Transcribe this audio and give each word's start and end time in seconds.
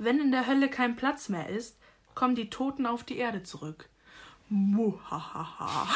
wenn 0.00 0.18
in 0.18 0.32
der 0.32 0.46
Hölle 0.46 0.68
kein 0.68 0.96
Platz 0.96 1.28
mehr 1.28 1.48
ist, 1.48 1.78
kommen 2.14 2.34
die 2.34 2.50
Toten 2.50 2.86
auf 2.86 3.04
die 3.04 3.18
Erde 3.18 3.42
zurück. 3.42 3.88
Muhahaha. 4.48 5.86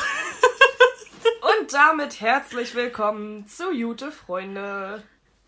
Und 1.61 1.73
damit 1.73 2.21
herzlich 2.21 2.75
willkommen 2.75 3.47
zu 3.47 3.73
Jute 3.73 4.13
Freunde. 4.13 5.03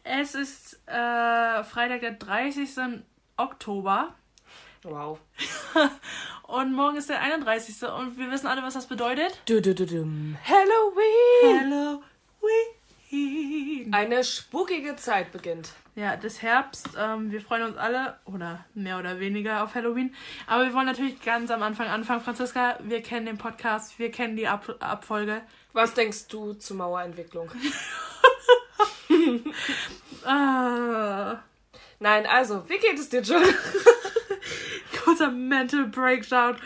Es 0.05 0.35
ist 0.35 0.81
äh, 0.87 1.65
Freitag, 1.65 2.01
der 2.01 2.13
30. 2.13 3.03
Oktober. 3.37 4.15
Wow. 4.83 5.19
Und 6.45 6.73
morgen 6.73 6.97
ist 6.97 7.11
der 7.11 7.21
31. 7.21 7.83
Und 7.83 8.17
wir 8.17 8.31
wissen 8.31 8.47
alle, 8.47 8.63
was 8.63 8.75
das 8.75 8.87
bedeutet. 8.87 9.43
Du, 9.45 9.61
du, 9.61 9.75
du. 9.75 9.85
Halloween! 9.85 12.03
Halloween. 13.13 13.93
Eine 13.93 14.25
spukige 14.25 14.97
Zeit 14.97 15.31
beginnt. 15.31 15.75
Ja, 15.97 16.15
das 16.17 16.43
Herbst. 16.43 16.91
Ähm, 16.99 17.33
wir 17.33 17.41
freuen 17.41 17.63
uns 17.65 17.77
alle, 17.79 18.19
oder 18.27 18.65
mehr 18.75 18.99
oder 18.99 19.19
weniger, 19.19 19.65
auf 19.65 19.75
Halloween. 19.75 20.15
Aber 20.47 20.67
wir 20.67 20.75
wollen 20.75 20.87
natürlich 20.87 21.21
ganz 21.23 21.51
am 21.51 21.63
Anfang 21.63 21.89
anfangen. 21.89 22.21
Franziska, 22.21 22.79
wir 22.83 23.03
kennen 23.03 23.25
den 23.27 23.39
Podcast, 23.39 23.99
wir 23.99 24.11
kennen 24.11 24.37
die 24.37 24.47
Ab 24.47 24.77
Abfolge. 24.79 25.41
Was 25.73 25.95
denkst 25.95 26.29
du 26.29 26.53
zur 26.53 26.77
Mauerentwicklung? 26.77 27.51
Ah, 30.25 31.39
Nein, 31.99 32.27
also, 32.27 32.69
wie 32.69 32.79
geht 32.79 32.99
es 32.99 33.09
dir, 33.09 33.23
John? 33.23 33.43
kurzer 35.17 35.31
Mental 35.31 35.85
Breakdown. 35.87 36.57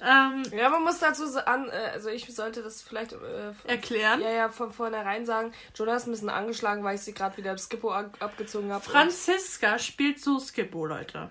Ähm, 0.00 0.42
Ja, 0.56 0.68
man 0.70 0.82
muss 0.84 0.98
dazu 0.98 1.26
sagen, 1.26 1.68
äh, 1.68 1.90
also 1.94 2.08
ich 2.08 2.26
sollte 2.34 2.62
das 2.62 2.82
vielleicht 2.82 3.12
äh, 3.12 3.52
erklären. 3.66 4.20
ja, 4.20 4.30
ja, 4.30 4.48
von 4.48 4.72
vornherein 4.72 5.24
sagen. 5.26 5.52
Jonah 5.74 5.96
ist 5.96 6.06
ein 6.06 6.12
bisschen 6.12 6.30
angeschlagen, 6.30 6.84
weil 6.84 6.96
ich 6.96 7.02
sie 7.02 7.14
gerade 7.14 7.36
wieder 7.36 7.52
im 7.52 7.58
Skippo 7.58 7.92
ab 7.92 8.16
abgezogen 8.20 8.72
habe. 8.72 8.84
Franziska 8.84 9.78
spielt 9.78 10.20
so 10.20 10.38
Skippo, 10.38 10.86
Leute. 10.86 11.30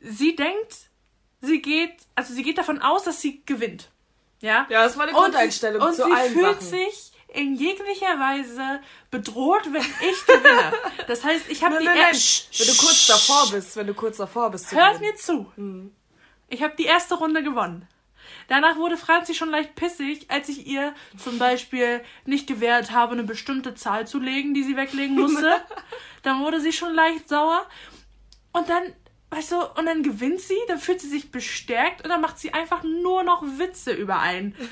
Sie 0.00 0.36
denkt, 0.36 0.76
sie 1.40 1.62
geht, 1.62 1.94
also 2.14 2.34
sie 2.34 2.42
geht 2.42 2.58
davon 2.58 2.80
aus, 2.80 3.04
dass 3.04 3.20
sie 3.20 3.42
gewinnt. 3.46 3.90
Ja? 4.40 4.66
Ja, 4.68 4.84
das 4.84 4.96
war 4.98 5.06
die 5.06 5.14
Und 5.14 5.22
Grundeinstellung 5.22 5.80
sie, 5.80 5.88
und 5.88 5.94
zu 5.94 6.04
sie 6.04 6.12
allen 6.12 6.32
fühlt 6.32 6.62
Sachen. 6.62 6.68
sich 6.68 7.12
in 7.36 7.54
jeglicher 7.54 8.18
Weise 8.18 8.80
bedroht, 9.10 9.62
wenn 9.70 9.82
ich 9.82 10.26
gewinne. 10.26 10.72
Das 11.06 11.22
heißt, 11.22 11.48
ich 11.48 11.62
habe 11.62 11.78
die 11.78 11.84
nein, 11.84 11.96
nein. 11.96 12.14
Wenn 12.14 12.66
du 12.66 12.76
kurz 12.76 13.06
davor 13.06 13.50
bist, 13.50 13.76
wenn 13.76 13.86
du 13.86 13.94
kurz 13.94 14.16
davor 14.16 14.50
bist. 14.50 14.70
zu 14.70 14.76
Hört 14.76 15.00
mir 15.00 15.14
zu. 15.14 15.52
Hm. 15.56 15.94
Ich 16.48 16.62
habe 16.62 16.74
die 16.76 16.84
erste 16.84 17.14
Runde 17.16 17.42
gewonnen. 17.42 17.86
Danach 18.48 18.76
wurde 18.76 18.96
Franzi 18.96 19.34
schon 19.34 19.50
leicht 19.50 19.74
pissig, 19.74 20.30
als 20.30 20.48
ich 20.48 20.66
ihr 20.66 20.94
zum 21.18 21.38
Beispiel 21.38 22.02
nicht 22.24 22.46
gewährt 22.46 22.92
habe, 22.92 23.12
eine 23.12 23.24
bestimmte 23.24 23.74
Zahl 23.74 24.06
zu 24.06 24.18
legen, 24.18 24.54
die 24.54 24.62
sie 24.62 24.76
weglegen 24.76 25.16
musste. 25.16 25.62
dann 26.22 26.40
wurde 26.40 26.60
sie 26.60 26.72
schon 26.72 26.94
leicht 26.94 27.28
sauer. 27.28 27.66
Und 28.52 28.68
dann, 28.68 28.94
weißt 29.30 29.52
du, 29.52 29.56
und 29.78 29.86
dann 29.86 30.02
gewinnt 30.02 30.40
sie, 30.40 30.58
dann 30.68 30.78
fühlt 30.78 31.00
sie 31.00 31.08
sich 31.08 31.30
bestärkt 31.30 32.02
und 32.02 32.08
dann 32.08 32.20
macht 32.20 32.38
sie 32.38 32.54
einfach 32.54 32.82
nur 32.82 33.24
noch 33.24 33.42
Witze 33.42 33.92
über 33.92 34.20
einen. 34.20 34.54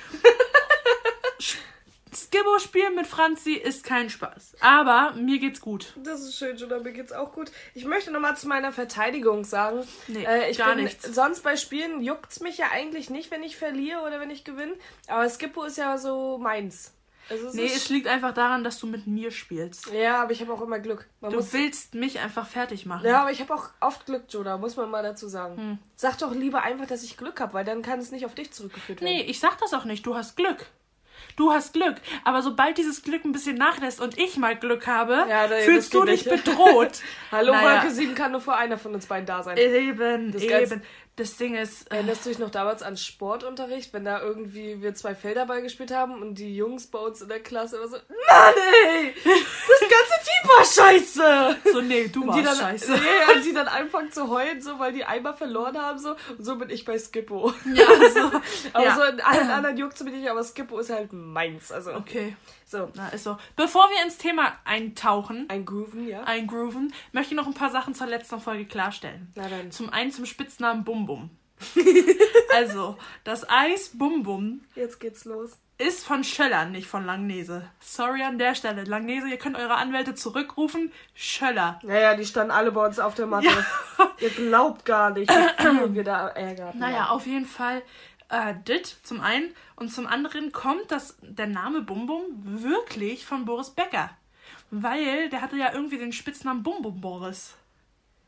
Skibbo 2.17 2.59
spielen 2.59 2.95
mit 2.95 3.07
Franzi 3.07 3.55
ist 3.55 3.85
kein 3.85 4.11
Spaß. 4.11 4.57
Aber 4.61 5.13
mir 5.13 5.39
geht's 5.39 5.61
gut. 5.61 5.93
Das 5.97 6.21
ist 6.23 6.37
schön, 6.37 6.57
Jonah, 6.57 6.79
mir 6.79 6.93
geht's 6.93 7.13
auch 7.13 7.33
gut. 7.33 7.51
Ich 7.75 7.85
möchte 7.85 8.11
nochmal 8.11 8.37
zu 8.37 8.49
meiner 8.49 8.73
Verteidigung 8.73 9.45
sagen. 9.45 9.87
Nee, 10.09 10.25
äh, 10.25 10.51
ich 10.51 10.59
gar 10.59 10.75
bin, 10.75 10.85
nichts. 10.85 11.05
Sonst 11.15 11.43
bei 11.43 11.57
Spielen 11.57 12.03
juckt's 12.03 12.41
mich 12.41 12.59
ja 12.59 12.67
eigentlich 12.73 13.11
nicht, 13.11 13.31
wenn 13.31 13.43
ich 13.43 13.57
verliere 13.57 14.01
oder 14.01 14.21
wenn 14.21 14.31
ich 14.31 14.45
gewinne. 14.45 14.75
Aber 15.09 15.29
Skippo 15.29 15.65
ist 15.65 15.79
ja 15.79 15.99
so 15.99 16.39
meins. 16.39 16.93
Also 17.31 17.49
es 17.49 17.55
Nee, 17.55 17.67
es 17.67 17.89
liegt 17.89 18.07
einfach 18.07 18.35
daran, 18.35 18.65
dass 18.65 18.79
du 18.79 18.87
mit 18.87 19.07
mir 19.07 19.31
spielst. 19.31 19.91
ja, 19.93 20.23
aber 20.23 20.33
ich 20.33 20.41
habe 20.41 20.53
auch 20.53 20.61
immer 20.61 20.79
Glück. 20.79 21.09
Man 21.21 21.33
Du 21.33 21.53
willst 21.53 21.95
mich 21.95 22.19
einfach 22.19 22.47
fertig 22.47 22.85
machen. 22.85 23.07
ja, 23.07 23.23
aber 23.23 23.31
ich 23.31 23.41
habe 23.41 23.55
auch 23.55 23.71
oft 23.81 24.05
Glück, 24.07 24.25
Jonah, 24.29 24.59
muss 24.59 24.77
man 24.77 24.91
mal 24.91 25.03
dazu 25.03 25.29
sagen. 25.29 25.57
Hm. 25.57 25.79
Sag 25.97 26.19
doch 26.19 26.35
lieber 26.35 26.63
einfach, 26.63 26.87
dass 26.87 27.03
ich 27.03 27.17
Glück 27.17 27.41
habe, 27.41 27.55
weil 27.55 27.65
dann 27.65 27.81
kann 27.83 27.99
es 27.99 28.11
nicht 28.11 28.27
auf 28.27 28.35
dich 28.35 28.53
zurückgeführt 28.53 29.01
werden. 29.01 29.11
Nee, 29.15 29.23
ich 29.23 29.41
sag 29.41 29.59
das 29.59 29.73
auch 29.73 29.85
nicht. 29.87 30.05
Du 30.05 30.15
hast 30.15 30.37
Glück. 30.37 30.67
Du 31.37 31.51
hast 31.53 31.73
Glück. 31.73 31.97
Aber 32.25 32.43
sobald 32.43 32.79
dieses 32.79 33.03
Glück 33.03 33.25
ein 33.25 33.33
bisschen 33.33 33.57
nachlässt 33.57 34.01
und 34.01 34.19
ich 34.19 34.37
mal 34.37 34.55
Glück 34.57 34.87
habe, 34.87 35.27
Ja, 35.29 35.47
nee, 35.49 35.63
fühlst 35.63 35.93
du 35.95 36.05
dich 36.05 36.25
nicht. 36.27 36.45
bedroht. 36.45 37.01
Hallo, 37.33 37.53
Naja. 37.53 37.83
Wolke 37.83 37.95
7 37.95 38.15
kann 38.15 38.33
nur 38.33 38.41
für 38.41 38.55
einer 38.55 38.79
von 38.79 38.95
uns 38.95 39.07
beiden 39.07 39.27
da 39.27 39.43
sein. 39.43 39.57
Eben, 39.57 40.33
Das 40.33 40.43
eben. 40.43 40.83
Das 41.17 41.37
Ding 41.37 41.55
ist, 41.55 41.91
äh, 41.93 41.97
Erinnerst 41.97 42.25
du 42.27 42.31
dich 42.31 42.39
noch 42.41 42.51
damals 42.51 42.83
an 42.83 42.97
Sportunterricht, 42.97 43.93
wenn 43.93 44.05
da 44.05 44.21
irgendwie 44.21 44.83
wir 44.83 44.95
zwei 44.95 45.15
Felderball 45.15 45.63
gespielt 45.63 45.93
haben 45.93 46.21
und 46.21 46.35
die 46.35 46.57
Jungs 46.57 46.89
bei 46.89 46.99
uns 46.99 47.23
in 47.23 47.29
der 47.29 47.39
Klasse 47.41 47.77
immer 47.77 47.87
so, 47.89 47.97
Mann 47.97 48.55
ey, 48.89 49.15
das 49.15 49.81
ganze 49.81 50.15
Team 50.25 50.49
war 50.49 50.65
scheiße. 50.65 51.57
so, 51.73 51.81
nee, 51.83 52.09
du 52.09 52.23
Und 52.25 52.35
die 52.37 52.45
warst 52.45 52.61
dann, 52.61 52.71
scheiße. 52.71 52.93
Nee, 52.95 53.35
und 53.37 53.45
die 53.45 53.53
dann 53.53 53.69
anfangen 53.69 54.11
zu 54.11 54.29
heulen, 54.29 54.61
so, 54.61 54.79
weil 54.81 54.93
die 54.93 55.05
einmal 55.05 55.35
verloren 55.35 55.79
haben, 55.79 55.99
so. 56.01 56.17
Und 56.37 56.45
so 56.45 56.57
bin 56.57 56.69
ich 56.71 56.85
bei 56.85 56.99
Skippo. 56.99 57.53
Ja, 57.73 57.87
so. 58.13 58.41
Aber 58.73 58.85
ja. 58.85 58.97
so 58.97 59.03
in 59.05 59.21
allen 59.21 59.51
anderen 59.51 59.77
juckt 59.77 60.01
mich 60.03 60.15
nicht, 60.15 60.29
aber 60.29 60.43
Skippo 60.43 60.79
ist 60.81 60.91
halt 60.91 61.13
meins. 61.13 61.71
Also, 61.71 61.95
Okay, 61.95 62.35
so. 62.67 62.91
na, 62.97 63.09
ist 63.11 63.23
so. 63.25 63.37
Bevor 63.55 63.89
wir 63.91 64.05
ins 64.05 64.19
Thema 64.19 64.53
eintauchen, 64.65 65.47
Ein 65.49 65.65
Grooven, 65.65 66.09
ja? 66.09 66.25
eingrooven, 66.25 66.93
möchte 67.13 67.35
ich 67.35 67.37
noch 67.37 67.47
ein 67.47 67.55
paar 67.55 67.71
Sachen 67.71 67.95
zur 67.95 68.09
letzten 68.09 68.41
Folge 68.41 68.65
klarstellen. 68.67 69.31
Na 69.37 69.49
dann. 69.49 69.71
Zum 69.71 69.91
einen 69.91 70.11
zum 70.11 70.27
Spitznamen 70.27 70.83
Bum 71.07 71.29
Bum. 71.29 71.31
also, 72.55 72.97
das 73.23 73.49
Eis 73.49 73.91
Bum 73.95 74.23
Bum 74.23 74.61
Jetzt 74.75 75.01
geht's 75.01 75.25
los. 75.25 75.59
ist 75.79 76.05
von 76.05 76.25
Schöller, 76.25 76.67
nicht 76.67 76.87
von 76.87 77.07
Langnese. 77.07 77.69
Sorry 77.81 78.23
an 78.23 78.39
der 78.39 78.55
Stelle. 78.55 78.85
Langnese, 78.85 79.29
ihr 79.29 79.39
könnt 79.39 79.57
eure 79.57 79.77
Anwälte 79.77 80.15
zurückrufen. 80.15 80.93
Schöller. 81.15 81.79
Naja, 81.83 82.17
die 82.17 82.25
standen 82.25 82.51
alle 82.51 82.73
bei 82.73 82.87
uns 82.87 82.99
auf 82.99 83.15
der 83.15 83.27
Matte. 83.27 83.49
Ihr 84.21 84.31
glaubt 84.31 84.85
gar 84.85 85.11
nicht, 85.11 85.31
wie 85.31 85.95
wir 85.95 86.05
da 86.05 86.29
Ärger 86.29 86.69
hatten. 86.69 86.79
Naja, 86.79 87.09
auf 87.09 87.27
jeden 87.27 87.47
Fall 87.47 87.83
äh, 88.29 88.55
dit 88.67 88.87
zum 89.03 89.21
einen. 89.21 89.55
Und 89.77 89.91
zum 89.91 90.07
anderen 90.07 90.53
kommt 90.53 90.91
das, 90.91 91.17
der 91.23 91.47
Name 91.47 91.83
Bum 91.83 92.07
Bum 92.07 92.23
wirklich 92.43 93.25
von 93.27 93.45
Boris 93.45 93.71
Becker. 93.71 94.11
Weil 94.71 95.29
der 95.29 95.41
hatte 95.41 95.57
ja 95.57 95.73
irgendwie 95.73 95.99
den 95.99 96.13
Spitznamen 96.13 96.63
Bum 96.63 96.83
Bum 96.83 97.01
Boris. 97.01 97.55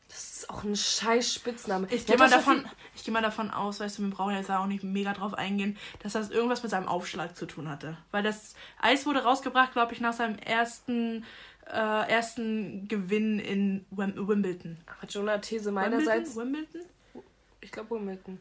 Das 0.09 0.37
ist 0.37 0.49
auch 0.49 0.63
ein 0.63 0.75
scheiß 0.75 1.33
Spitzname. 1.33 1.87
Ich 1.91 2.05
gehe 2.05 2.17
mal, 2.17 2.29
davon, 2.29 2.65
ich 2.95 3.03
geh 3.03 3.11
mal 3.11 3.21
davon 3.21 3.51
aus, 3.51 3.79
weißt 3.79 3.97
du, 3.97 4.03
wir 4.03 4.09
brauchen 4.09 4.35
jetzt 4.35 4.49
auch 4.49 4.65
nicht 4.65 4.83
mega 4.83 5.13
drauf 5.13 5.33
eingehen, 5.33 5.77
dass 6.01 6.13
das 6.13 6.29
irgendwas 6.29 6.63
mit 6.63 6.71
seinem 6.71 6.87
Aufschlag 6.87 7.35
zu 7.35 7.45
tun 7.45 7.69
hatte. 7.69 7.97
Weil 8.11 8.23
das 8.23 8.55
Eis 8.79 9.05
wurde 9.05 9.23
rausgebracht, 9.23 9.73
glaube 9.73 9.93
ich, 9.93 9.99
nach 9.99 10.13
seinem 10.13 10.37
ersten, 10.39 11.25
äh, 11.65 12.09
ersten 12.09 12.87
Gewinn 12.87 13.39
in 13.39 13.85
Wim 13.91 14.27
Wimbledon. 14.27 14.77
Hat 15.01 15.13
Jonah 15.13 15.39
These 15.39 15.71
meinerseits. 15.71 16.35
Wimbledon? 16.35 16.81
Ich 17.59 17.71
glaube 17.71 17.95
Wimbledon. 17.95 18.39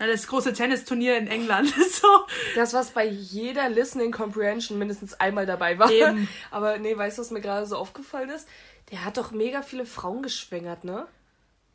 Na, 0.00 0.06
das 0.06 0.26
große 0.26 0.54
Tennisturnier 0.54 1.18
in 1.18 1.28
England. 1.28 1.68
so. 1.92 2.08
Das, 2.54 2.72
was 2.72 2.90
bei 2.90 3.04
jeder 3.04 3.68
Listening 3.68 4.12
Comprehension 4.12 4.78
mindestens 4.78 5.12
einmal 5.20 5.44
dabei 5.44 5.78
war. 5.78 5.90
Eben. 5.90 6.26
Aber 6.50 6.78
nee, 6.78 6.96
weißt 6.96 7.18
du, 7.18 7.22
was 7.22 7.30
mir 7.30 7.42
gerade 7.42 7.66
so 7.66 7.76
aufgefallen 7.76 8.30
ist? 8.30 8.48
Der 8.90 9.04
hat 9.04 9.16
doch 9.16 9.30
mega 9.30 9.62
viele 9.62 9.86
Frauen 9.86 10.22
geschwängert, 10.22 10.84
ne? 10.84 11.06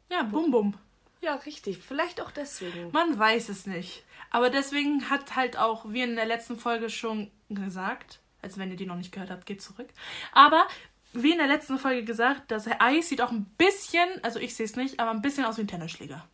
Ja, 0.09 0.23
Bum 0.23 0.51
Bum. 0.51 0.73
Ja, 1.21 1.35
richtig. 1.35 1.79
Vielleicht 1.79 2.21
auch 2.21 2.31
deswegen. 2.31 2.91
Man 2.91 3.17
weiß 3.17 3.49
es 3.49 3.65
nicht. 3.65 4.03
Aber 4.29 4.49
deswegen 4.49 5.09
hat 5.09 5.35
halt 5.35 5.57
auch, 5.57 5.85
wie 5.87 6.01
in 6.01 6.15
der 6.15 6.25
letzten 6.25 6.57
Folge 6.57 6.89
schon 6.89 7.31
gesagt, 7.49 8.19
also 8.41 8.57
wenn 8.59 8.69
ihr 8.69 8.77
die 8.77 8.85
noch 8.85 8.97
nicht 8.97 9.11
gehört 9.11 9.31
habt, 9.31 9.45
geht 9.45 9.61
zurück. 9.61 9.89
Aber 10.33 10.67
wie 11.13 11.31
in 11.31 11.37
der 11.37 11.47
letzten 11.47 11.79
Folge 11.79 12.03
gesagt, 12.03 12.51
das 12.51 12.67
Eis 12.79 13.09
sieht 13.09 13.21
auch 13.21 13.31
ein 13.31 13.45
bisschen, 13.57 14.07
also 14.23 14.39
ich 14.39 14.55
sehe 14.55 14.65
es 14.65 14.75
nicht, 14.75 14.99
aber 14.99 15.11
ein 15.11 15.21
bisschen 15.21 15.45
aus 15.45 15.57
wie 15.57 15.61
ein 15.61 15.67
Tennisschläger. 15.67 16.27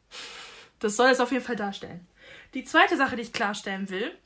Das 0.80 0.96
soll 0.96 1.12
es 1.12 1.20
auf 1.20 1.32
jeden 1.32 1.44
Fall 1.44 1.56
darstellen. 1.56 2.08
Die 2.54 2.64
zweite 2.64 2.98
Sache, 2.98 3.16
die 3.16 3.22
ich 3.22 3.34
klarstellen 3.34 3.90
will, 3.90 4.18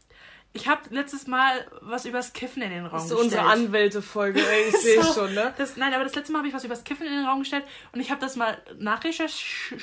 ich 0.55 0.67
habe 0.67 0.81
letztes 0.89 1.27
Mal 1.27 1.67
was 1.81 2.05
übers 2.05 2.33
Kiffen 2.33 2.63
in 2.63 2.69
den 2.71 2.85
Raum 2.85 2.93
Das 2.93 3.03
ist 3.03 3.09
gestellt. 3.11 3.25
unsere 3.25 3.43
Anwälte-Folge. 3.45 4.41
Ich 4.69 4.77
sehe 4.77 5.03
So, 5.03 5.13
schon, 5.13 5.33
ne? 5.33 5.53
Das, 5.57 5.75
nein, 5.77 5.93
aber 5.93 6.03
das 6.05 6.15
letzte 6.15 6.31
Mal 6.31 6.39
habe 6.39 6.47
ich 6.47 6.53
was 6.53 6.63
übers 6.63 6.83
Kiffen 6.83 7.05
in 7.05 7.13
den 7.13 7.25
Raum 7.25 7.39
gestellt 7.39 7.65
und 7.91 7.99
ich 7.99 8.09
habe 8.09 8.21
das 8.21 8.35
mal 8.35 8.57
nachrecherchiert. 8.77 9.79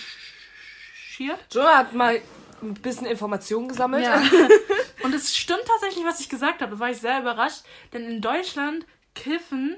Jonah 1.53 1.77
hat 1.79 1.93
mal 1.93 2.21
ein 2.63 2.75
bisschen 2.75 3.07
Informationen 3.07 3.69
gesammelt. 3.69 4.05
Ja. 4.05 4.23
Und 5.03 5.13
es 5.15 5.37
stimmt 5.37 5.65
tatsächlich, 5.67 6.05
was 6.05 6.21
ich 6.21 6.29
gesagt 6.29 6.63
habe. 6.63 6.73
Da 6.75 6.79
war 6.79 6.91
ich 6.91 6.99
sehr 6.99 7.19
überrascht. 7.21 7.63
Denn 7.93 8.05
in 8.05 8.21
Deutschland 8.21 8.87
kiffen 9.17 9.77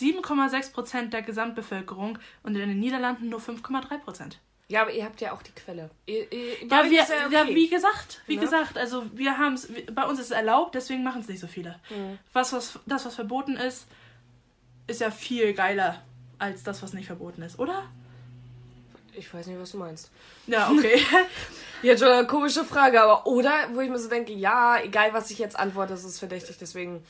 7,6% 0.00 1.10
der 1.10 1.20
Gesamtbevölkerung 1.20 2.18
und 2.42 2.54
in 2.56 2.68
den 2.68 2.80
Niederlanden 2.80 3.28
nur 3.28 3.38
5,3%. 3.40 4.32
Ja, 4.72 4.80
aber 4.82 4.90
ihr 4.92 5.04
habt 5.04 5.20
ja 5.20 5.32
auch 5.32 5.42
die 5.42 5.52
Quelle. 5.52 5.90
Ihr, 6.06 6.32
ihr, 6.32 6.64
Ja, 6.66 6.82
wir, 6.84 6.92
ja, 6.92 7.06
ja, 7.30 7.42
okay. 7.42 7.54
wie 7.54 7.68
gesagt, 7.68 8.22
wie 8.26 8.36
Ne? 8.36 8.40
gesagt, 8.40 8.78
also 8.78 9.04
wir 9.12 9.36
haben 9.36 9.52
es, 9.52 9.68
bei 9.92 10.04
uns 10.06 10.18
ist 10.18 10.26
es 10.26 10.30
erlaubt, 10.30 10.74
deswegen 10.74 11.02
machen 11.04 11.20
es 11.20 11.28
nicht 11.28 11.40
so 11.40 11.46
viele. 11.46 11.78
Mhm. 11.90 12.18
Was, 12.32 12.54
was, 12.54 12.78
das, 12.86 13.04
was 13.04 13.14
verboten 13.14 13.58
ist, 13.58 13.86
ist 14.86 15.02
ja 15.02 15.10
viel 15.10 15.52
geiler 15.52 16.02
als 16.38 16.62
das, 16.62 16.82
was 16.82 16.94
nicht 16.94 17.06
verboten 17.06 17.42
ist, 17.42 17.58
oder? 17.58 17.84
Ich 19.14 19.32
weiß 19.32 19.46
nicht, 19.46 19.60
was 19.60 19.72
du 19.72 19.76
meinst. 19.76 20.10
Ja, 20.46 20.70
okay. 20.70 20.98
Ja, 21.82 21.98
schon 21.98 22.08
eine 22.08 22.26
komische 22.26 22.64
Frage, 22.64 23.02
aber 23.02 23.26
oder, 23.26 23.52
wo 23.74 23.80
ich 23.80 23.90
mir 23.90 23.98
so 23.98 24.08
denke, 24.08 24.32
ja, 24.32 24.80
egal 24.82 25.12
was 25.12 25.30
ich 25.30 25.38
jetzt 25.38 25.58
antworte, 25.58 25.92
es 25.92 26.04
ist 26.04 26.18
verdächtig, 26.18 26.56
deswegen. 26.58 27.04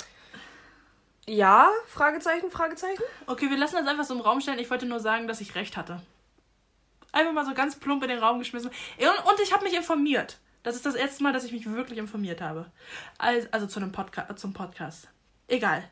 Ja? 1.28 1.68
Fragezeichen, 1.86 2.50
Fragezeichen? 2.50 3.02
okay, 3.26 3.48
wir 3.50 3.56
lassen 3.56 3.76
das 3.76 3.86
einfach 3.86 4.04
so 4.04 4.14
im 4.14 4.20
Raum 4.20 4.40
stellen. 4.40 4.58
Ich 4.58 4.68
wollte 4.70 4.86
nur 4.86 4.98
sagen, 4.98 5.28
dass 5.28 5.40
ich 5.40 5.54
recht 5.54 5.76
hatte. 5.76 6.00
Einfach 7.12 7.32
mal 7.32 7.44
so 7.44 7.54
ganz 7.54 7.76
plump 7.76 8.02
in 8.02 8.08
den 8.08 8.18
Raum 8.18 8.38
geschmissen. 8.38 8.70
Und, 8.70 9.40
ich 9.42 9.52
habe 9.52 9.64
mich 9.64 9.74
informiert. 9.74 10.38
Das 10.62 10.76
ist 10.76 10.86
das 10.86 10.94
erste 10.94 11.22
Mal, 11.22 11.32
dass 11.32 11.44
ich 11.44 11.52
mich 11.52 11.70
wirklich 11.70 11.98
informiert 11.98 12.40
habe. 12.40 12.70
Also, 13.18 13.48
also 13.50 13.66
zu 13.66 13.80
einem 13.80 13.92
Podca 13.92 14.34
zum 14.36 14.52
Podcast. 14.52 15.08
Egal. 15.48 15.84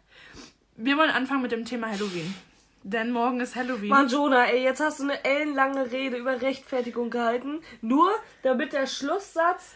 Wir 0.76 0.96
wollen 0.96 1.10
anfangen 1.10 1.42
mit 1.42 1.52
dem 1.52 1.64
Thema 1.64 1.88
Halloween. 1.88 2.34
Denn 2.82 3.10
morgen 3.10 3.40
ist 3.40 3.56
Halloween. 3.56 3.90
Mann, 3.90 4.08
Jonah, 4.08 4.46
ey, 4.46 4.62
jetzt 4.62 4.80
hast 4.80 5.00
du 5.00 5.04
eine 5.04 5.22
ellenlange 5.22 5.90
Rede 5.90 6.16
über 6.16 6.40
Rechtfertigung 6.40 7.10
gehalten, 7.10 7.62
nur 7.82 8.10
damit 8.42 8.72
der 8.72 8.86
Schlusssatz 8.86 9.74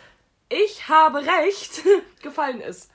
Ich 0.49 0.89
habe 0.89 1.19
Recht 1.19 1.83
gefallen 2.23 2.63
ist. 2.63 2.91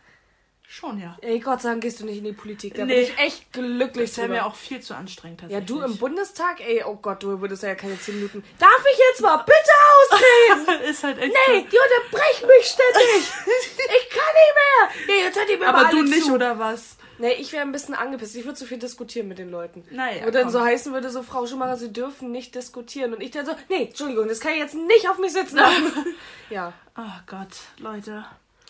Schon, 0.71 0.99
ja. 0.99 1.17
Ey, 1.21 1.39
Gott 1.39 1.63
sei 1.63 1.69
Dank 1.69 1.81
gehst 1.81 1.99
du 1.99 2.05
nicht 2.05 2.19
in 2.19 2.25
die 2.25 2.31
Politik. 2.31 2.75
Da 2.75 2.85
Nee. 2.85 2.93
bin 2.93 3.03
ich 3.03 3.17
echt 3.17 3.51
glücklich 3.51 4.11
Das 4.11 4.17
wäre 4.19 4.27
mir 4.29 4.45
auch 4.45 4.53
viel 4.53 4.79
zu 4.81 4.93
anstrengend 4.93 5.41
Ja, 5.49 5.61
du 5.61 5.81
im 5.81 5.97
Bundestag? 5.97 6.61
Ey, 6.61 6.83
oh 6.85 6.95
Gott, 6.95 7.23
du 7.23 7.41
würdest 7.41 7.63
ja 7.63 7.73
keine 7.73 7.99
10 7.99 8.17
Minuten. 8.17 8.43
Darf 8.59 8.85
ich 8.93 8.99
jetzt 8.99 9.21
mal 9.21 9.37
bitte 9.37 10.61
ausreden? 10.67 10.83
ist 10.89 11.03
halt 11.03 11.17
echt 11.17 11.33
Nee, 11.47 11.61
die 11.71 11.75
unterbrechen 11.77 12.47
mich 12.47 12.67
ständig. 12.67 13.31
Ich 13.47 14.09
kann 14.09 14.33
nicht 14.35 15.07
mehr. 15.07 15.15
Ja, 15.17 15.23
jetzt 15.25 15.39
hört 15.39 15.49
ihr 15.49 15.57
mir 15.57 15.65
mal 15.65 15.69
Aber 15.69 15.87
alle 15.87 15.89
du 15.89 16.03
nicht, 16.03 16.25
zu. 16.25 16.33
oder 16.35 16.59
was? 16.59 16.97
Nee, 17.17 17.33
ich 17.33 17.51
wäre 17.51 17.63
ein 17.63 17.71
bisschen 17.71 17.95
angepisst. 17.95 18.35
Ich 18.35 18.45
würde 18.45 18.57
zu 18.59 18.65
viel 18.67 18.77
diskutieren 18.77 19.27
mit 19.27 19.39
den 19.39 19.49
Leuten. 19.49 19.83
Naja, 19.89 20.23
Wo 20.25 20.29
dann 20.29 20.43
komm. 20.43 20.51
so 20.51 20.61
heißen 20.63 20.93
würde, 20.93 21.09
so 21.09 21.23
Frau 21.23 21.47
Schumacher, 21.47 21.77
sie 21.77 21.91
dürfen 21.91 22.31
nicht 22.31 22.53
diskutieren. 22.53 23.13
Und 23.15 23.21
ich 23.21 23.31
dann 23.31 23.47
so, 23.47 23.53
nee, 23.69 23.85
Entschuldigung, 23.87 24.27
das 24.27 24.39
kann 24.39 24.53
ich 24.53 24.59
jetzt 24.59 24.75
nicht 24.75 25.09
auf 25.09 25.17
mich 25.17 25.33
sitzen 25.33 25.57
lassen. 25.57 26.15
ja, 26.51 26.73
Oh 26.95 27.19
Gott, 27.25 27.49
Leute. 27.79 28.23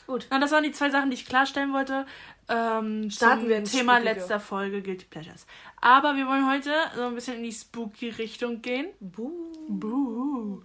Gut. 0.09 0.27
Na, 0.29 0.39
das 0.39 0.51
waren 0.51 0.63
die 0.63 0.71
zwei 0.71 0.89
Sachen, 0.89 1.09
die 1.09 1.15
ich 1.15 1.25
klarstellen 1.25 1.71
wollte. 1.73 2.06
Ähm, 2.50 3.09
Starten 3.11 3.47
wir 3.47 3.57
ins 3.57 3.71
Thema 3.71 3.97
Spookige. 3.97 4.13
letzter 4.19 4.39
Folge 4.39 4.81
Guilty 4.81 5.06
Pleasures. 5.06 5.45
Aber 5.81 6.15
wir 6.15 6.27
wollen 6.27 6.50
heute 6.50 6.71
so 6.95 7.03
ein 7.03 7.15
bisschen 7.15 7.38
in 7.38 7.44
die 7.44 7.51
spooky 7.51 8.09
Richtung 8.09 8.61
gehen. 8.61 8.88
Buh. 9.00 9.31
Buh. 9.69 10.61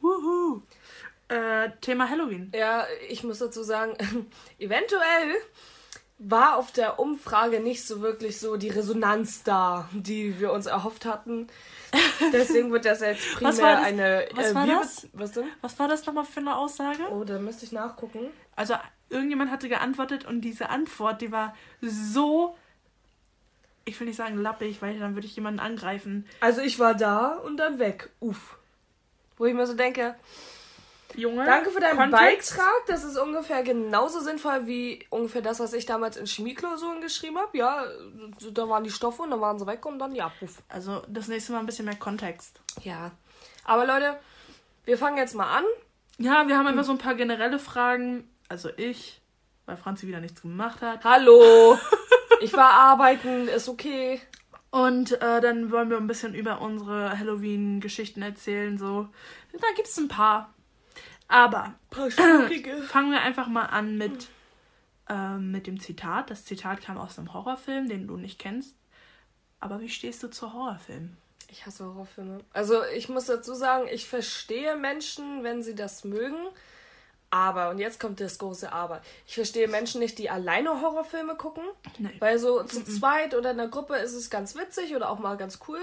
Wuhu. 0.00 0.62
Äh, 1.28 1.70
Thema 1.80 2.08
Halloween. 2.08 2.50
Ja, 2.54 2.86
ich 3.08 3.22
muss 3.22 3.38
dazu 3.38 3.62
sagen, 3.62 3.94
eventuell 4.58 5.34
war 6.20 6.56
auf 6.56 6.72
der 6.72 6.98
Umfrage 6.98 7.60
nicht 7.60 7.86
so 7.86 8.00
wirklich 8.00 8.40
so 8.40 8.56
die 8.56 8.70
Resonanz 8.70 9.44
da, 9.44 9.88
die 9.92 10.40
wir 10.40 10.52
uns 10.52 10.66
erhofft 10.66 11.04
hatten. 11.04 11.46
Deswegen 12.32 12.72
wird 12.72 12.84
das 12.86 13.00
jetzt 13.00 13.34
primär 13.34 13.52
Was 13.52 13.62
war 13.62 13.76
das? 13.76 13.84
eine. 13.84 14.28
Was 14.34 14.54
war 14.54 14.66
wir- 14.66 14.74
das? 14.80 15.06
Was 15.60 15.78
war 15.78 15.86
das 15.88 16.04
nochmal 16.06 16.24
für 16.24 16.40
eine 16.40 16.56
Aussage? 16.56 17.04
Oh, 17.12 17.22
da 17.24 17.38
müsste 17.38 17.64
ich 17.66 17.72
nachgucken. 17.72 18.30
Also, 18.58 18.74
irgendjemand 19.08 19.50
hatte 19.50 19.68
geantwortet 19.68 20.26
und 20.26 20.40
diese 20.40 20.68
Antwort, 20.70 21.20
die 21.20 21.32
war 21.32 21.54
so. 21.80 22.56
Ich 23.84 23.98
will 23.98 24.06
nicht 24.06 24.16
sagen 24.16 24.36
lappig, 24.36 24.82
weil 24.82 24.98
dann 24.98 25.14
würde 25.14 25.26
ich 25.26 25.34
jemanden 25.34 25.60
angreifen. 25.60 26.26
Also 26.40 26.60
ich 26.60 26.78
war 26.78 26.94
da 26.94 27.36
und 27.36 27.56
dann 27.56 27.78
weg. 27.78 28.10
Uff. 28.20 28.58
Wo 29.38 29.46
ich 29.46 29.54
mir 29.54 29.66
so 29.66 29.72
denke, 29.72 30.14
Junge. 31.14 31.46
danke 31.46 31.70
für 31.70 31.80
deinen 31.80 31.96
Kontext. 31.96 32.56
Beitrag. 32.56 32.86
Das 32.86 33.04
ist 33.04 33.16
ungefähr 33.16 33.62
genauso 33.62 34.20
sinnvoll 34.20 34.66
wie 34.66 35.06
ungefähr 35.08 35.40
das, 35.40 35.58
was 35.60 35.72
ich 35.72 35.86
damals 35.86 36.18
in 36.18 36.26
Chemieklausuren 36.26 37.00
geschrieben 37.00 37.38
habe. 37.38 37.56
Ja, 37.56 37.84
da 38.52 38.68
waren 38.68 38.84
die 38.84 38.90
Stoffe 38.90 39.22
und 39.22 39.30
dann 39.30 39.40
waren 39.40 39.58
sie 39.58 39.66
weg 39.66 39.86
und 39.86 39.98
dann 39.98 40.14
ja, 40.14 40.30
puff. 40.38 40.62
Also, 40.68 41.02
das 41.08 41.28
nächste 41.28 41.52
Mal 41.52 41.60
ein 41.60 41.66
bisschen 41.66 41.86
mehr 41.86 41.96
Kontext. 41.96 42.60
Ja. 42.82 43.12
Aber 43.64 43.86
Leute, 43.86 44.18
wir 44.84 44.98
fangen 44.98 45.16
jetzt 45.16 45.34
mal 45.34 45.58
an. 45.58 45.64
Ja, 46.18 46.46
wir 46.46 46.58
haben 46.58 46.66
einfach 46.66 46.84
so 46.84 46.92
ein 46.92 46.98
paar 46.98 47.14
generelle 47.14 47.58
Fragen. 47.58 48.28
Also 48.48 48.70
ich, 48.76 49.20
weil 49.66 49.76
Franzi 49.76 50.06
wieder 50.06 50.20
nichts 50.20 50.42
gemacht 50.42 50.80
hat. 50.80 51.04
Hallo. 51.04 51.78
Ich 52.40 52.52
war 52.54 52.70
arbeiten, 52.70 53.48
ist 53.48 53.68
okay. 53.68 54.20
Und 54.70 55.12
äh, 55.20 55.40
dann 55.40 55.70
wollen 55.70 55.90
wir 55.90 55.96
ein 55.96 56.06
bisschen 56.06 56.34
über 56.34 56.60
unsere 56.60 57.18
Halloween-Geschichten 57.18 58.22
erzählen. 58.22 58.78
So, 58.78 59.08
da 59.52 59.66
gibt 59.76 59.88
es 59.88 59.96
ein 59.98 60.08
paar. 60.08 60.54
Aber 61.26 61.74
Schnuckige. 61.92 62.82
fangen 62.88 63.10
wir 63.10 63.20
einfach 63.22 63.48
mal 63.48 63.66
an 63.66 63.98
mit, 63.98 64.28
ähm, 65.08 65.50
mit 65.50 65.66
dem 65.66 65.80
Zitat. 65.80 66.30
Das 66.30 66.44
Zitat 66.44 66.80
kam 66.80 66.96
aus 66.96 67.18
einem 67.18 67.34
Horrorfilm, 67.34 67.88
den 67.88 68.06
du 68.06 68.16
nicht 68.16 68.38
kennst. 68.38 68.74
Aber 69.60 69.80
wie 69.80 69.88
stehst 69.88 70.22
du 70.22 70.28
zu 70.28 70.52
Horrorfilmen? 70.52 71.16
Ich 71.50 71.66
hasse 71.66 71.84
Horrorfilme. 71.84 72.38
Also 72.52 72.84
ich 72.94 73.08
muss 73.08 73.26
dazu 73.26 73.54
sagen, 73.54 73.88
ich 73.90 74.06
verstehe 74.06 74.76
Menschen, 74.76 75.42
wenn 75.42 75.62
sie 75.62 75.74
das 75.74 76.04
mögen. 76.04 76.36
Aber, 77.30 77.70
und 77.70 77.78
jetzt 77.78 78.00
kommt 78.00 78.20
das 78.20 78.38
große 78.38 78.72
Aber. 78.72 79.02
Ich 79.26 79.34
verstehe 79.34 79.68
Menschen 79.68 80.00
nicht, 80.00 80.18
die 80.18 80.30
alleine 80.30 80.80
Horrorfilme 80.80 81.36
gucken. 81.36 81.64
Nee. 81.98 82.14
Weil 82.20 82.38
so 82.38 82.62
zu 82.62 82.84
zweit 82.84 83.34
oder 83.34 83.50
in 83.50 83.60
einer 83.60 83.68
Gruppe 83.68 83.96
ist 83.96 84.14
es 84.14 84.30
ganz 84.30 84.54
witzig 84.54 84.96
oder 84.96 85.10
auch 85.10 85.18
mal 85.18 85.36
ganz 85.36 85.58
cool. 85.68 85.80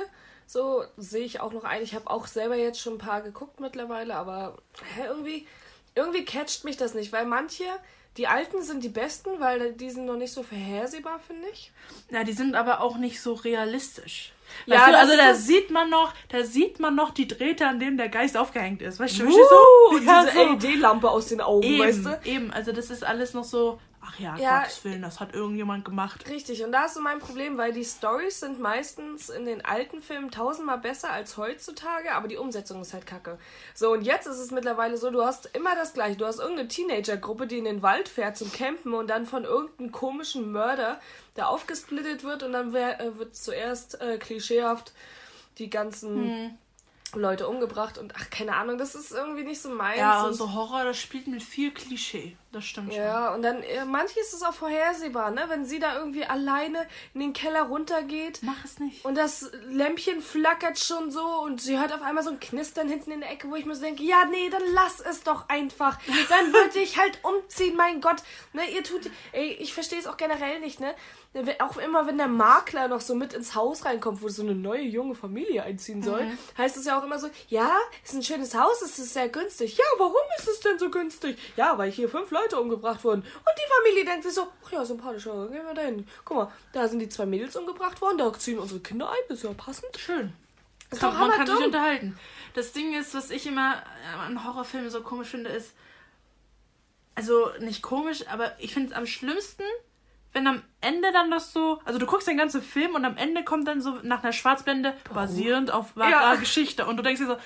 So 0.47 0.83
sehe 0.97 1.25
ich 1.25 1.39
auch 1.39 1.53
noch 1.53 1.63
ein. 1.63 1.83
Ich 1.83 1.95
habe 1.95 2.09
auch 2.09 2.27
selber 2.27 2.55
jetzt 2.55 2.79
schon 2.79 2.93
ein 2.93 2.99
paar 2.99 3.21
geguckt 3.21 3.59
mittlerweile, 3.59 4.15
aber 4.15 4.57
hä, 4.95 5.03
irgendwie, 5.07 5.47
irgendwie 5.93 6.25
catcht 6.25 6.63
mich 6.63 6.77
das 6.77 6.93
nicht, 6.93 7.11
weil 7.13 7.25
manche, 7.25 7.63
die 8.17 8.27
alten 8.27 8.61
sind 8.61 8.83
die 8.83 8.89
besten, 8.89 9.39
weil 9.39 9.73
die 9.73 9.89
sind 9.89 10.05
noch 10.05 10.15
nicht 10.15 10.31
so 10.31 10.41
vorhersehbar, 10.43 11.19
finde 11.19 11.47
ich. 11.51 11.71
Ja, 12.11 12.23
die 12.23 12.31
sind 12.33 12.55
aber 12.55 12.81
auch 12.81 12.97
nicht 12.97 13.21
so 13.21 13.33
realistisch. 13.33 14.31
Ja, 14.67 14.89
du, 14.89 14.97
also 14.97 15.17
da 15.17 15.33
sieht 15.33 15.71
man 15.71 15.89
noch, 15.89 16.13
da 16.29 16.43
sieht 16.43 16.79
man 16.79 16.95
noch 16.95 17.11
die 17.11 17.27
Drähte, 17.27 17.67
an 17.67 17.79
denen 17.79 17.97
der 17.97 18.09
Geist 18.09 18.37
aufgehängt 18.37 18.81
ist. 18.81 18.99
Weißt 18.99 19.19
du, 19.19 19.25
Uh, 19.25 19.31
so? 19.31 19.95
und 19.95 20.05
Ja, 20.05 20.23
diese 20.23 20.33
so. 20.37 20.67
LED-Lampe 20.67 21.09
aus 21.09 21.27
den 21.27 21.41
Augen, 21.41 21.63
Eben, 21.63 21.79
weißt 21.83 22.05
du? 22.05 22.19
eben, 22.29 22.51
also 22.51 22.71
das 22.71 22.89
ist 22.89 23.03
alles 23.03 23.33
noch 23.33 23.43
so, 23.43 23.79
ach 24.07 24.19
ja, 24.19 24.35
Ja. 24.37 24.59
Gottes 24.59 24.83
Willen, 24.83 25.01
das 25.01 25.19
hat 25.19 25.33
irgendjemand 25.33 25.85
gemacht. 25.85 26.27
Richtig, 26.29 26.63
und 26.63 26.71
da 26.71 26.85
ist 26.85 26.93
so 26.95 27.01
mein 27.01 27.19
Problem, 27.19 27.57
weil 27.57 27.73
die 27.73 27.83
Stories 27.83 28.39
sind 28.39 28.59
meistens 28.59 29.29
in 29.29 29.45
den 29.45 29.63
alten 29.65 30.01
Filmen 30.01 30.31
tausendmal 30.31 30.77
besser 30.77 31.11
als 31.11 31.37
heutzutage, 31.37 32.13
aber 32.13 32.27
die 32.27 32.37
Umsetzung 32.37 32.81
ist 32.81 32.93
halt 32.93 33.05
kacke. 33.05 33.37
So, 33.73 33.91
und 33.91 34.01
jetzt 34.03 34.27
ist 34.27 34.37
es 34.39 34.51
mittlerweile 34.51 34.97
so, 34.97 35.09
du 35.11 35.23
hast 35.23 35.47
immer 35.55 35.75
das 35.75 35.93
gleiche. 35.93 36.17
Du 36.17 36.25
hast 36.25 36.39
irgendeine 36.39 36.67
Teenagergruppe, 36.67 37.47
die 37.47 37.57
in 37.57 37.65
den 37.65 37.81
Wald 37.81 38.07
fährt 38.09 38.37
zum 38.37 38.51
Campen 38.51 38.93
und 38.93 39.07
dann 39.09 39.25
von 39.25 39.43
irgendeinem 39.43 39.91
komischen 39.91 40.51
Mörder, 40.51 40.99
der 41.35 41.49
aufgesplittet 41.49 42.23
wird 42.23 42.43
und 42.43 42.53
dann 42.53 42.73
wer- 42.73 42.99
äh, 43.01 43.17
wird 43.17 43.35
zuerst 43.35 43.99
äh, 44.01 44.17
klischeehaft 44.17 44.93
die 45.57 45.69
ganzen 45.69 46.57
Leute 47.21 47.47
umgebracht 47.47 47.97
und 47.97 48.13
ach, 48.17 48.29
keine 48.29 48.55
Ahnung, 48.55 48.77
das 48.77 48.95
ist 48.95 49.11
irgendwie 49.11 49.43
nicht 49.43 49.61
so 49.61 49.69
meins. 49.69 49.99
Ja, 49.99 50.19
und- 50.21 50.25
also 50.27 50.53
Horror, 50.53 50.83
das 50.83 50.97
spielt 50.99 51.27
mit 51.27 51.43
viel 51.43 51.71
Klischee. 51.71 52.37
Das 52.51 52.63
stimmt 52.63 52.93
schon. 52.93 53.03
ja, 53.03 53.33
und 53.35 53.41
dann, 53.41 53.61
äh, 53.63 53.83
manches 53.83 54.31
ist 54.33 54.45
auch 54.47 54.53
vorhersehbar, 54.53 55.31
ne? 55.31 55.43
Wenn 55.49 55.65
sie 55.65 55.77
da 55.79 55.97
irgendwie 55.97 56.23
alleine 56.25 56.87
in 57.13 57.19
den 57.19 57.33
Keller 57.33 57.63
runtergeht 57.63 58.39
Mach 58.43 58.63
es 58.63 58.79
nicht. 58.79 59.03
und 59.03 59.15
das 59.17 59.51
Lämpchen 59.67 60.21
flackert 60.21 60.79
schon 60.79 61.11
so 61.11 61.25
und 61.41 61.61
sie 61.61 61.77
hört 61.77 61.91
auf 61.93 62.01
einmal 62.01 62.23
so 62.23 62.29
ein 62.29 62.39
Knistern 62.39 62.87
hinten 62.87 63.11
in 63.11 63.19
der 63.19 63.31
Ecke, 63.31 63.49
wo 63.49 63.55
ich 63.55 63.65
mir 63.65 63.75
so 63.75 63.81
denke, 63.81 64.03
ja, 64.03 64.23
nee, 64.31 64.49
dann 64.49 64.61
lass 64.73 65.01
es 65.01 65.23
doch 65.23 65.49
einfach. 65.49 65.99
Dann 66.29 66.53
würde 66.53 66.79
ich 66.79 66.97
halt 66.97 67.19
umziehen, 67.23 67.75
mein 67.75 67.99
Gott. 67.99 68.23
Ne, 68.53 68.61
ihr 68.73 68.83
tut, 68.83 69.09
ey, 69.33 69.49
ich 69.59 69.73
verstehe 69.73 69.99
es 69.99 70.07
auch 70.07 70.15
generell 70.17 70.61
nicht, 70.61 70.79
ne? 70.79 70.95
Auch 71.59 71.75
immer, 71.77 72.07
wenn 72.07 72.17
der 72.17 72.27
Makler 72.29 72.87
noch 72.87 73.01
so 73.01 73.13
mit 73.13 73.33
ins 73.33 73.55
Haus 73.55 73.83
reinkommt, 73.83 74.21
wo 74.21 74.29
so 74.29 74.41
eine 74.41 74.55
neue 74.55 74.83
junge 74.83 75.15
Familie 75.15 75.63
einziehen 75.63 76.01
soll, 76.01 76.23
Mhm. 76.23 76.37
heißt 76.57 76.77
es 76.77 76.85
ja 76.85 76.97
auch 76.97 77.03
immer 77.03 77.19
so, 77.19 77.29
ja, 77.49 77.75
ist 78.03 78.13
ein 78.13 78.23
schönes 78.23 78.55
Haus, 78.55 78.81
es 78.81 78.97
ist 78.99 79.13
sehr 79.13 79.27
günstig. 79.27 79.75
Ja, 79.77 79.83
warum 79.97 80.15
ist 80.37 80.47
es 80.47 80.61
denn 80.61 80.79
so 80.79 80.89
günstig? 80.89 81.37
Ja, 81.57 81.77
weil 81.77 81.91
hier 81.91 82.07
fünf 82.07 82.31
Leute 82.31 82.59
umgebracht 82.59 83.03
wurden. 83.03 83.21
Und 83.21 83.27
die 83.57 83.69
Familie 83.83 84.05
denkt 84.05 84.23
sich 84.23 84.33
so, 84.33 84.47
ach 84.65 84.71
ja, 84.71 84.85
sympathischer, 84.85 85.47
gehen 85.49 85.65
wir 85.65 85.73
dahin. 85.73 86.07
Guck 86.23 86.37
mal, 86.37 86.51
da 86.71 86.87
sind 86.87 86.99
die 86.99 87.09
zwei 87.09 87.25
Mädels 87.25 87.55
umgebracht 87.57 87.99
worden, 88.01 88.17
da 88.17 88.31
ziehen 88.33 88.57
unsere 88.57 88.79
Kinder 88.79 89.09
ein, 89.09 89.17
das 89.27 89.39
ist 89.39 89.43
ja 89.43 89.53
passend. 89.53 89.97
Schön. 89.97 90.31
Ist 90.91 91.01
Kann, 91.01 91.11
doch 91.11 91.19
man 91.19 91.31
kann 91.31 91.39
sich 91.47 91.55
hammerdumm. 91.55 91.65
unterhalten. 91.65 92.19
Das 92.53 92.71
Ding 92.71 92.93
ist, 92.93 93.13
was 93.13 93.29
ich 93.31 93.45
immer 93.47 93.73
äh, 94.13 94.19
an 94.19 94.45
Horrorfilmen 94.45 94.89
so 94.89 95.01
komisch 95.01 95.27
finde, 95.29 95.49
ist. 95.49 95.73
Also 97.15 97.49
nicht 97.59 97.81
komisch, 97.81 98.27
aber 98.27 98.53
ich 98.59 98.73
finde 98.73 98.89
es 98.91 98.95
am 98.95 99.05
schlimmsten, 99.05 99.63
wenn 100.35 100.45
am 100.47 100.61
Ende 100.81 101.11
dann 101.11 101.31
das 101.31 101.51
so. 101.53 101.79
Also 101.85 101.97
du 101.97 102.05
guckst 102.05 102.27
den 102.27 102.37
ganzen 102.37 102.61
Film 102.61 102.93
und 102.93 103.03
am 103.05 103.17
Ende 103.17 103.43
kommt 103.43 103.67
dann 103.67 103.81
so 103.81 103.97
nach 104.03 104.21
einer 104.21 104.33
Schwarzblende 104.33 104.95
basierend 105.13 105.71
auf 105.71 105.95
wahrer 105.95 106.09
Ja. 106.11 106.35
Geschichte. 106.35 106.85
Und 106.85 106.97
du 106.97 107.03
denkst 107.03 107.21
dir 107.21 107.27
so, 107.27 107.37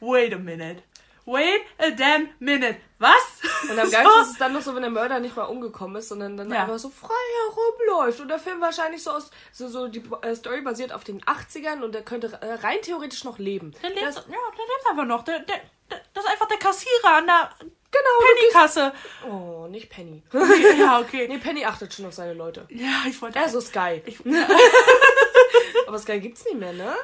wait 0.00 0.34
a 0.34 0.38
minute. 0.38 0.82
Wait 1.24 1.62
a 1.78 1.90
damn 1.90 2.28
minute. 2.40 2.76
Was? 2.98 3.40
Und 3.70 3.78
am 3.78 3.88
geilsten 3.88 4.22
ist 4.22 4.30
es 4.32 4.38
dann 4.38 4.52
noch 4.52 4.60
so, 4.60 4.74
wenn 4.74 4.82
der 4.82 4.90
Mörder 4.90 5.20
nicht 5.20 5.36
mal 5.36 5.44
umgekommen 5.44 5.94
ist, 5.96 6.08
sondern 6.08 6.36
dann 6.36 6.50
Ja. 6.50 6.62
einfach 6.62 6.78
so 6.80 6.90
frei 6.90 7.14
herumläuft. 7.46 8.18
Und 8.20 8.26
der 8.28 8.40
Film 8.40 8.60
wahrscheinlich 8.60 9.04
so 9.04 9.12
aus, 9.12 9.30
so, 9.52 9.68
so 9.68 9.86
die 9.86 10.02
äh, 10.22 10.34
Story 10.34 10.62
basiert 10.62 10.92
auf 10.92 11.04
den 11.04 11.20
80ern 11.22 11.82
und 11.82 11.94
der 11.94 12.02
könnte 12.02 12.26
äh, 12.42 12.54
rein 12.54 12.78
theoretisch 12.82 13.22
noch 13.22 13.38
leben. 13.38 13.72
Der 13.82 13.90
lebt, 13.90 14.02
Das- 14.02 14.16
ja, 14.16 14.22
der 14.26 14.64
lebt 14.64 14.90
einfach 14.90 15.04
noch. 15.06 15.22
Der, 15.22 15.38
der, 15.38 15.60
der, 15.90 16.00
das 16.12 16.24
ist 16.24 16.30
einfach 16.30 16.48
der 16.48 16.58
Kassierer 16.58 17.16
an 17.18 17.26
der 17.26 17.50
genau, 17.92 18.34
Pennykasse. 18.34 18.92
Oh, 19.30 19.66
nicht 19.68 19.88
Penny. 19.90 20.22
ja, 20.78 20.98
okay. 21.00 21.28
nee, 21.28 21.38
Penny 21.38 21.64
achtet 21.64 21.92
schon 21.94 22.06
auf 22.06 22.14
seine 22.14 22.34
Leute. 22.34 22.66
Ja, 22.70 23.02
ich 23.08 23.20
wollte. 23.22 23.38
Also 23.38 23.60
Sky. 23.60 24.02
ich, 24.06 24.18
Aber 25.86 25.98
Sky 25.98 26.20
gibt's 26.20 26.44
nicht 26.44 26.58
mehr, 26.58 26.72
ne? 26.72 26.94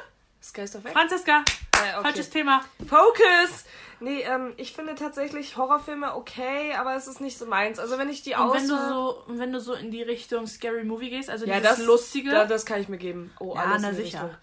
Sky 0.41 0.61
ist 0.61 0.75
doch 0.75 0.83
weg. 0.83 0.93
Franziska, 0.93 1.43
Äh, 1.75 1.93
okay. 1.95 2.01
falsches 2.03 2.29
Thema. 2.29 2.61
Focus! 2.87 3.65
Nee, 4.01 4.21
ähm, 4.21 4.53
ich 4.55 4.71
finde 4.71 4.95
tatsächlich 4.95 5.57
Horrorfilme 5.57 6.15
okay, 6.15 6.73
aber 6.73 6.95
es 6.95 7.07
ist 7.07 7.19
nicht 7.19 7.37
so 7.37 7.45
meins. 7.45 7.79
Also 7.79 7.97
wenn 7.97 8.07
ich 8.09 8.21
die 8.23 8.33
Und 8.35 8.53
wenn 8.53 8.67
du 8.67 8.77
so, 8.87 9.23
und 9.27 9.39
wenn 9.39 9.51
du 9.51 9.59
so 9.59 9.73
in 9.73 9.91
die 9.91 10.01
Richtung 10.03 10.47
Scary 10.47 10.85
Movie 10.85 11.09
gehst, 11.09 11.29
also 11.29 11.45
ja, 11.45 11.59
dieses 11.59 11.77
das 11.77 11.85
Lustige. 11.85 12.31
Da, 12.31 12.45
das 12.45 12.65
kann 12.65 12.79
ich 12.81 12.87
mir 12.87 12.97
geben. 12.97 13.33
Oh, 13.41 13.53
Ja, 13.55 13.63
alles 13.63 13.81
na 13.81 13.89
in 13.89 13.95
die 13.97 14.03
sicher. 14.03 14.23
Richtung. 14.23 14.37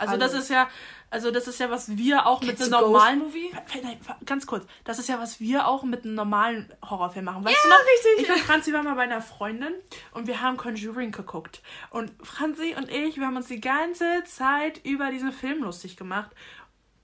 Also 0.00 0.16
das 0.16 0.32
Alles. 0.32 0.44
ist 0.44 0.50
ja, 0.50 0.68
also 1.10 1.30
das 1.30 1.46
ist 1.48 1.60
ja, 1.60 1.70
was 1.70 1.96
wir 1.96 2.26
auch 2.26 2.40
mit 2.42 2.60
einem 2.60 2.70
normalen 2.70 3.18
Movie? 3.18 3.52
Nein, 3.82 4.00
ganz 4.24 4.46
kurz. 4.46 4.64
Das 4.84 4.98
ist 4.98 5.08
ja, 5.08 5.18
was 5.20 5.40
wir 5.40 5.66
auch 5.68 5.82
mit 5.82 6.04
einem 6.04 6.14
normalen 6.14 6.72
Horrorfilm 6.88 7.24
machen. 7.26 7.44
Weißt 7.44 7.54
Ja, 7.56 7.62
du 7.62 7.68
noch? 7.68 7.78
richtig. 8.16 8.28
Ich 8.28 8.34
und 8.34 8.46
Franzi 8.46 8.72
waren 8.72 8.84
mal 8.84 8.94
bei 8.94 9.02
einer 9.02 9.20
Freundin 9.20 9.74
und 10.12 10.26
wir 10.26 10.40
haben 10.40 10.56
Conjuring 10.56 11.12
geguckt. 11.12 11.62
Und 11.90 12.12
Franzi 12.22 12.74
und 12.78 12.90
ich, 12.90 13.16
wir 13.18 13.26
haben 13.26 13.36
uns 13.36 13.48
die 13.48 13.60
ganze 13.60 14.24
Zeit 14.24 14.80
über 14.84 15.10
diesen 15.10 15.32
Film 15.32 15.62
lustig 15.64 15.96
gemacht. 15.96 16.30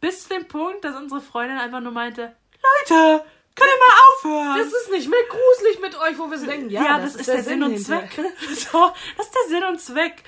Bis 0.00 0.22
zu 0.24 0.28
dem 0.30 0.46
Punkt, 0.48 0.84
dass 0.84 0.94
unsere 0.96 1.20
Freundin 1.20 1.58
einfach 1.58 1.80
nur 1.80 1.92
meinte, 1.92 2.34
Leute, 2.88 3.24
könnt 3.54 3.70
ihr 3.70 3.78
mal 3.88 4.40
aufhören? 4.44 4.58
Das 4.58 4.68
ist 4.82 4.90
nicht 4.90 5.08
mehr 5.08 5.18
gruselig 5.28 5.80
mit 5.80 5.98
euch, 5.98 6.18
wo 6.18 6.30
wir 6.30 6.38
so 6.38 6.46
denken, 6.46 6.70
ja, 6.70 6.84
Ja, 6.84 6.98
das, 7.00 7.16
ist 7.16 7.26
der, 7.28 7.42
Sinn 7.42 7.62
und 7.62 7.72
hinter. 7.72 8.08
Zweck. 8.08 8.32
So, 8.54 8.92
das 9.16 9.26
ist 9.26 9.34
der 9.34 9.48
Sinn 9.48 9.64
und 9.64 9.80
Zweck. 9.80 10.22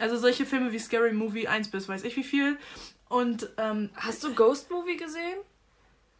Also 0.00 0.16
solche 0.16 0.44
Filme 0.46 0.72
wie 0.72 0.78
Scary 0.78 1.12
Movie 1.12 1.48
1 1.48 1.70
bis 1.70 1.88
weiß 1.88 2.04
ich 2.04 2.16
wie 2.16 2.24
viel. 2.24 2.58
Und 3.08 3.48
ähm, 3.58 3.90
Hast 3.94 4.24
du 4.24 4.34
Ghost 4.34 4.70
Movie 4.70 4.96
gesehen? 4.96 5.38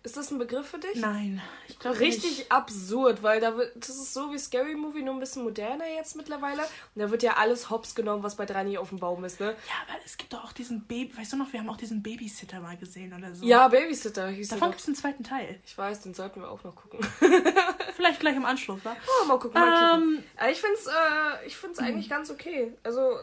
Ist 0.04 0.18
das 0.18 0.30
ein 0.30 0.38
Begriff 0.38 0.68
für 0.68 0.78
dich? 0.78 0.96
nein, 0.96 1.40
ich 1.66 1.78
glaube 1.78 1.98
Richtig 1.98 2.38
nicht. 2.38 2.52
absurd, 2.52 3.22
weil 3.22 3.40
da 3.40 3.56
wird, 3.56 3.72
das 3.74 3.88
ist 3.88 4.12
so 4.12 4.30
wie 4.34 4.38
Scary 4.38 4.74
Movie, 4.74 5.00
nur 5.00 5.14
ein 5.14 5.18
bisschen 5.18 5.44
moderner 5.44 5.86
jetzt 5.96 6.14
mittlerweile. 6.14 6.60
Und 6.60 7.00
da 7.00 7.10
wird 7.10 7.22
ja 7.22 7.38
alles 7.38 7.70
hops 7.70 7.94
genommen, 7.94 8.22
was 8.22 8.36
bei 8.36 8.44
drei 8.44 8.64
nicht 8.64 8.76
auf 8.76 8.90
dem 8.90 8.98
Baum 8.98 9.24
ist, 9.24 9.40
ne? 9.40 9.46
Ja, 9.46 9.74
aber 9.88 9.98
es 10.04 10.18
gibt 10.18 10.34
doch 10.34 10.44
auch 10.44 10.52
diesen 10.52 10.84
Baby, 10.86 11.16
weißt 11.16 11.32
du 11.32 11.36
noch, 11.38 11.50
wir 11.54 11.60
haben 11.60 11.70
auch 11.70 11.78
diesen 11.78 12.02
Babysitter 12.02 12.60
mal 12.60 12.76
gesehen 12.76 13.14
oder 13.14 13.34
so. 13.34 13.46
Ja, 13.46 13.68
Babysitter 13.68 14.28
hieß 14.28 14.48
Davon 14.50 14.68
gibt 14.72 14.82
es 14.82 14.86
einen 14.88 14.96
zweiten 14.96 15.24
Teil. 15.24 15.58
Ich 15.64 15.78
weiß, 15.78 16.02
den 16.02 16.12
sollten 16.12 16.42
wir 16.42 16.50
auch 16.50 16.62
noch 16.64 16.76
gucken. 16.76 17.00
Vielleicht 17.96 18.20
gleich 18.20 18.36
im 18.36 18.44
Anschluss, 18.44 18.84
wa? 18.84 18.94
Oh, 19.22 19.26
mal 19.26 19.38
gucken, 19.38 19.58
mal 19.58 19.94
gucken. 19.96 20.16
Ähm, 20.18 20.24
Aber 20.36 20.50
ich 20.50 20.60
find's, 20.60 20.86
äh, 20.86 21.46
ich 21.46 21.56
find's 21.56 21.78
eigentlich 21.78 22.10
ganz 22.10 22.30
okay. 22.30 22.74
Also, 22.82 23.20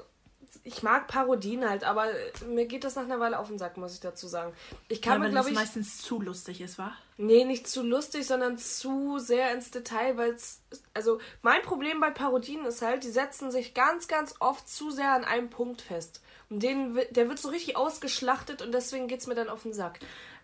ich 0.64 0.84
mag 0.84 1.08
Parodien 1.08 1.68
halt, 1.68 1.84
aber 1.84 2.08
mir 2.48 2.66
geht 2.66 2.84
das 2.84 2.96
nach 2.96 3.04
einer 3.04 3.20
Weile 3.20 3.40
auf 3.40 3.48
den 3.48 3.58
Sack, 3.58 3.78
muss 3.78 3.94
ich 3.94 4.00
dazu 4.00 4.28
sagen. 4.28 4.54
Ich 4.90 5.02
kann 5.02 5.14
ja, 5.14 5.20
mir, 5.20 5.30
glaube 5.30 5.48
es 5.48 5.54
ich, 5.54 5.60
meistens 5.60 5.98
zu 6.02 6.22
lustig 6.22 6.62
ist, 6.62 6.78
wa? 6.78 6.94
Nee, 7.18 7.46
nicht 7.46 7.68
zu 7.68 7.84
lustig, 7.84 8.26
sondern 8.26 8.58
zu 8.58 9.18
sehr 9.20 9.54
ins 9.54 9.72
Detail, 9.72 10.18
weil 10.18 10.32
es. 10.32 10.62
Also, 10.94 11.20
mein 11.42 11.62
Problem 11.62 12.00
bei 12.00 12.12
Parodien 12.12 12.66
ist 12.66 12.82
halt, 12.82 13.04
die 13.04 13.12
setzen 13.12 13.52
sich 13.52 13.74
ganz, 13.74 14.08
ganz 14.08 14.36
oft 14.40 14.68
zu 14.68 14.92
sehr 14.92 15.14
an 15.14 15.24
einem 15.24 15.50
Punkt 15.50 15.82
fest. 15.82 16.22
Und 16.50 16.62
den, 16.62 17.00
der 17.12 17.30
wird 17.30 17.40
so 17.40 17.50
richtig 17.50 17.78
ausgeschlachtet 17.78 18.62
und 18.62 18.74
deswegen 18.74 19.08
geht's 19.08 19.28
mir 19.28 19.36
dann 19.36 19.50
auf 19.50 19.64
den 19.64 19.74
Sack. 19.74 20.00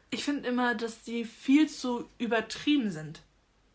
Ich 0.09 0.23
finde 0.23 0.47
immer, 0.47 0.73
dass 0.73 1.03
die 1.03 1.25
viel 1.25 1.67
zu 1.67 2.07
übertrieben 2.17 2.91
sind. 2.91 3.21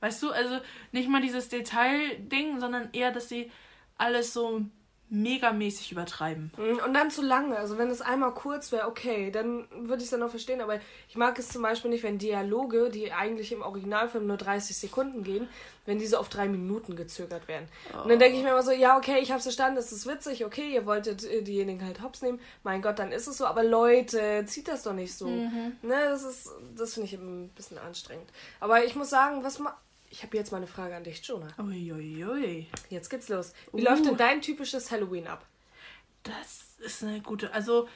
Weißt 0.00 0.22
du, 0.22 0.30
also 0.30 0.58
nicht 0.92 1.08
mal 1.08 1.20
dieses 1.20 1.48
Detail-Ding, 1.48 2.58
sondern 2.58 2.88
eher, 2.92 3.12
dass 3.12 3.28
sie 3.28 3.52
alles 3.98 4.32
so 4.32 4.64
megamäßig 5.12 5.92
übertreiben. 5.92 6.50
Und 6.56 6.94
dann 6.94 7.10
zu 7.10 7.20
lange. 7.20 7.58
Also, 7.58 7.76
wenn 7.76 7.90
es 7.90 8.00
einmal 8.00 8.32
kurz 8.32 8.72
wäre, 8.72 8.88
okay, 8.88 9.30
dann 9.30 9.66
würde 9.70 9.98
ich 9.98 10.04
es 10.04 10.10
dann 10.10 10.20
noch 10.20 10.30
verstehen. 10.30 10.62
Aber 10.62 10.80
ich 11.06 11.16
mag 11.16 11.38
es 11.38 11.50
zum 11.50 11.60
Beispiel 11.60 11.90
nicht, 11.90 12.02
wenn 12.02 12.16
Dialoge, 12.16 12.88
die 12.88 13.12
eigentlich 13.12 13.52
im 13.52 13.60
Originalfilm 13.60 14.26
nur 14.26 14.38
30 14.38 14.74
Sekunden 14.74 15.22
gehen, 15.22 15.48
wenn 15.84 15.98
diese 15.98 16.18
auf 16.18 16.30
drei 16.30 16.48
Minuten 16.48 16.96
gezögert 16.96 17.46
werden. 17.46 17.68
Und 18.02 18.08
dann 18.08 18.18
denke 18.18 18.38
ich 18.38 18.42
mir 18.42 18.50
immer 18.50 18.62
so, 18.62 18.70
ja, 18.70 18.96
okay, 18.96 19.18
ich 19.20 19.30
hab's 19.32 19.42
verstanden, 19.42 19.76
das 19.76 19.92
ist 19.92 20.06
witzig, 20.06 20.46
okay, 20.46 20.72
ihr 20.72 20.86
wolltet 20.86 21.24
äh, 21.24 21.42
diejenigen 21.42 21.84
halt 21.84 22.00
hops 22.00 22.22
nehmen. 22.22 22.40
Mein 22.62 22.80
Gott, 22.80 22.98
dann 22.98 23.12
ist 23.12 23.26
es 23.26 23.36
so. 23.36 23.44
Aber 23.44 23.64
Leute, 23.64 24.44
zieht 24.46 24.66
das 24.66 24.82
doch 24.82 24.94
nicht 24.94 25.14
so. 25.14 25.26
Ne, 25.26 25.70
das 25.82 26.22
ist, 26.22 26.50
das 26.74 26.94
finde 26.94 27.08
ich 27.08 27.14
ein 27.14 27.50
bisschen 27.50 27.76
anstrengend. 27.76 28.30
Aber 28.60 28.82
ich 28.82 28.96
muss 28.96 29.10
sagen, 29.10 29.44
was 29.44 29.58
ma 29.58 29.76
ich 30.12 30.22
habe 30.22 30.36
jetzt 30.36 30.52
mal 30.52 30.58
eine 30.58 30.66
Frage 30.66 30.94
an 30.94 31.04
dich, 31.04 31.24
Jonah. 31.26 31.48
Uiuiui. 31.58 32.68
Jetzt 32.90 33.08
geht's 33.08 33.28
los. 33.28 33.54
Wie 33.72 33.80
Uh. 33.82 33.84
läuft 33.86 34.04
denn 34.04 34.16
dein 34.16 34.40
typisches 34.42 34.90
Halloween 34.90 35.26
ab? 35.26 35.46
Das 36.22 36.76
ist 36.80 37.02
eine 37.02 37.20
gute. 37.20 37.52
Also, 37.52 37.88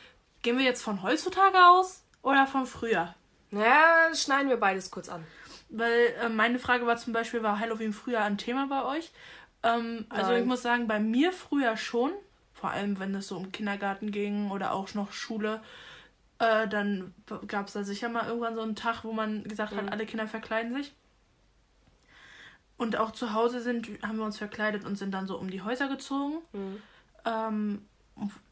gehen 0.42 0.58
wir 0.58 0.64
jetzt 0.64 0.82
von 0.82 1.02
heutzutage 1.02 1.56
aus 1.58 2.02
oder 2.22 2.46
von 2.46 2.66
früher? 2.66 3.14
Naja, 3.50 4.14
schneiden 4.14 4.48
wir 4.48 4.56
beides 4.56 4.90
kurz 4.90 5.08
an. 5.08 5.24
Weil 5.68 6.14
äh, 6.20 6.28
meine 6.28 6.58
Frage 6.58 6.86
war 6.86 6.96
zum 6.96 7.12
Beispiel, 7.12 7.42
war 7.42 7.58
Halloween 7.60 7.92
früher 7.92 8.22
ein 8.22 8.38
Thema 8.38 8.66
bei 8.66 8.84
euch? 8.96 9.12
Ähm, 9.62 10.06
also 10.08 10.32
ich 10.32 10.44
muss 10.44 10.62
sagen, 10.62 10.86
bei 10.88 10.98
mir 11.00 11.32
früher 11.32 11.76
schon. 11.76 12.12
Vor 12.52 12.70
allem, 12.70 12.98
wenn 12.98 13.14
es 13.14 13.28
so 13.28 13.36
um 13.36 13.52
Kindergarten 13.52 14.10
ging 14.10 14.50
oder 14.50 14.72
auch 14.72 14.94
noch 14.94 15.12
Schule. 15.12 15.62
Äh, 16.38 16.66
dann 16.68 17.14
gab 17.46 17.66
es 17.68 17.74
da 17.74 17.84
sicher 17.84 18.08
mal 18.08 18.26
irgendwann 18.26 18.54
so 18.54 18.62
einen 18.62 18.76
Tag, 18.76 19.04
wo 19.04 19.12
man 19.12 19.44
gesagt 19.44 19.72
Mhm. 19.72 19.76
hat, 19.78 19.92
alle 19.92 20.06
Kinder 20.06 20.26
verkleiden 20.26 20.74
sich. 20.74 20.92
Und 22.78 22.96
auch 22.96 23.10
zu 23.12 23.32
Hause 23.32 23.60
sind, 23.60 23.88
haben 24.02 24.18
wir 24.18 24.24
uns 24.24 24.36
verkleidet 24.38 24.84
und 24.84 24.96
sind 24.96 25.12
dann 25.12 25.26
so 25.26 25.38
um 25.38 25.50
die 25.50 25.62
Häuser 25.62 25.88
gezogen. 25.88 26.38
Mhm. 26.52 26.82
Ähm, 27.24 27.82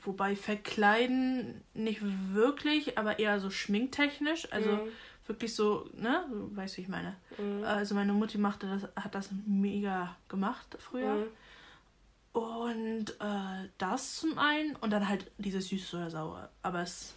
wobei 0.02 0.34
verkleiden 0.36 1.60
nicht 1.74 2.00
wirklich, 2.32 2.96
aber 2.98 3.18
eher 3.18 3.38
so 3.40 3.50
schminktechnisch. 3.50 4.50
Also 4.52 4.70
Mhm. 4.70 4.88
wirklich 5.26 5.54
so, 5.54 5.88
ne? 5.94 6.24
Du 6.30 6.54
weißt, 6.56 6.76
wie 6.78 6.82
ich 6.82 6.88
meine. 6.88 7.16
Mhm. 7.38 7.64
Also 7.64 7.94
meine 7.94 8.12
Mutti 8.12 8.38
machte 8.38 8.66
das, 8.66 8.88
hat 9.02 9.14
das 9.14 9.30
mega 9.46 10.16
gemacht 10.28 10.76
früher. 10.78 11.14
Mhm. 11.16 11.26
Und 12.32 13.10
äh, 13.20 13.68
das 13.78 14.16
zum 14.16 14.38
einen 14.38 14.74
und 14.76 14.90
dann 14.90 15.08
halt 15.08 15.30
dieses 15.38 15.68
süß 15.68 15.94
oder 15.94 16.10
sauer. 16.10 16.48
Aber 16.62 16.80
es 16.82 17.14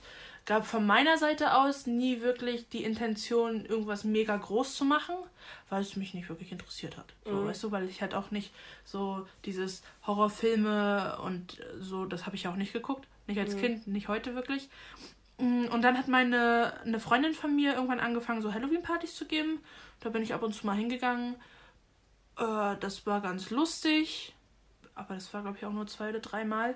gab 0.47 0.65
von 0.65 0.87
meiner 0.87 1.17
Seite 1.19 1.53
aus 1.55 1.85
nie 1.85 2.21
wirklich 2.21 2.67
die 2.69 2.83
Intention, 2.83 3.65
irgendwas 3.65 4.03
mega 4.03 4.35
groß 4.35 4.75
zu 4.75 4.85
machen, 4.85 5.15
weil 5.69 5.81
es 5.81 5.95
mich 5.95 6.15
nicht 6.15 6.29
wirklich 6.29 6.51
interessiert 6.51 6.97
hat. 6.97 7.13
So, 7.25 7.31
Mhm. 7.33 7.47
weißt 7.47 7.63
du, 7.63 7.71
weil 7.71 7.87
ich 7.87 8.01
halt 8.01 8.15
auch 8.15 8.31
nicht 8.31 8.51
so 8.85 9.27
dieses 9.45 9.83
Horrorfilme 10.07 11.19
und 11.23 11.61
so, 11.79 12.05
das 12.05 12.25
habe 12.25 12.35
ich 12.35 12.47
auch 12.47 12.55
nicht 12.55 12.73
geguckt. 12.73 13.05
Nicht 13.27 13.39
als 13.39 13.53
Mhm. 13.55 13.59
Kind, 13.59 13.87
nicht 13.87 14.07
heute 14.07 14.33
wirklich. 14.35 14.69
Mm, 15.37 15.65
Und 15.65 15.81
dann 15.83 15.97
hat 15.97 16.07
meine 16.07 16.73
eine 16.83 16.99
Freundin 16.99 17.33
von 17.33 17.55
mir 17.55 17.73
irgendwann 17.75 17.99
angefangen, 17.99 18.41
so 18.41 18.53
Halloween-Partys 18.53 19.15
zu 19.15 19.25
geben. 19.27 19.59
Da 19.99 20.09
bin 20.09 20.23
ich 20.23 20.33
ab 20.33 20.41
und 20.43 20.53
zu 20.53 20.65
mal 20.65 20.75
hingegangen. 20.77 21.35
Äh, 22.37 22.75
das 22.79 23.05
war 23.05 23.21
ganz 23.21 23.49
lustig. 23.49 24.33
Aber 24.95 25.13
das 25.13 25.31
war, 25.33 25.41
glaube 25.43 25.57
ich, 25.57 25.65
auch 25.65 25.71
nur 25.73 25.85
zwei 25.87 26.09
oder 26.09 26.19
dreimal. 26.21 26.75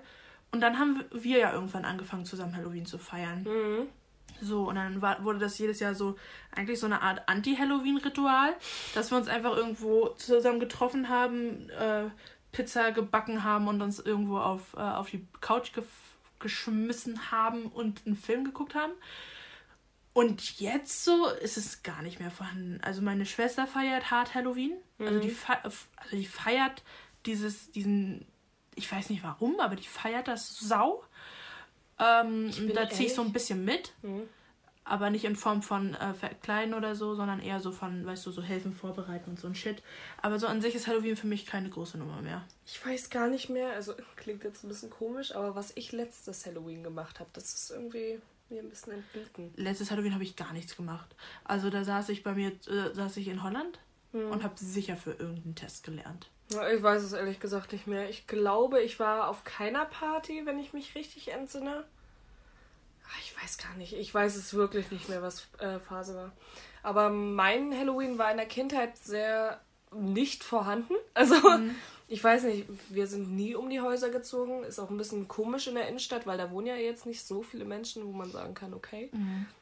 Und 0.52 0.62
dann 0.62 0.78
haben 0.80 1.04
wir 1.12 1.40
ja 1.40 1.54
irgendwann 1.54 1.86
angefangen, 1.86 2.26
zusammen 2.26 2.56
Halloween 2.56 2.86
zu 2.86 2.98
feiern. 2.98 3.44
Mhm. 3.44 3.88
So, 4.42 4.68
und 4.68 4.76
dann 4.76 5.02
war, 5.02 5.24
wurde 5.24 5.40
das 5.40 5.58
jedes 5.58 5.80
Jahr 5.80 5.94
so 5.94 6.18
eigentlich 6.52 6.80
so 6.80 6.88
eine 6.88 7.02
Art 7.02 7.28
Anti-Halloween-Ritual, 7.28 8.56
dass 8.96 9.12
wir 9.12 9.18
uns 9.18 9.28
einfach 9.28 9.56
irgendwo 9.56 10.10
zusammen 10.10 10.60
getroffen 10.60 11.10
haben, 11.10 11.70
äh, 11.70 12.06
Pizza 12.52 12.92
gebacken 12.92 13.44
haben 13.44 13.68
und 13.68 13.82
uns 13.82 14.00
irgendwo 14.00 14.40
auf, 14.40 14.74
äh, 14.76 14.80
auf 14.80 15.10
die 15.10 15.26
Couch 15.40 15.74
gef 15.74 15.86
geschmissen 16.40 17.32
haben 17.32 17.68
und 17.68 18.02
einen 18.08 18.16
Film 18.16 18.44
geguckt 18.44 18.74
haben. 18.74 18.94
Und 20.14 20.60
jetzt 20.60 21.06
so 21.06 21.28
ist 21.28 21.56
es 21.56 21.84
gar 21.84 22.02
nicht 22.02 22.20
mehr 22.20 22.32
vorhanden. 22.32 22.80
Also 22.82 23.04
meine 23.04 23.28
Schwester 23.28 23.68
feiert 23.68 24.10
hart 24.10 24.34
Halloween. 24.34 24.74
Also, 24.98 25.20
die 25.20 25.30
fe 25.30 25.58
also 25.64 25.78
die 26.12 26.26
feiert 26.26 26.84
dieses, 27.28 27.72
diesen, 27.72 28.26
ich 28.76 28.92
weiß 28.92 29.10
nicht 29.10 29.24
warum, 29.24 29.60
aber 29.60 29.76
die 29.76 29.88
feiert 29.88 30.28
das 30.28 30.58
sau. 30.60 31.04
Ähm, 32.00 32.52
da 32.74 32.90
ziehe 32.90 33.08
ich 33.08 33.14
so 33.16 33.22
ein 33.22 33.34
bisschen 33.34 33.64
mit. 33.66 33.94
Mhm. 34.02 34.24
Aber 34.84 35.12
nicht 35.12 35.26
in 35.26 35.36
Form 35.36 35.62
von 35.62 35.94
äh, 35.94 36.14
Verkleiden 36.16 36.74
oder 36.74 36.96
so, 36.96 37.14
sondern 37.14 37.40
eher 37.40 37.60
so 37.60 37.72
von, 37.72 38.04
weißt 38.04 38.26
du, 38.26 38.32
so 38.32 38.42
helfen, 38.42 38.74
vorbereiten 38.74 39.30
und 39.30 39.40
so 39.40 39.48
ein 39.48 39.54
Shit. 39.54 39.84
Aber 40.24 40.40
so 40.40 40.48
an 40.48 40.60
sich 40.60 40.74
ist 40.74 40.88
Halloween 40.88 41.16
für 41.16 41.28
mich 41.28 41.46
keine 41.46 41.70
große 41.70 42.00
Nummer 42.00 42.20
mehr. 42.24 42.44
Ich 42.66 42.84
weiß 42.84 43.12
gar 43.12 43.28
nicht 43.28 43.50
mehr, 43.50 43.74
also 43.74 43.94
klingt 44.16 44.44
jetzt 44.44 44.64
ein 44.64 44.70
bisschen 44.70 44.90
komisch, 44.90 45.36
aber 45.36 45.54
was 45.56 45.72
ich 45.76 45.92
letztes 45.92 46.46
Halloween 46.48 46.82
gemacht 46.84 47.20
habe, 47.20 47.30
das 47.34 47.54
ist 47.54 47.70
irgendwie 47.70 48.20
mir 48.50 48.64
ein 48.64 48.70
bisschen 48.70 48.94
entglitten. 48.94 49.54
Letztes 49.56 49.92
Halloween 49.92 50.16
habe 50.16 50.24
ich 50.24 50.36
gar 50.36 50.52
nichts 50.52 50.76
gemacht. 50.76 51.16
Also 51.44 51.70
da 51.70 51.84
saß 51.84 52.10
ich 52.10 52.24
bei 52.24 52.34
mir, 52.34 52.50
äh, 52.68 52.94
saß 52.94 53.18
ich 53.18 53.28
in 53.28 53.44
Holland 53.44 53.80
Mhm. 54.14 54.32
und 54.32 54.44
habe 54.44 54.56
sicher 54.58 54.98
für 54.98 55.12
irgendeinen 55.12 55.56
Test 55.56 55.86
gelernt. 55.86 56.30
Ich 56.76 56.84
weiß 56.84 57.02
es 57.04 57.14
ehrlich 57.14 57.40
gesagt 57.40 57.72
nicht 57.72 57.88
mehr. 57.88 58.10
Ich 58.10 58.28
glaube, 58.28 58.82
ich 58.82 59.00
war 59.00 59.28
auf 59.30 59.44
keiner 59.44 59.86
Party, 59.86 60.46
wenn 60.46 60.60
ich 60.60 60.74
mich 60.74 60.96
richtig 60.96 61.30
entsinne. 61.32 61.86
Ah, 63.06 63.20
Ich 63.24 63.36
weiß 63.42 63.58
gar 63.58 63.74
nicht. 63.76 63.94
Ich 63.94 64.14
weiß 64.14 64.36
es 64.36 64.54
wirklich 64.54 64.92
nicht 64.92 65.10
mehr, 65.10 65.22
was 65.22 65.48
äh, 65.60 65.80
Phase 65.80 66.16
war. 66.16 66.32
Aber 66.84 67.10
mein 67.10 67.78
Halloween 67.78 68.18
war 68.18 68.32
in 68.32 68.38
der 68.38 68.46
Kindheit 68.48 68.98
sehr 68.98 69.62
nicht 69.94 70.44
vorhanden. 70.44 70.94
Also, 71.14 71.36
ich 72.08 72.22
weiß 72.24 72.44
nicht, 72.44 72.66
wir 72.90 73.08
sind 73.08 73.32
nie 73.36 73.56
um 73.56 73.70
die 73.70 73.80
Häuser 73.82 74.10
gezogen. 74.10 74.64
Ist 74.64 74.80
auch 74.80 74.90
ein 74.90 74.98
bisschen 74.98 75.28
komisch 75.30 75.68
in 75.68 75.76
der 75.76 75.88
Innenstadt, 75.88 76.26
weil 76.28 76.38
da 76.38 76.52
wohnen 76.52 76.68
ja 76.68 76.76
jetzt 76.76 77.06
nicht 77.06 77.26
so 77.26 77.42
viele 77.42 77.64
Menschen, 77.66 78.06
wo 78.06 78.12
man 78.12 78.30
sagen 78.32 78.54
kann, 78.54 78.74
okay, 78.74 79.10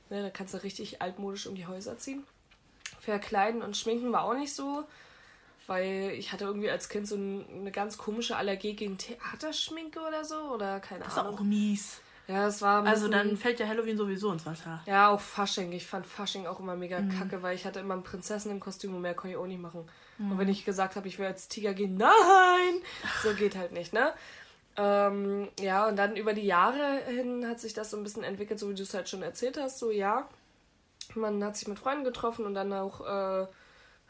ne, 0.09 0.23
da 0.23 0.29
kannst 0.31 0.53
du 0.55 0.63
richtig 0.63 1.01
altmodisch 1.01 1.45
um 1.47 1.53
die 1.55 1.67
Häuser 1.67 1.97
ziehen. 1.99 2.23
Verkleiden 3.01 3.61
und 3.61 3.77
schminken 3.77 4.11
war 4.11 4.23
auch 4.23 4.33
nicht 4.33 4.53
so, 4.53 4.83
weil 5.69 6.11
ich 6.17 6.33
hatte 6.33 6.43
irgendwie 6.43 6.69
als 6.69 6.89
Kind 6.89 7.07
so 7.07 7.15
ein, 7.15 7.45
eine 7.61 7.71
ganz 7.71 7.97
komische 7.97 8.35
Allergie 8.35 8.75
gegen 8.75 8.97
Theaterschminke 8.97 9.99
oder 10.01 10.25
so 10.25 10.35
oder 10.53 10.79
keine 10.81 11.03
Das 11.05 11.13
ist 11.13 11.19
Ahnung. 11.19 11.35
auch 11.35 11.41
mies. 11.41 12.01
Ja, 12.27 12.45
es 12.47 12.61
war 12.61 12.85
Also 12.85 13.07
dann 13.07 13.37
fällt 13.37 13.59
ja 13.59 13.67
Halloween 13.67 13.97
sowieso 13.97 14.31
ins 14.31 14.45
Wasser. 14.45 14.81
ja, 14.85 15.09
auch 15.09 15.19
Fasching. 15.19 15.71
Ich 15.71 15.87
fand 15.87 16.05
Fasching 16.05 16.45
auch 16.45 16.59
immer 16.59 16.75
mega 16.75 17.01
kacke, 17.01 17.41
weil 17.41 17.55
ich 17.55 17.65
hatte 17.65 17.79
immer 17.79 17.95
ein 17.95 18.03
Prinzessinnenkostüm 18.03 18.93
und 18.93 19.01
mehr 19.01 19.15
konnte 19.15 19.31
ich 19.35 19.37
auch 19.41 19.47
nicht 19.47 19.61
machen. 19.61 19.89
Und 20.19 20.37
wenn 20.37 20.49
ich 20.49 20.65
gesagt 20.65 20.97
habe, 20.97 21.07
ich 21.07 21.17
will 21.17 21.25
als 21.27 21.47
Tiger 21.47 21.73
gehen, 21.73 21.95
nein! 21.95 22.11
So 23.23 23.33
geht 23.33 23.55
halt 23.55 23.71
nicht, 23.71 23.93
ne? 23.93 24.11
Ähm, 24.75 25.47
ja, 25.59 25.87
und 25.87 25.95
dann 25.95 26.15
über 26.17 26.33
die 26.33 26.45
Jahre 26.45 26.99
hin 27.07 27.47
hat 27.47 27.59
sich 27.59 27.73
das 27.73 27.89
so 27.89 27.97
ein 27.97 28.03
bisschen 28.03 28.23
entwickelt, 28.23 28.59
so 28.59 28.69
wie 28.69 28.75
du 28.75 28.83
es 28.83 28.93
halt 28.93 29.09
schon 29.09 29.23
erzählt 29.23 29.57
hast. 29.57 29.79
So, 29.79 29.91
ja, 29.91 30.27
man 31.15 31.43
hat 31.43 31.57
sich 31.57 31.67
mit 31.67 31.79
Freunden 31.79 32.03
getroffen 32.03 32.45
und 32.45 32.53
dann 32.53 32.71
auch 32.73 33.01
äh, 33.01 33.47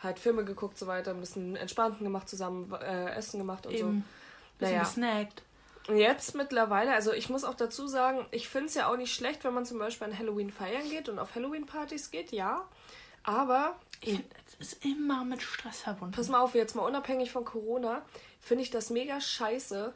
halt 0.01 0.19
Filme 0.19 0.43
geguckt, 0.45 0.77
so 0.77 0.87
weiter, 0.87 1.11
ein 1.11 1.19
bisschen 1.19 1.55
Entspannten 1.55 2.03
gemacht, 2.05 2.29
zusammen 2.29 2.71
äh, 2.81 3.11
Essen 3.15 3.37
gemacht 3.39 3.65
und 3.65 3.73
Eben. 3.73 4.05
so. 4.59 4.59
Bisschen 4.59 4.73
Naja. 4.75 4.83
gesnackt. 4.83 5.43
Jetzt 5.87 6.35
mittlerweile, 6.35 6.93
also 6.93 7.11
ich 7.13 7.29
muss 7.29 7.43
auch 7.43 7.55
dazu 7.55 7.87
sagen, 7.87 8.25
ich 8.31 8.47
finde 8.47 8.67
es 8.67 8.75
ja 8.75 8.87
auch 8.91 8.97
nicht 8.97 9.13
schlecht, 9.13 9.43
wenn 9.43 9.53
man 9.53 9.65
zum 9.65 9.79
Beispiel 9.79 10.07
an 10.07 10.17
Halloween 10.17 10.51
feiern 10.51 10.87
geht 10.89 11.09
und 11.09 11.17
auf 11.19 11.33
Halloween-Partys 11.35 12.11
geht, 12.11 12.31
ja. 12.31 12.67
Aber 13.23 13.75
Ich 14.01 14.09
finde, 14.11 14.25
es 14.47 14.55
ist 14.73 14.85
immer 14.85 15.25
mit 15.25 15.41
Stress 15.41 15.81
verbunden. 15.81 16.13
pass 16.15 16.29
mal 16.29 16.39
auf, 16.41 16.53
jetzt 16.53 16.75
mal 16.75 16.83
unabhängig 16.83 17.31
von 17.31 17.43
Corona, 17.43 18.03
finde 18.39 18.63
ich 18.63 18.69
das 18.69 18.89
mega 18.91 19.19
scheiße, 19.19 19.93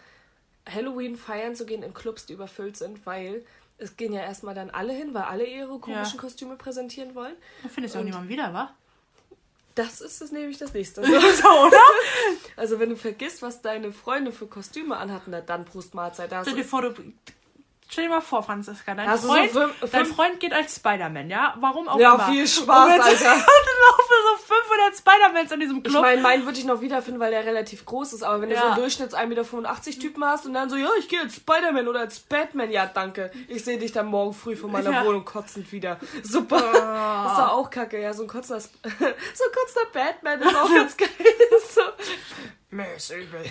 Halloween 0.67 1.15
feiern 1.17 1.55
zu 1.55 1.65
gehen 1.65 1.83
in 1.83 1.93
Clubs, 1.93 2.25
die 2.25 2.33
überfüllt 2.33 2.75
sind, 2.77 3.05
weil 3.05 3.45
es 3.77 3.95
gehen 3.98 4.13
ja 4.13 4.22
erstmal 4.22 4.55
dann 4.55 4.69
alle 4.69 4.93
hin, 4.93 5.13
weil 5.13 5.24
alle 5.24 5.45
ihre 5.45 5.77
komischen 5.79 6.15
Ja. 6.15 6.22
Kostüme 6.22 6.55
präsentieren 6.55 7.15
wollen. 7.15 7.36
Dann 7.62 7.72
findest 7.72 7.95
du 7.95 8.00
auch 8.00 8.01
Und- 8.03 8.10
niemand 8.10 8.29
wieder, 8.29 8.53
wa? 8.53 8.74
Das 9.75 10.01
ist 10.01 10.22
es 10.22 10.32
nämlich 10.32 10.58
das 10.58 10.74
nächste. 10.74 11.03
so, 11.06 11.10
oder? 11.10 11.82
Also 12.56 12.80
wenn 12.80 12.89
du 12.89 12.96
vergisst, 12.96 13.42
was 13.42 13.62
deine 13.62 13.92
Freunde 13.92 14.32
für 14.32 14.48
Kostüme 14.48 14.98
anhatten, 14.98 15.32
na 15.32 15.42
dann 15.42 15.65
Prost 15.65 15.96
Mahlzeit. 15.96 16.32
Da 16.32 16.42
Stell 16.42 16.56
dir 16.56 16.63
vor, 16.63 16.82
du. 16.84 16.94
Stell 17.93 18.05
dir 18.05 18.09
mal 18.09 18.21
vor, 18.21 18.41
Franziska, 18.41 18.95
dein, 18.95 19.07
Hast 19.07 19.23
du 19.23 19.27
so 19.27 19.33
Freund, 19.35 19.51
fünf- 19.51 19.91
dein 19.91 20.05
Freund 20.07 20.39
geht 20.39 20.51
als 20.51 20.75
Spider-Man, 20.77 21.29
ja? 21.29 21.53
Warum 21.59 21.88
auch 21.88 22.00
Ja, 22.00 22.15
immer. 22.15 22.25
viel 22.25 22.47
Spaß, 22.47 22.88
und 22.88 22.95
jetzt, 22.95 23.23
Alter. 23.23 23.33
Und 23.35 23.89
laufen 24.00 24.15
so 24.39 24.53
500 24.55 24.97
Spider-Mans 24.97 25.51
in 25.51 25.59
diesem 25.59 25.77
Ich 25.77 25.83
Club. 25.83 26.01
meine, 26.01 26.21
meinen 26.21 26.45
würde 26.45 26.57
ich 26.57 26.65
noch 26.65 26.81
wiederfinden, 26.81 27.19
weil 27.19 27.29
der 27.29 27.45
relativ 27.45 27.85
groß 27.85 28.13
ist. 28.13 28.23
Aber 28.23 28.41
wenn 28.41 28.50
du 28.50 28.55
Ja. 28.55 28.62
so 28.62 28.67
einen 28.69 28.75
Durchschnitts 28.77 29.13
1,85 29.13 29.27
Meter 29.27 30.00
Typen 30.00 30.25
hast 30.25 30.45
und 30.47 30.53
dann 30.55 30.69
so, 30.71 30.75
ja, 30.75 30.89
ich 30.97 31.07
gehe 31.07 31.21
als 31.21 31.35
Spider-Man 31.35 31.88
oder 31.88 32.00
als 32.00 32.19
Batman, 32.21 32.71
ja, 32.71 32.88
danke. 32.88 33.31
Ich 33.47 33.63
sehe 33.63 33.77
dich 33.77 33.91
dann 33.91 34.07
morgen 34.07 34.33
früh 34.33 34.55
von 34.55 34.71
meiner 34.71 34.89
Ja. 34.91 35.05
Wohnung 35.05 35.23
kotzend 35.23 35.71
wieder. 35.71 36.00
Super. 36.23 36.57
Das 36.59 37.31
ist 37.33 37.38
doch 37.38 37.51
auch 37.51 37.69
kacke. 37.69 38.01
Ja, 38.01 38.12
so 38.13 38.23
ein 38.23 38.27
kotzender, 38.27 38.57
Sp- 38.65 38.81
so 38.83 38.89
ein 39.05 39.51
kotzender 39.53 39.89
Batman 39.93 40.41
ist 40.41 40.55
auch 40.55 40.69
ganz 40.73 40.97
geil. 40.97 41.09
so. 41.75 41.81
Mir 42.71 42.95
ist 42.95 43.12
übel. 43.12 43.43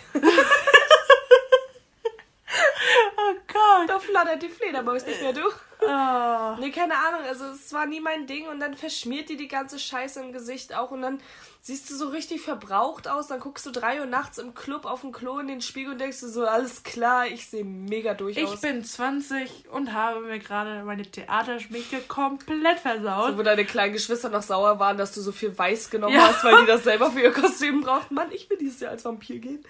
Oh 3.16 3.35
Gott. 3.52 3.88
Da 3.88 3.99
flattert 3.99 4.42
die 4.42 4.49
Fledermaus 4.49 5.06
nicht 5.06 5.21
mehr, 5.23 5.32
du. 5.32 5.40
Oh. 5.85 6.61
Nee, 6.61 6.71
keine 6.71 6.94
Ahnung, 6.97 7.23
also 7.28 7.47
es 7.47 7.73
war 7.73 7.87
nie 7.87 7.99
mein 8.00 8.28
Ding 8.28 8.47
und 8.47 8.61
dann 8.61 8.75
verschmiert 8.75 9.28
die 9.28 9.37
die 9.37 9.49
ganze 9.49 9.80
Scheiße 9.80 10.21
im 10.21 10.32
Gesicht 10.32 10.76
auch 10.76 10.92
und 10.92 11.02
dann 11.02 11.21
siehst 11.61 11.90
du 11.90 11.97
so 11.97 12.09
richtig 12.09 12.40
verbraucht 12.40 13.09
aus, 13.09 13.26
dann 13.26 13.40
guckst 13.40 13.66
du 13.66 13.73
drei 13.73 13.99
Uhr 13.99 14.06
nachts 14.06 14.38
im 14.38 14.54
Club 14.54 14.85
auf 14.85 15.00
dem 15.00 15.11
Klo 15.11 15.40
in 15.40 15.49
den 15.49 15.61
Spiegel 15.61 15.94
und 15.94 16.00
denkst 16.00 16.21
du 16.21 16.28
so, 16.28 16.44
alles 16.47 16.85
klar, 16.85 17.26
ich 17.26 17.49
sehe 17.49 17.64
mega 17.64 18.14
durch 18.14 18.37
Ich 18.37 18.44
aus. 18.44 18.61
bin 18.61 18.85
20 18.85 19.71
und 19.73 19.92
habe 19.92 20.21
mir 20.21 20.38
gerade 20.38 20.85
meine 20.85 21.02
Theaterschminke 21.02 22.00
komplett 22.06 22.78
versaut. 22.78 23.32
So, 23.32 23.38
wo 23.38 23.42
deine 23.42 23.64
kleinen 23.64 23.92
Geschwister 23.92 24.28
noch 24.28 24.42
sauer 24.42 24.78
waren, 24.78 24.97
dass 24.99 25.12
du 25.12 25.21
so 25.21 25.32
viel 25.32 25.56
Weiß 25.59 25.90
genommen 25.90 26.14
Ja. 26.14 26.28
hast, 26.28 26.44
weil 26.44 26.61
die 26.61 26.66
das 26.66 26.85
selber 26.85 27.11
für 27.11 27.21
ihr 27.23 27.32
Kostüm 27.32 27.80
brauchten. 27.80 28.14
Mann, 28.14 28.30
ich 28.30 28.49
will 28.49 28.59
dieses 28.59 28.78
Jahr 28.78 28.92
als 28.92 29.04
Vampir 29.04 29.40
gehen. 29.40 29.64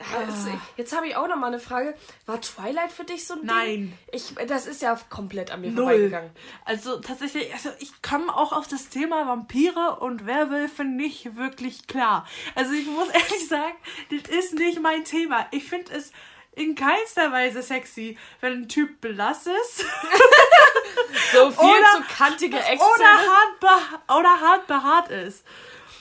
Ja, 0.00 0.22
es- 0.28 0.46
Jetzt 0.76 0.96
habe 0.96 1.06
ich 1.08 1.14
auch 1.16 1.28
noch 1.28 1.36
mal 1.36 1.48
eine 1.48 1.58
Frage. 1.60 1.94
War 2.26 2.40
Twilight 2.40 2.90
für 2.90 3.04
dich 3.04 3.26
so 3.26 3.34
ein 3.34 3.40
Ding? 3.40 3.46
Nein. 3.48 3.98
Ich, 4.12 4.34
das 4.48 4.66
ist 4.66 4.80
ja 4.82 4.98
komplett 5.10 5.50
an 5.50 5.60
mir 5.60 5.70
Null. 5.70 5.84
vorbeigegangen. 5.84 6.30
Also 6.64 6.98
tatsächlich, 7.00 7.52
also 7.52 7.68
ich 7.80 8.00
komme 8.02 8.34
auch 8.34 8.52
auf 8.52 8.66
das 8.66 8.88
Thema 8.88 9.26
Vampire 9.28 9.98
und 10.00 10.26
Werwölfe 10.26 10.84
nicht 10.84 11.36
wirklich 11.36 11.86
klar. 11.86 12.26
Also 12.54 12.72
ich 12.72 12.86
muss 12.86 13.08
ehrlich 13.12 13.46
sagen, 13.48 13.76
das 14.10 14.30
ist 14.34 14.54
nicht 14.54 14.80
mein 14.80 15.04
Thema. 15.04 15.46
Ich 15.50 15.64
finde 15.64 15.92
es 15.94 16.12
in 16.56 16.74
keinster 16.74 17.30
Weise 17.30 17.62
sexy, 17.62 18.18
wenn 18.40 18.62
ein 18.62 18.68
Typ 18.68 19.00
blass 19.00 19.46
ist 19.46 19.84
So 21.32 21.50
viel 21.50 21.64
Oder- 21.68 21.86
zu 21.96 22.02
kantige 22.16 22.56
oder 22.56 22.68
Ex-Zähne. 22.70 23.08
hart, 23.08 24.18
oder 24.18 24.40
hart 24.40 24.66
behaart 24.66 25.10
ist. 25.10 25.44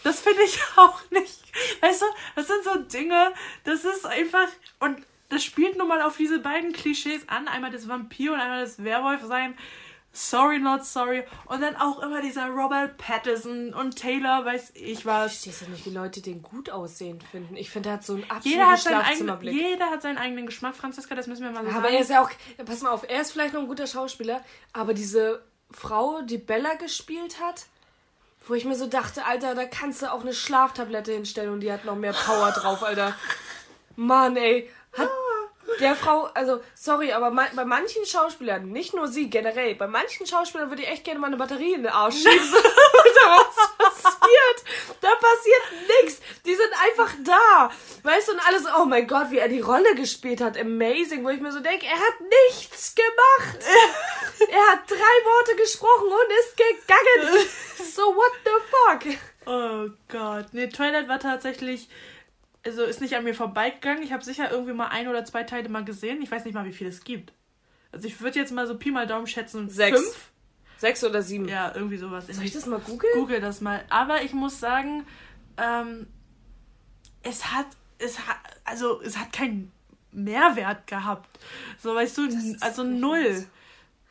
Das 0.03 0.19
finde 0.21 0.41
ich 0.43 0.59
auch 0.77 0.99
nicht. 1.11 1.39
Weißt 1.81 2.01
du, 2.01 2.05
das 2.35 2.47
sind 2.47 2.63
so 2.63 2.75
Dinge, 2.77 3.33
das 3.63 3.85
ist 3.85 4.05
einfach. 4.05 4.47
Und 4.79 5.01
das 5.29 5.43
spielt 5.43 5.77
nun 5.77 5.87
mal 5.87 6.01
auf 6.01 6.17
diese 6.17 6.39
beiden 6.39 6.73
Klischees 6.73 7.27
an. 7.27 7.47
Einmal 7.47 7.71
das 7.71 7.87
Vampir 7.87 8.33
und 8.33 8.39
einmal 8.39 8.61
das 8.61 8.83
Werwolf 8.83 9.21
sein. 9.23 9.55
Sorry, 10.11 10.57
not 10.57 10.83
sorry. 10.85 11.23
Und 11.45 11.61
dann 11.61 11.75
auch 11.75 11.99
immer 12.01 12.19
dieser 12.19 12.47
Robert 12.47 12.97
Pattinson 12.97 13.75
und 13.75 13.95
Taylor, 13.95 14.43
weiß 14.43 14.71
ich 14.73 14.81
Ich 14.81 15.05
was. 15.05 15.43
verstehe 15.43 15.67
ja 15.67 15.71
nicht, 15.71 15.85
wie 15.85 15.91
Leute 15.91 16.21
den 16.21 16.41
gut 16.41 16.71
aussehend 16.71 17.23
finden. 17.23 17.55
Ich 17.55 17.69
finde, 17.69 17.89
er 17.89 17.93
hat 17.93 18.03
so 18.03 18.13
einen 18.13 18.23
absoluten 18.23 18.49
Jeder 18.49 18.71
hat, 18.71 18.79
Schlafzimmerblick. 18.79 19.53
jeder 19.53 19.85
hat 19.91 20.01
seinen 20.01 20.17
eigenen 20.17 20.47
Geschmack, 20.47 20.75
Franziska, 20.75 21.13
das 21.13 21.27
müssen 21.27 21.43
wir 21.43 21.51
mal 21.51 21.63
so 21.63 21.69
aber 21.69 21.81
sagen. 21.83 21.93
er 21.93 21.99
ist 22.01 22.09
ja 22.09 22.23
auch, 22.23 22.31
pass 22.65 22.81
mal 22.81 22.89
auf, 22.89 23.03
er 23.07 23.21
ist 23.21 23.31
vielleicht 23.33 23.53
noch 23.53 23.61
ein 23.61 23.67
guter 23.67 23.85
Schauspieler, 23.85 24.43
aber 24.73 24.95
diese 24.95 25.43
Frau, 25.69 26.23
die 26.23 26.39
Bella 26.39 26.73
gespielt 26.73 27.39
hat, 27.39 27.67
wo 28.49 28.55
ich 28.55 28.65
mir 28.65 28.75
so 28.75 28.87
dachte, 28.87 29.25
Alter, 29.25 29.53
da 29.53 29.65
kannst 29.65 30.01
du 30.01 30.11
auch 30.11 30.21
eine 30.21 30.33
Schlaftablette 30.33 31.11
hinstellen 31.11 31.53
und 31.53 31.59
die 31.59 31.71
hat 31.71 31.85
noch 31.85 31.95
mehr 31.95 32.13
Power 32.13 32.51
drauf, 32.51 32.83
Alter. 32.83 33.15
Mann, 33.95 34.35
ey. 34.35 34.69
Hat 34.97 35.09
der 35.79 35.95
Frau, 35.95 36.23
also, 36.33 36.59
sorry, 36.73 37.13
aber 37.13 37.29
ma 37.29 37.45
bei 37.55 37.63
manchen 37.63 38.05
Schauspielern, 38.05 38.69
nicht 38.69 38.95
nur 38.95 39.07
sie, 39.07 39.29
generell, 39.29 39.75
bei 39.75 39.87
manchen 39.87 40.25
Schauspielern 40.25 40.69
würde 40.69 40.81
ich 40.81 40.89
echt 40.89 41.03
gerne 41.03 41.19
mal 41.19 41.27
eine 41.27 41.37
Batterie 41.37 41.73
in 41.73 41.83
den 41.83 41.91
Arsch 41.91 42.15
schieben. 42.15 42.33
Passiert? 44.29 44.97
Da 45.01 45.09
passiert 45.15 45.87
nichts. 46.03 46.21
Die 46.45 46.55
sind 46.55 46.69
einfach 46.83 47.13
da. 47.23 47.71
Weißt 48.03 48.27
du, 48.27 48.33
und 48.33 48.47
alles, 48.47 48.63
oh 48.79 48.85
mein 48.85 49.07
Gott, 49.07 49.31
wie 49.31 49.37
er 49.37 49.47
die 49.49 49.61
Rolle 49.61 49.95
gespielt 49.95 50.41
hat. 50.41 50.57
Amazing, 50.57 51.23
wo 51.23 51.29
ich 51.29 51.41
mir 51.41 51.51
so 51.51 51.59
denke, 51.59 51.85
er 51.85 51.99
hat 51.99 52.15
nichts 52.49 52.95
gemacht. 52.95 53.59
er 54.51 54.71
hat 54.71 54.89
drei 54.89 54.95
Worte 54.97 55.55
gesprochen 55.55 56.07
und 56.07 56.37
ist 56.39 56.57
gegangen. 56.57 57.47
So, 57.79 58.03
what 58.15 58.31
the 58.45 58.51
fuck? 58.69 59.17
Oh 59.45 59.89
Gott. 60.09 60.47
Nee, 60.53 60.67
Twilight 60.67 61.07
war 61.07 61.19
tatsächlich. 61.19 61.89
Also 62.65 62.83
ist 62.83 63.01
nicht 63.01 63.15
an 63.15 63.23
mir 63.23 63.33
vorbeigegangen. 63.33 64.03
Ich 64.03 64.13
habe 64.13 64.23
sicher 64.23 64.51
irgendwie 64.51 64.73
mal 64.73 64.87
ein 64.87 65.07
oder 65.07 65.25
zwei 65.25 65.43
Teile 65.43 65.69
mal 65.69 65.83
gesehen. 65.83 66.21
Ich 66.21 66.29
weiß 66.29 66.45
nicht 66.45 66.53
mal, 66.53 66.65
wie 66.65 66.73
viel 66.73 66.87
es 66.87 67.03
gibt. 67.03 67.33
Also 67.91 68.07
ich 68.07 68.21
würde 68.21 68.39
jetzt 68.39 68.51
mal 68.51 68.67
so 68.67 68.77
Pi 68.77 68.91
mal 68.91 69.07
Daumen 69.07 69.27
schätzen. 69.27 69.69
Sechs. 69.69 69.99
Fünf? 69.99 70.31
Sechs 70.79 71.03
oder 71.03 71.21
sieben. 71.21 71.47
Ja, 71.49 71.73
irgendwie 71.75 71.97
sowas. 71.97 72.27
Soll 72.27 72.45
ich 72.45 72.53
das 72.53 72.65
mal 72.65 72.79
googeln? 72.79 73.13
Google 73.13 73.41
das 73.41 73.59
mal. 73.59 73.83
Aber 73.89 74.21
ich 74.23 74.33
muss 74.33 74.61
sagen, 74.61 75.05
ähm, 75.57 76.07
es 77.21 77.51
hat, 77.51 77.67
es 77.97 78.17
hat, 78.19 78.37
also 78.63 79.01
es 79.01 79.17
hat 79.17 79.33
keinen 79.33 79.73
Mehrwert 80.13 80.87
gehabt. 80.87 81.27
So, 81.79 81.93
weißt 81.93 82.17
du, 82.17 82.29
also 82.61 82.83
null. 82.83 83.45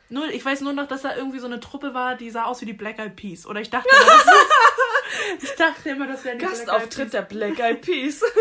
Null. 0.09 0.29
Ich 0.29 0.45
weiß 0.45 0.61
nur 0.61 0.73
noch, 0.73 0.87
dass 0.87 1.01
da 1.01 1.15
irgendwie 1.15 1.39
so 1.39 1.47
eine 1.47 1.59
Truppe 1.59 1.95
war, 1.95 2.15
die 2.15 2.29
sah 2.29 2.43
aus 2.45 2.61
wie 2.61 2.65
die 2.65 2.73
Black 2.73 2.99
Eyed 2.99 3.15
Peas. 3.15 3.47
Oder 3.47 3.61
ich 3.61 3.71
dachte, 3.71 3.89
immer, 3.89 4.05
das, 4.05 5.43
ich 5.43 5.55
dachte 5.55 5.89
immer, 5.89 6.07
das 6.07 6.21
die 6.21 6.29
Black 6.29 6.41
Eyed 6.41 6.49
Gastauftritt 6.51 7.13
der 7.13 7.21
Black 7.23 7.59
Eyed 7.59 7.81
Peas. 7.81 8.23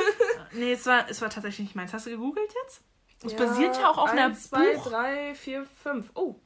Nee, 0.52 0.72
es 0.72 0.86
war, 0.86 1.08
es 1.10 1.20
war 1.20 1.28
tatsächlich 1.28 1.66
nicht 1.66 1.76
meins. 1.76 1.92
Hast 1.92 2.06
du 2.06 2.10
gegoogelt 2.10 2.50
jetzt? 2.64 2.80
Es 3.22 3.34
basiert 3.34 3.76
ja 3.76 3.90
auch 3.90 3.98
auf 3.98 4.10
einer 4.10 4.24
eins, 4.24 4.48
zwei, 4.48 4.74
Buch. 4.74 4.88
drei, 4.88 5.34
vier, 5.34 5.66
fünf. 5.82 6.10
Oh, 6.14 6.36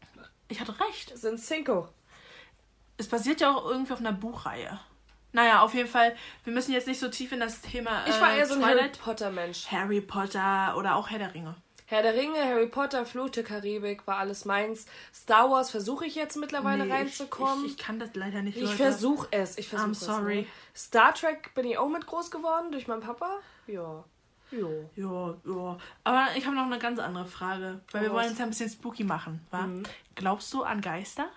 Ich 0.52 0.60
hatte 0.60 0.78
recht. 0.80 1.16
sind 1.16 1.38
cinco. 1.40 1.88
Es 2.98 3.08
basiert 3.08 3.40
ja 3.40 3.54
auch 3.54 3.64
irgendwie 3.68 3.92
auf 3.92 4.00
einer 4.00 4.12
Buchreihe. 4.12 4.78
Naja, 5.32 5.62
auf 5.62 5.72
jeden 5.72 5.88
Fall, 5.88 6.14
wir 6.44 6.52
müssen 6.52 6.72
jetzt 6.72 6.86
nicht 6.86 7.00
so 7.00 7.08
tief 7.08 7.32
in 7.32 7.40
das 7.40 7.62
Thema. 7.62 8.04
Ich 8.06 8.20
war 8.20 8.34
äh, 8.34 8.38
eher 8.38 8.46
so 8.46 8.54
ein 8.54 8.62
Harry 8.64 8.74
Twilight. 8.74 9.00
Potter 9.00 9.30
Mensch. 9.30 9.66
Harry 9.70 10.00
Potter 10.02 10.74
oder 10.76 10.94
auch 10.96 11.08
Herr 11.08 11.18
der 11.18 11.34
Ringe. 11.34 11.54
Herr 11.86 12.02
der 12.02 12.14
Ringe, 12.14 12.38
Harry 12.42 12.66
Potter, 12.66 13.04
Fluch 13.06 13.30
der 13.30 13.42
Karibik 13.44 14.06
war 14.06 14.18
alles 14.18 14.44
meins. 14.44 14.86
Star 15.14 15.50
Wars 15.50 15.70
versuche 15.70 16.04
ich 16.06 16.14
jetzt 16.14 16.36
mittlerweile 16.36 16.84
Nee, 16.86 16.92
reinzukommen. 16.92 17.64
Ich, 17.64 17.72
ich, 17.72 17.78
ich 17.78 17.84
kann 17.84 17.98
das 17.98 18.10
leider 18.14 18.42
nicht. 18.42 18.56
Ich 18.58 18.74
versuche 18.74 19.28
es. 19.30 19.56
Ich 19.58 19.68
versuche 19.68 19.88
I'm 19.88 19.92
es. 19.92 20.00
sorry. 20.00 20.36
Ne? 20.42 20.46
Star 20.74 21.14
Trek 21.14 21.54
bin 21.54 21.66
ich 21.66 21.76
auch 21.78 21.88
mit 21.88 22.06
groß 22.06 22.30
geworden 22.30 22.70
durch 22.70 22.86
meinen 22.86 23.00
Papa. 23.02 23.40
Ja. 23.66 24.04
Ja. 24.52 24.68
Ja, 24.96 25.34
ja. 25.44 25.78
Aber 26.04 26.28
ich 26.36 26.44
habe 26.46 26.54
noch 26.56 26.66
eine 26.66 26.78
ganz 26.78 26.98
andere 26.98 27.26
Frage. 27.26 27.80
Weil 27.90 28.02
wir 28.02 28.10
Was? 28.10 28.16
wollen 28.16 28.32
es 28.32 28.38
ja 28.38 28.44
ein 28.44 28.50
bisschen 28.50 28.70
spooky 28.70 29.04
machen, 29.04 29.44
wa? 29.50 29.62
Mhm. 29.62 29.82
Glaubst 30.14 30.52
du 30.52 30.62
an 30.62 30.80
Geister? 30.80 31.28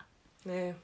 Nee. 0.43 0.75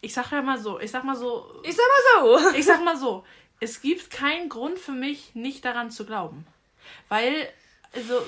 Ich 0.00 0.14
sag 0.14 0.32
ja 0.32 0.42
mal 0.42 0.58
so, 0.58 0.80
ich 0.80 0.90
sag 0.90 1.04
mal 1.04 1.16
so, 1.16 1.60
Ich 1.62 1.76
sag 1.76 1.84
mal 1.86 2.40
so. 2.40 2.50
ich 2.56 2.64
sag 2.64 2.84
mal 2.84 2.96
so, 2.96 3.24
es 3.60 3.80
gibt 3.82 4.10
keinen 4.10 4.48
Grund 4.48 4.78
für 4.78 4.92
mich, 4.92 5.34
nicht 5.34 5.64
daran 5.64 5.90
zu 5.90 6.06
glauben. 6.06 6.46
Weil, 7.08 7.48
also, 7.94 8.20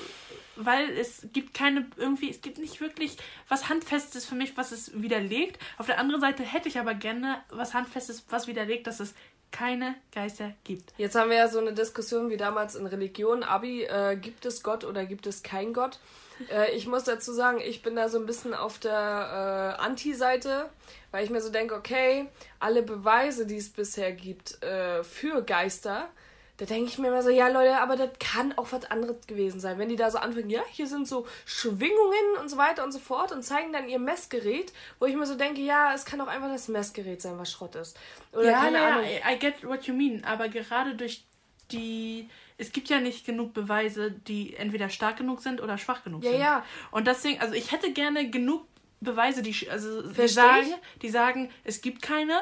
weil 0.55 0.89
es 0.91 1.27
gibt 1.33 1.53
keine, 1.53 1.87
irgendwie, 1.97 2.29
es 2.29 2.41
gibt 2.41 2.59
nicht 2.59 2.79
wirklich 2.79 3.17
was 3.49 3.67
Handfestes 3.67 4.25
für 4.25 4.35
mich, 4.35 4.55
was 4.55 4.71
es 4.71 5.01
widerlegt. 5.01 5.59
Auf 5.77 5.87
der 5.87 5.99
anderen 5.99 6.21
Seite 6.21 6.43
hätte 6.43 6.69
ich 6.69 6.79
aber 6.79 6.93
gerne 6.93 7.43
was 7.49 7.73
Handfestes, 7.73 8.25
was 8.29 8.47
widerlegt, 8.47 8.87
dass 8.87 8.99
es 8.99 9.15
keine 9.53 9.95
Geister 10.11 10.51
gibt. 10.65 10.93
Jetzt 10.97 11.15
haben 11.15 11.29
wir 11.29 11.37
ja 11.37 11.47
so 11.47 11.59
eine 11.59 11.71
Diskussion 11.71 12.29
wie 12.29 12.37
damals 12.37 12.75
in 12.75 12.85
Religion. 12.85 13.43
Abi, 13.43 13.83
äh, 13.83 14.17
gibt 14.17 14.45
es 14.45 14.63
Gott 14.63 14.83
oder 14.83 15.05
gibt 15.05 15.27
es 15.27 15.43
kein 15.43 15.71
Gott? 15.73 15.99
Äh, 16.51 16.71
ich 16.75 16.87
muss 16.87 17.05
dazu 17.05 17.31
sagen, 17.31 17.61
ich 17.63 17.81
bin 17.81 17.95
da 17.95 18.09
so 18.09 18.19
ein 18.19 18.25
bisschen 18.25 18.53
auf 18.53 18.79
der 18.79 19.77
äh, 19.79 19.81
Anti-Seite, 19.81 20.69
weil 21.11 21.23
ich 21.23 21.29
mir 21.29 21.39
so 21.39 21.51
denke, 21.51 21.75
okay, 21.75 22.27
alle 22.59 22.81
Beweise, 22.81 23.45
die 23.45 23.57
es 23.57 23.69
bisher 23.69 24.11
gibt 24.11 24.61
äh, 24.63 25.03
für 25.03 25.43
Geister, 25.43 26.09
Da 26.63 26.75
denke 26.75 26.89
ich 26.89 26.97
mir 26.97 27.09
immer 27.09 27.21
so, 27.21 27.29
ja 27.29 27.49
Leute, 27.49 27.77
aber 27.77 27.97
das 27.97 28.11
kann 28.21 28.57
auch 28.57 28.71
was 28.71 28.89
anderes 28.89 29.27
gewesen 29.27 29.59
sein. 29.59 29.77
Wenn 29.77 29.89
die 29.89 29.97
da 29.97 30.09
so 30.09 30.17
anfangen, 30.17 30.49
ja, 30.49 30.61
hier 30.71 30.87
sind 30.87 31.09
so 31.09 31.27
Schwingungen 31.45 32.37
und 32.39 32.47
so 32.47 32.55
weiter 32.55 32.85
und 32.85 32.93
so 32.93 32.99
fort 32.99 33.33
und 33.33 33.43
zeigen 33.43 33.73
dann 33.73 33.89
ihr 33.89 33.99
Messgerät, 33.99 34.71
wo 34.97 35.05
ich 35.05 35.13
mir 35.13 35.25
so 35.25 35.35
denke, 35.35 35.59
ja, 35.59 35.93
es 35.93 36.05
kann 36.05 36.21
auch 36.21 36.27
einfach 36.27 36.47
das 36.47 36.69
Messgerät 36.69 37.21
sein, 37.21 37.37
was 37.37 37.51
Schrott 37.51 37.75
ist. 37.75 37.99
Oder 38.31 38.51
ja, 38.51 38.61
keine 38.61 38.77
ja, 38.77 38.87
Ahnung. 38.87 39.03
I 39.05 39.37
get 39.37 39.67
what 39.67 39.83
you 39.87 39.93
mean. 39.93 40.23
Aber 40.23 40.47
gerade 40.47 40.95
durch 40.95 41.25
die. 41.69 42.29
Es 42.57 42.71
gibt 42.71 42.87
ja 42.87 43.01
nicht 43.01 43.25
genug 43.25 43.53
Beweise, 43.53 44.11
die 44.11 44.55
entweder 44.55 44.87
stark 44.87 45.17
genug 45.17 45.41
sind 45.41 45.59
oder 45.59 45.77
schwach 45.77 46.05
genug 46.05 46.23
Ja, 46.23 46.31
sind. 46.31 46.39
ja. 46.39 46.65
Und 46.91 47.07
deswegen, 47.07 47.41
also 47.41 47.55
ich 47.55 47.73
hätte 47.73 47.91
gerne 47.91 48.29
genug 48.29 48.65
Beweise, 49.01 49.41
die, 49.41 49.69
also, 49.69 50.01
die, 50.01 50.27
sagen, 50.29 50.73
die 51.01 51.09
sagen, 51.09 51.51
es 51.65 51.81
gibt 51.81 52.01
keine. 52.01 52.41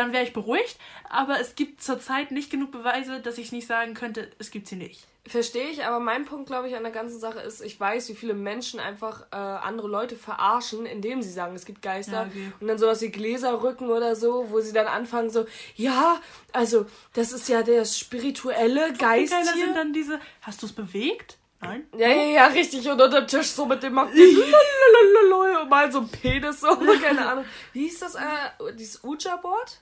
Dann 0.00 0.14
wäre 0.14 0.24
ich 0.24 0.32
beruhigt. 0.32 0.78
Aber 1.10 1.38
es 1.40 1.56
gibt 1.56 1.82
zurzeit 1.82 2.30
nicht 2.30 2.50
genug 2.50 2.72
Beweise, 2.72 3.20
dass 3.20 3.36
ich 3.36 3.52
nicht 3.52 3.66
sagen 3.66 3.92
könnte, 3.92 4.30
es 4.38 4.50
gibt 4.50 4.66
sie 4.66 4.76
nicht. 4.76 5.06
Verstehe 5.26 5.68
ich, 5.68 5.84
aber 5.84 6.00
mein 6.00 6.24
Punkt, 6.24 6.46
glaube 6.46 6.68
ich, 6.68 6.74
an 6.74 6.82
der 6.82 6.90
ganzen 6.90 7.20
Sache 7.20 7.40
ist, 7.40 7.60
ich 7.60 7.78
weiß, 7.78 8.08
wie 8.08 8.14
viele 8.14 8.32
Menschen 8.32 8.80
einfach 8.80 9.26
äh, 9.30 9.36
andere 9.36 9.88
Leute 9.88 10.16
verarschen, 10.16 10.86
indem 10.86 11.20
sie 11.20 11.30
sagen, 11.30 11.54
es 11.54 11.66
gibt 11.66 11.82
Geister. 11.82 12.12
Ja, 12.12 12.26
okay. 12.28 12.52
Und 12.58 12.66
dann 12.66 12.78
sowas 12.78 13.02
wie 13.02 13.10
Gläserrücken 13.10 13.90
oder 13.90 14.16
so, 14.16 14.46
wo 14.48 14.60
sie 14.60 14.72
dann 14.72 14.86
anfangen 14.86 15.28
so, 15.28 15.44
ja, 15.76 16.18
also, 16.54 16.86
das 17.12 17.32
ist 17.32 17.50
ja 17.50 17.62
der 17.62 17.84
spirituelle 17.84 18.94
Geist 18.94 19.34
Keiner 19.34 19.52
hier. 19.52 19.66
sind 19.66 19.76
dann 19.76 19.92
diese, 19.92 20.18
hast 20.40 20.62
du 20.62 20.66
es 20.66 20.72
bewegt? 20.72 21.36
Nein. 21.60 21.86
Ja, 21.98 22.08
ja, 22.08 22.22
ja, 22.22 22.46
richtig. 22.46 22.88
Und 22.88 23.02
unter 23.02 23.20
dem 23.20 23.26
Tisch 23.28 23.48
so 23.48 23.66
mit 23.66 23.82
dem 23.82 23.98
und 23.98 25.68
mal 25.68 25.92
so 25.92 26.00
ein 26.00 26.08
Penis, 26.08 26.60
so, 26.60 26.68
keine 27.02 27.26
Ahnung. 27.26 27.44
Wie 27.72 27.80
hieß 27.80 28.00
das, 28.00 28.14
äh, 28.14 28.74
dieses 28.74 29.04
Ouija-Board? 29.04 29.80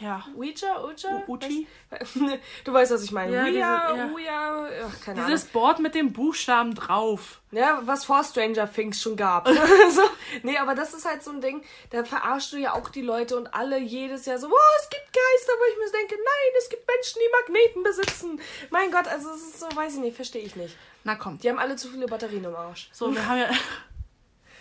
Ja. 0.00 0.24
Ouija, 0.36 0.82
Ouija? 0.82 1.22
U- 1.26 1.32
Uchi? 1.34 1.66
Du 2.64 2.72
weißt, 2.72 2.92
was 2.92 3.02
ich 3.02 3.12
meine. 3.12 3.34
Ja, 3.34 3.44
Ouija, 3.44 3.86
diese- 3.92 3.98
ja. 3.98 4.10
Ouija, 4.12 4.68
ach, 4.88 5.00
keine 5.04 5.18
Ahnung. 5.20 5.30
Dieses 5.30 5.44
Board 5.48 5.78
mit 5.78 5.94
dem 5.94 6.12
Buchstaben 6.12 6.74
drauf. 6.74 7.40
Ja, 7.52 7.80
was 7.84 8.04
vor 8.04 8.22
Stranger 8.24 8.70
Things 8.70 9.00
schon 9.00 9.16
gab. 9.16 9.48
so, 9.90 10.02
nee, 10.42 10.58
aber 10.58 10.74
das 10.74 10.92
ist 10.94 11.04
halt 11.06 11.22
so 11.22 11.30
ein 11.30 11.40
Ding, 11.40 11.62
da 11.90 12.04
verarschst 12.04 12.52
du 12.52 12.56
ja 12.58 12.74
auch 12.74 12.88
die 12.90 13.02
Leute 13.02 13.36
und 13.36 13.54
alle 13.54 13.78
jedes 13.78 14.26
Jahr 14.26 14.38
so, 14.38 14.48
oh, 14.48 14.80
es 14.82 14.90
gibt 14.90 15.04
Geister, 15.12 15.52
wo 15.58 15.64
ich 15.72 15.78
mir 15.78 15.98
denke, 15.98 16.14
nein, 16.16 16.52
es 16.58 16.68
gibt 16.68 16.86
Menschen, 16.86 17.20
die 17.24 17.52
Magneten 17.54 17.82
besitzen. 17.82 18.40
Mein 18.70 18.90
Gott, 18.90 19.08
also 19.08 19.30
es 19.30 19.42
ist 19.42 19.60
so, 19.60 19.66
weiß 19.74 19.94
ich 19.94 20.00
nicht, 20.00 20.16
verstehe 20.16 20.42
ich 20.42 20.56
nicht. 20.56 20.76
Na 21.04 21.14
komm. 21.14 21.38
Die 21.38 21.48
haben 21.48 21.58
alle 21.58 21.76
zu 21.76 21.88
viele 21.88 22.06
Batterien 22.06 22.44
im 22.44 22.54
Arsch. 22.56 22.88
So, 22.92 23.14
wir 23.14 23.26
haben 23.26 23.38
ja. 23.38 23.48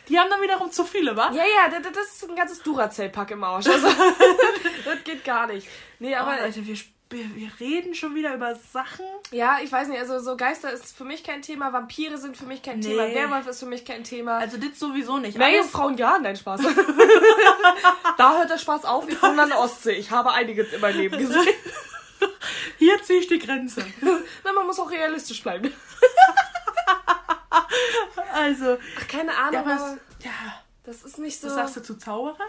Die 0.10 0.20
haben 0.20 0.30
dann 0.30 0.42
wiederum 0.42 0.72
zu 0.72 0.84
viele, 0.84 1.16
wa? 1.16 1.32
Ja, 1.32 1.44
ja, 1.44 1.70
das, 1.70 1.92
das 1.92 2.06
ist 2.16 2.30
ein 2.30 2.36
ganzes 2.36 2.62
Duracell-Pack 2.64 3.32
im 3.32 3.44
Arsch. 3.44 3.68
Also, 3.68 3.88
das 4.86 5.04
geht 5.04 5.24
gar 5.24 5.48
nicht. 5.48 5.68
Nee, 6.00 6.16
Aber 6.16 6.34
aber 6.34 6.42
Leute, 6.46 6.66
wir, 6.66 6.76
wir 7.10 7.52
reden 7.60 7.94
schon 7.96 8.14
wieder 8.16 8.34
über 8.34 8.56
Sachen. 8.56 9.06
ja, 9.32 9.60
ich 9.64 9.72
weiß 9.72 9.88
nicht, 9.88 10.00
also 10.00 10.20
so 10.20 10.36
Geister 10.36 10.72
ist 10.72 10.96
für 10.98 11.06
mich 11.06 11.24
kein 11.24 11.42
Thema, 11.42 11.72
Vampire 11.72 12.18
sind 12.18 12.36
für 12.36 12.46
mich 12.46 12.62
kein 12.62 12.80
Nee. 12.80 12.88
Thema, 12.90 13.08
Werwolf 13.14 13.48
ist 13.48 13.60
für 13.60 13.66
mich 13.68 13.86
kein 13.86 14.04
Thema. 14.04 14.38
Also 14.40 14.58
das 14.58 14.78
sowieso 14.80 15.18
nicht. 15.18 15.38
Meerjungfrauen, 15.38 15.98
ja, 15.98 16.18
nein, 16.20 16.36
Spaß. 16.36 16.62
da 18.18 18.38
hört 18.38 18.50
der 18.50 18.58
Spaß 18.58 18.86
auf, 18.86 19.08
wir 19.08 19.16
kommen 19.16 19.40
an 19.40 19.50
der 19.50 19.60
Ostsee. 19.60 19.94
Ich 19.94 20.12
habe 20.12 20.32
einiges 20.34 20.74
in 20.74 20.82
meinem 20.82 20.98
Leben 20.98 21.18
gesehen. 21.18 21.48
Hier 22.78 23.02
ziehe 23.04 23.20
ich 23.20 23.28
die 23.28 23.40
Grenze. 23.40 23.86
Na, 24.44 24.52
man 24.54 24.66
muss 24.66 24.80
auch 24.80 24.90
realistisch 24.92 25.42
bleiben. 25.44 25.74
Also, 28.34 28.78
Ach, 29.00 29.08
keine 29.08 29.36
Ahnung, 29.36 29.54
ja, 29.54 29.62
aber 29.62 29.98
ja, 30.20 30.32
das 30.84 31.04
ist 31.04 31.18
nicht 31.18 31.40
so... 31.40 31.48
was 31.48 31.56
sagst 31.56 31.78
du 31.78 31.82
zu 31.82 31.98
Zauberer? 31.98 32.46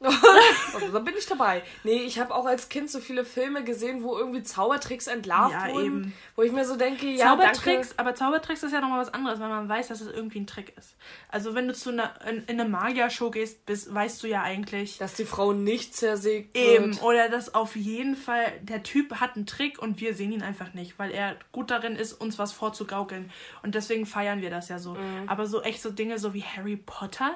also, 0.74 0.88
da 0.92 0.98
bin 0.98 1.14
ich 1.18 1.26
dabei. 1.26 1.62
Nee, 1.84 2.02
ich 2.04 2.18
habe 2.18 2.34
auch 2.34 2.46
als 2.46 2.68
Kind 2.68 2.90
so 2.90 3.00
viele 3.00 3.24
Filme 3.24 3.64
gesehen, 3.64 4.02
wo 4.02 4.16
irgendwie 4.18 4.42
Zaubertricks 4.42 5.06
entlarvt 5.06 5.52
Ja, 5.54 5.72
wurden. 5.72 5.84
eben. 5.86 6.12
Wo 6.36 6.42
ich 6.42 6.52
mir 6.52 6.64
so 6.64 6.76
denke, 6.76 7.06
ja, 7.06 7.26
Zaubertricks, 7.30 7.88
danke. 7.88 7.98
aber 7.98 8.14
Zaubertricks 8.14 8.62
ist 8.62 8.72
ja 8.72 8.80
nochmal 8.80 9.00
was 9.00 9.12
anderes, 9.14 9.40
weil 9.40 9.48
man 9.48 9.68
weiß, 9.68 9.88
dass 9.88 10.00
es 10.00 10.12
irgendwie 10.12 10.40
ein 10.40 10.46
Trick 10.46 10.76
ist. 10.76 10.96
Also 11.28 11.54
wenn 11.54 11.66
du 11.68 11.74
zu 11.74 11.90
einer, 11.90 12.14
in, 12.28 12.44
in 12.44 12.60
eine 12.60 12.68
Magier-Show 12.68 13.30
gehst, 13.30 13.64
bist, 13.66 13.92
weißt 13.94 14.22
du 14.22 14.26
ja 14.28 14.42
eigentlich 14.42 14.98
Dass 14.98 15.14
die 15.14 15.24
Frau 15.24 15.52
nicht 15.52 15.94
zersägt 15.94 16.56
eben, 16.56 16.94
wird. 16.94 17.02
oder 17.02 17.28
dass 17.28 17.54
auf 17.54 17.76
jeden 17.76 18.16
Fall 18.16 18.52
der 18.62 18.82
Typ 18.82 19.16
hat 19.20 19.36
einen 19.36 19.46
Trick 19.46 19.78
und 19.80 20.00
wir 20.00 20.14
sehen 20.14 20.32
ihn 20.32 20.42
einfach 20.42 20.74
nicht, 20.74 20.98
weil 20.98 21.10
er 21.10 21.36
gut 21.52 21.70
darin 21.70 21.96
ist, 21.96 22.12
uns 22.12 22.38
was 22.38 22.52
vorzugaukeln. 22.52 23.30
Und 23.62 23.74
deswegen 23.74 24.06
feiern 24.06 24.40
wir 24.42 24.50
das 24.50 24.68
ja 24.68 24.78
so. 24.78 24.94
Mhm. 24.94 25.28
Aber 25.28 25.46
so 25.46 25.62
echt 25.62 25.80
so 25.82 25.90
Dinge 25.90 26.18
so 26.18 26.34
wie 26.34 26.42
Harry 26.42 26.76
Potter, 26.76 27.34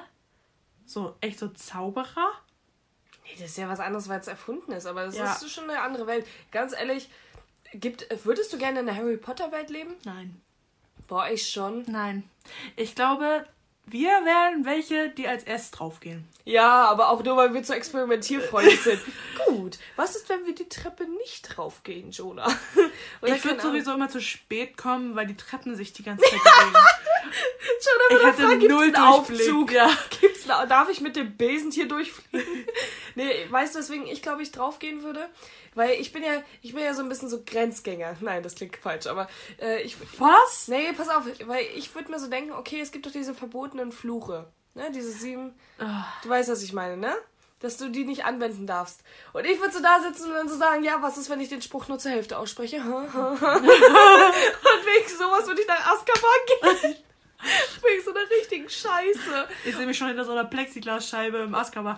so 0.85 1.15
echt 1.21 1.39
so 1.39 1.47
Zauberer, 1.47 2.31
das 3.39 3.49
ist 3.51 3.57
ja 3.57 3.67
was 3.69 3.79
anderes, 3.79 4.07
weil 4.09 4.19
es 4.19 4.27
erfunden 4.27 4.71
ist. 4.71 4.85
Aber 4.85 5.05
das 5.05 5.15
Ja. 5.17 5.33
ist 5.33 5.51
schon 5.51 5.69
eine 5.69 5.81
andere 5.81 6.07
Welt. 6.07 6.25
Ganz 6.51 6.73
ehrlich, 6.73 7.09
gibt, 7.73 8.07
würdest 8.25 8.51
du 8.53 8.57
gerne 8.57 8.79
in 8.81 8.85
der 8.85 8.95
Harry 8.95 9.17
Potter 9.17 9.51
Welt 9.51 9.69
leben? 9.69 9.95
nein. 10.05 10.41
Boah, 11.07 11.27
ich 11.29 11.49
schon. 11.49 11.83
Nein. 11.87 12.23
Ich 12.77 12.95
glaube, 12.95 13.45
wir 13.85 14.07
wären 14.07 14.63
welche, 14.63 15.09
die 15.09 15.27
als 15.27 15.43
erstes 15.43 15.71
draufgehen. 15.71 16.25
Ja, 16.45 16.85
aber 16.87 17.09
auch 17.09 17.21
nur, 17.21 17.35
weil 17.35 17.53
wir 17.53 17.63
zu 17.63 17.75
experimentierfreundlich 17.75 18.79
sind. 18.83 19.01
Gut, 19.45 19.77
was 19.97 20.15
ist, 20.15 20.29
wenn 20.29 20.45
wir 20.45 20.55
die 20.55 20.69
Treppe 20.69 21.03
nicht 21.17 21.41
draufgehen, 21.41 22.11
Jonah? 22.11 22.47
Ich 23.23 23.43
würde 23.43 23.61
sowieso 23.61 23.93
immer 23.93 24.07
zu 24.09 24.21
spät 24.21 24.77
kommen, 24.77 25.15
weil 25.15 25.27
die 25.27 25.35
Treppen 25.37 25.75
sich 25.75 25.91
die 25.93 26.03
ganze 26.03 26.23
Zeit 26.23 26.31
bewegen. 26.31 26.75
Jonah, 27.21 28.09
Ich 28.09 28.21
würde 28.37 28.47
hatte 28.47 28.57
gibt's 28.59 28.73
null 28.73 28.83
einen. 28.85 28.95
Aufzug? 28.95 29.71
Ja. 29.71 29.89
Gibt's 30.19 30.45
darf 30.45 30.89
ich 30.89 31.01
mit 31.01 31.15
dem 31.15 31.37
Besen 31.37 31.71
hier 31.71 31.87
durchfliegen? 31.87 32.65
nee, 33.15 33.45
weißt 33.49 33.75
du, 33.75 33.79
weswegen 33.79 34.07
ich 34.07 34.21
glaube, 34.21 34.41
ich 34.41 34.51
draufgehen 34.51 35.03
würde? 35.03 35.29
Weil 35.73 36.01
ich 36.01 36.11
bin 36.11 36.21
ja, 36.23 36.43
ich 36.61 36.73
bin 36.73 36.83
ja 36.83 36.93
so 36.93 37.01
ein 37.01 37.09
bisschen 37.09 37.29
so 37.29 37.41
Grenzgänger. 37.45 38.17
Nein, 38.21 38.43
das 38.43 38.55
klingt 38.55 38.75
falsch, 38.75 39.07
aber 39.07 39.29
äh, 39.59 39.81
ich, 39.81 39.95
Was? 40.19 40.67
Nee, 40.67 40.91
pass 40.93 41.09
auf, 41.09 41.23
weil 41.45 41.65
ich 41.75 41.93
würde 41.95 42.11
mir 42.11 42.19
so 42.19 42.27
denken, 42.27 42.51
okay, 42.51 42.81
es 42.81 42.91
gibt 42.91 43.05
doch 43.05 43.11
diese 43.11 43.33
verbotenen 43.33 43.91
Fluche. 43.91 44.47
Ne, 44.73 44.89
diese 44.93 45.11
sieben. 45.11 45.53
Ah. 45.79 46.05
Du 46.23 46.29
weißt, 46.29 46.49
was 46.49 46.63
ich 46.63 46.71
meine, 46.71 46.95
ne? 46.95 47.13
Dass 47.59 47.75
du 47.77 47.89
die 47.89 48.05
nicht 48.05 48.23
anwenden 48.25 48.65
darfst. 48.65 49.01
Und 49.33 49.43
ich 49.45 49.59
würde 49.59 49.73
so 49.73 49.81
da 49.81 49.99
sitzen 50.01 50.29
und 50.29 50.33
dann 50.33 50.47
so 50.49 50.55
sagen, 50.57 50.81
ja, 50.83 51.01
was 51.01 51.17
ist, 51.17 51.29
wenn 51.29 51.41
ich 51.41 51.49
den 51.49 51.61
Spruch 51.61 51.89
nur 51.89 51.99
zur 51.99 52.11
Hälfte 52.11 52.37
ausspreche? 52.39 52.77
und 52.81 52.83
wegen 52.83 53.09
sowas 55.17 55.45
würde 55.45 55.61
ich 55.61 55.67
nach 55.67 55.91
Azkaban 55.91 56.39
gehen. 56.81 56.95
Wegen 57.81 58.03
so 58.03 58.11
einer 58.11 58.29
richtigen 58.29 58.69
Scheiße. 58.69 59.47
Ich 59.65 59.75
sehe 59.75 59.85
mich 59.85 59.97
schon 59.97 60.07
hinter 60.07 60.25
so 60.25 60.31
einer 60.31 60.45
Plexiglasscheibe 60.45 61.37
im 61.39 61.55
Azkaban. 61.55 61.97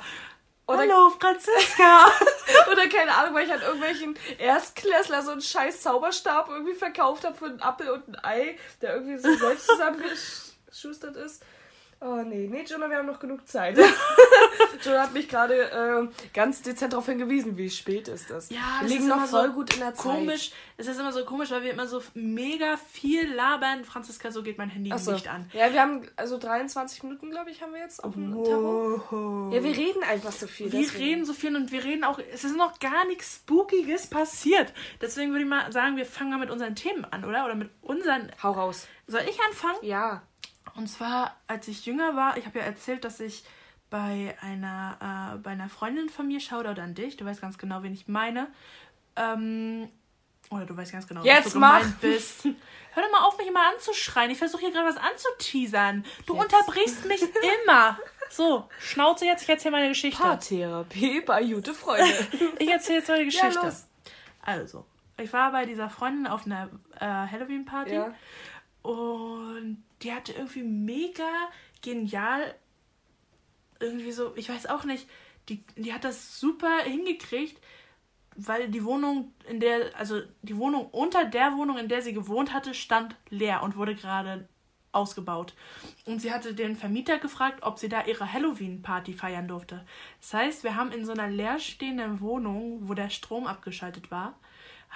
Oder- 0.65 0.77
Hallo, 0.79 1.09
Franziska. 1.19 2.05
Oder 2.71 2.87
keine 2.87 3.13
Ahnung, 3.13 3.33
weil 3.35 3.45
ich 3.45 3.51
halt 3.51 3.61
irgendwelchen 3.63 4.17
Erstklässler 4.37 5.21
so 5.21 5.31
einen 5.31 5.41
scheiß 5.41 5.81
Zauberstab 5.81 6.47
irgendwie 6.49 6.73
verkauft 6.73 7.25
habe 7.25 7.35
für 7.35 7.45
einen 7.45 7.61
Apfel 7.61 7.89
und 7.89 8.07
ein 8.07 8.23
Ei, 8.23 8.57
der 8.81 8.95
irgendwie 8.95 9.17
so 9.17 9.33
selbst 9.35 9.67
zusammengeschustert 10.71 11.15
ist. 11.17 11.43
Oh 12.05 12.21
nee, 12.21 12.49
nee, 12.51 12.63
Jonah, 12.67 12.89
wir 12.89 12.97
haben 12.97 13.05
noch 13.07 13.19
genug 13.19 13.47
Zeit. 13.47 13.77
Jonah 14.83 15.03
hat 15.03 15.13
mich 15.13 15.29
gerade 15.29 15.71
äh, 15.71 16.07
ganz 16.33 16.61
dezent 16.61 16.91
darauf 16.91 17.05
hingewiesen, 17.05 17.55
wie 17.55 17.69
spät 17.69 18.09
ist 18.09 18.29
das. 18.29 18.49
Ja, 18.49 18.57
wir 18.57 18.81
das 18.81 18.89
liegen 18.89 19.03
ist 19.03 19.09
noch 19.09 19.25
voll 19.25 19.47
so 19.47 19.53
gut 19.53 19.73
in 19.73 19.79
der 19.79 19.93
Zeit. 19.93 20.03
komisch. 20.03 20.51
Es 20.75 20.87
ist 20.87 20.99
immer 20.99 21.13
so 21.13 21.23
komisch, 21.23 21.51
weil 21.51 21.63
wir 21.63 21.71
immer 21.71 21.87
so 21.87 22.01
mega 22.13 22.75
viel 22.91 23.33
labern. 23.33 23.85
Franziska, 23.85 24.31
so 24.31 24.43
geht 24.43 24.57
mein 24.57 24.69
Handy 24.69 24.91
Achso. 24.91 25.13
nicht 25.13 25.29
an. 25.29 25.49
Ja, 25.53 25.71
wir 25.71 25.79
haben 25.79 26.01
also 26.17 26.37
23 26.37 27.03
Minuten, 27.03 27.29
glaube 27.31 27.51
ich, 27.51 27.61
haben 27.61 27.73
wir 27.73 27.79
jetzt 27.79 28.03
auf 28.03 28.13
dem 28.15 28.33
Tarot. 28.43 29.53
Ja, 29.53 29.63
wir 29.63 29.77
reden 29.77 30.03
einfach 30.03 30.33
so 30.33 30.47
viel. 30.47 30.73
Wir 30.73 30.81
deswegen. 30.81 31.03
reden 31.03 31.25
so 31.25 31.31
viel 31.33 31.55
und 31.55 31.71
wir 31.71 31.85
reden 31.85 32.03
auch, 32.03 32.19
es 32.33 32.43
ist 32.43 32.57
noch 32.57 32.79
gar 32.79 33.05
nichts 33.05 33.35
Spookiges 33.37 34.07
passiert. 34.07 34.73
Deswegen 35.01 35.31
würde 35.31 35.43
ich 35.43 35.49
mal 35.49 35.71
sagen, 35.71 35.95
wir 35.95 36.05
fangen 36.05 36.31
mal 36.31 36.39
mit 36.39 36.49
unseren 36.49 36.75
Themen 36.75 37.05
an, 37.05 37.23
oder? 37.23 37.45
Oder 37.45 37.55
mit 37.55 37.69
unseren. 37.81 38.29
Hau 38.41 38.51
raus. 38.51 38.87
Soll 39.07 39.21
ich 39.29 39.39
anfangen? 39.47 39.77
Ja. 39.83 40.23
Und 40.75 40.87
zwar, 40.87 41.35
als 41.47 41.67
ich 41.67 41.85
jünger 41.85 42.15
war, 42.15 42.37
ich 42.37 42.45
habe 42.45 42.59
ja 42.59 42.65
erzählt, 42.65 43.03
dass 43.03 43.19
ich 43.19 43.43
bei 43.89 44.35
einer, 44.41 45.35
äh, 45.35 45.37
bei 45.37 45.51
einer 45.51 45.69
Freundin 45.69 46.09
von 46.09 46.27
mir, 46.27 46.39
Shoutout 46.39 46.81
an 46.81 46.95
dich, 46.95 47.15
du 47.17 47.25
weißt 47.25 47.41
ganz 47.41 47.57
genau, 47.57 47.83
wen 47.83 47.93
ich 47.93 48.07
meine. 48.07 48.47
Ähm, 49.15 49.89
oder 50.49 50.65
du 50.65 50.75
weißt 50.75 50.91
ganz 50.91 51.07
genau, 51.07 51.23
Jetzt 51.23 51.45
was 51.45 51.53
du 51.53 51.59
mach! 51.59 51.79
gemeint 51.79 52.01
bist. 52.01 52.45
Hör 52.45 53.03
doch 53.03 53.11
mal 53.11 53.25
auf, 53.25 53.37
mich 53.37 53.47
immer 53.47 53.67
anzuschreien. 53.73 54.31
Ich 54.31 54.37
versuche 54.37 54.61
hier 54.61 54.71
gerade 54.71 54.89
was 54.89 54.97
anzuteasern. 54.97 56.05
Du 56.25 56.35
Jetzt. 56.35 56.43
unterbrichst 56.43 57.05
mich 57.05 57.21
immer. 57.63 57.97
So, 58.29 58.67
Schnauze 58.79 59.25
jetzt, 59.25 59.43
ich 59.43 59.49
erzähle 59.49 59.73
meine 59.73 59.89
Geschichte. 59.89 60.21
Paartherapie 60.21 61.21
bei 61.21 61.43
gute 61.43 61.73
Freunde. 61.73 62.27
Ich 62.59 62.69
erzähle 62.69 62.99
jetzt 62.99 63.09
meine 63.09 63.25
Geschichte. 63.25 63.59
los. 63.63 63.85
Also, 64.41 64.85
ich 65.17 65.31
war 65.31 65.51
bei 65.51 65.65
dieser 65.65 65.89
Freundin 65.89 66.27
auf 66.27 66.45
einer 66.45 66.69
äh, 66.99 67.05
Halloween-Party 67.05 67.93
ja. 67.93 68.13
und 68.81 69.83
die 70.03 70.13
hatte 70.13 70.33
irgendwie 70.33 70.63
mega 70.63 71.49
genial 71.81 72.55
irgendwie 73.79 74.11
so, 74.11 74.35
ich 74.35 74.49
weiß 74.49 74.67
auch 74.67 74.83
nicht, 74.85 75.07
die, 75.49 75.63
die 75.75 75.93
hat 75.93 76.03
das 76.03 76.39
super 76.39 76.79
hingekriegt, 76.83 77.61
weil 78.35 78.69
die 78.69 78.83
Wohnung, 78.83 79.33
in 79.47 79.59
der, 79.59 79.97
also 79.97 80.21
die 80.41 80.57
Wohnung 80.57 80.87
unter 80.89 81.25
der 81.25 81.55
Wohnung, 81.55 81.77
in 81.77 81.89
der 81.89 82.01
sie 82.01 82.13
gewohnt 82.13 82.53
hatte, 82.53 82.73
stand 82.73 83.15
leer 83.29 83.61
und 83.61 83.75
wurde 83.75 83.95
gerade 83.95 84.47
ausgebaut. 84.91 85.53
Und 86.05 86.19
sie 86.19 86.31
hatte 86.31 86.53
den 86.53 86.75
Vermieter 86.75 87.17
gefragt, 87.19 87.63
ob 87.63 87.79
sie 87.79 87.89
da 87.89 88.05
ihre 88.05 88.31
Halloween-Party 88.31 89.13
feiern 89.13 89.47
durfte. 89.47 89.85
Das 90.21 90.33
heißt, 90.33 90.63
wir 90.63 90.75
haben 90.75 90.91
in 90.91 91.05
so 91.05 91.11
einer 91.11 91.27
leerstehenden 91.27 92.21
Wohnung, 92.21 92.87
wo 92.87 92.93
der 92.93 93.09
Strom 93.09 93.47
abgeschaltet 93.47 94.11
war, 94.11 94.39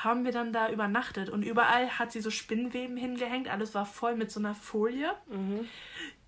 haben 0.03 0.25
wir 0.25 0.31
dann 0.31 0.53
da 0.53 0.69
übernachtet. 0.69 1.29
Und 1.29 1.43
überall 1.43 1.89
hat 1.99 2.12
sie 2.12 2.21
so 2.21 2.29
Spinnweben 2.29 2.97
hingehängt. 2.97 3.49
Alles 3.49 3.75
war 3.75 3.86
voll 3.86 4.15
mit 4.15 4.31
so 4.31 4.39
einer 4.39 4.55
Folie. 4.55 5.13
Mhm. 5.27 5.67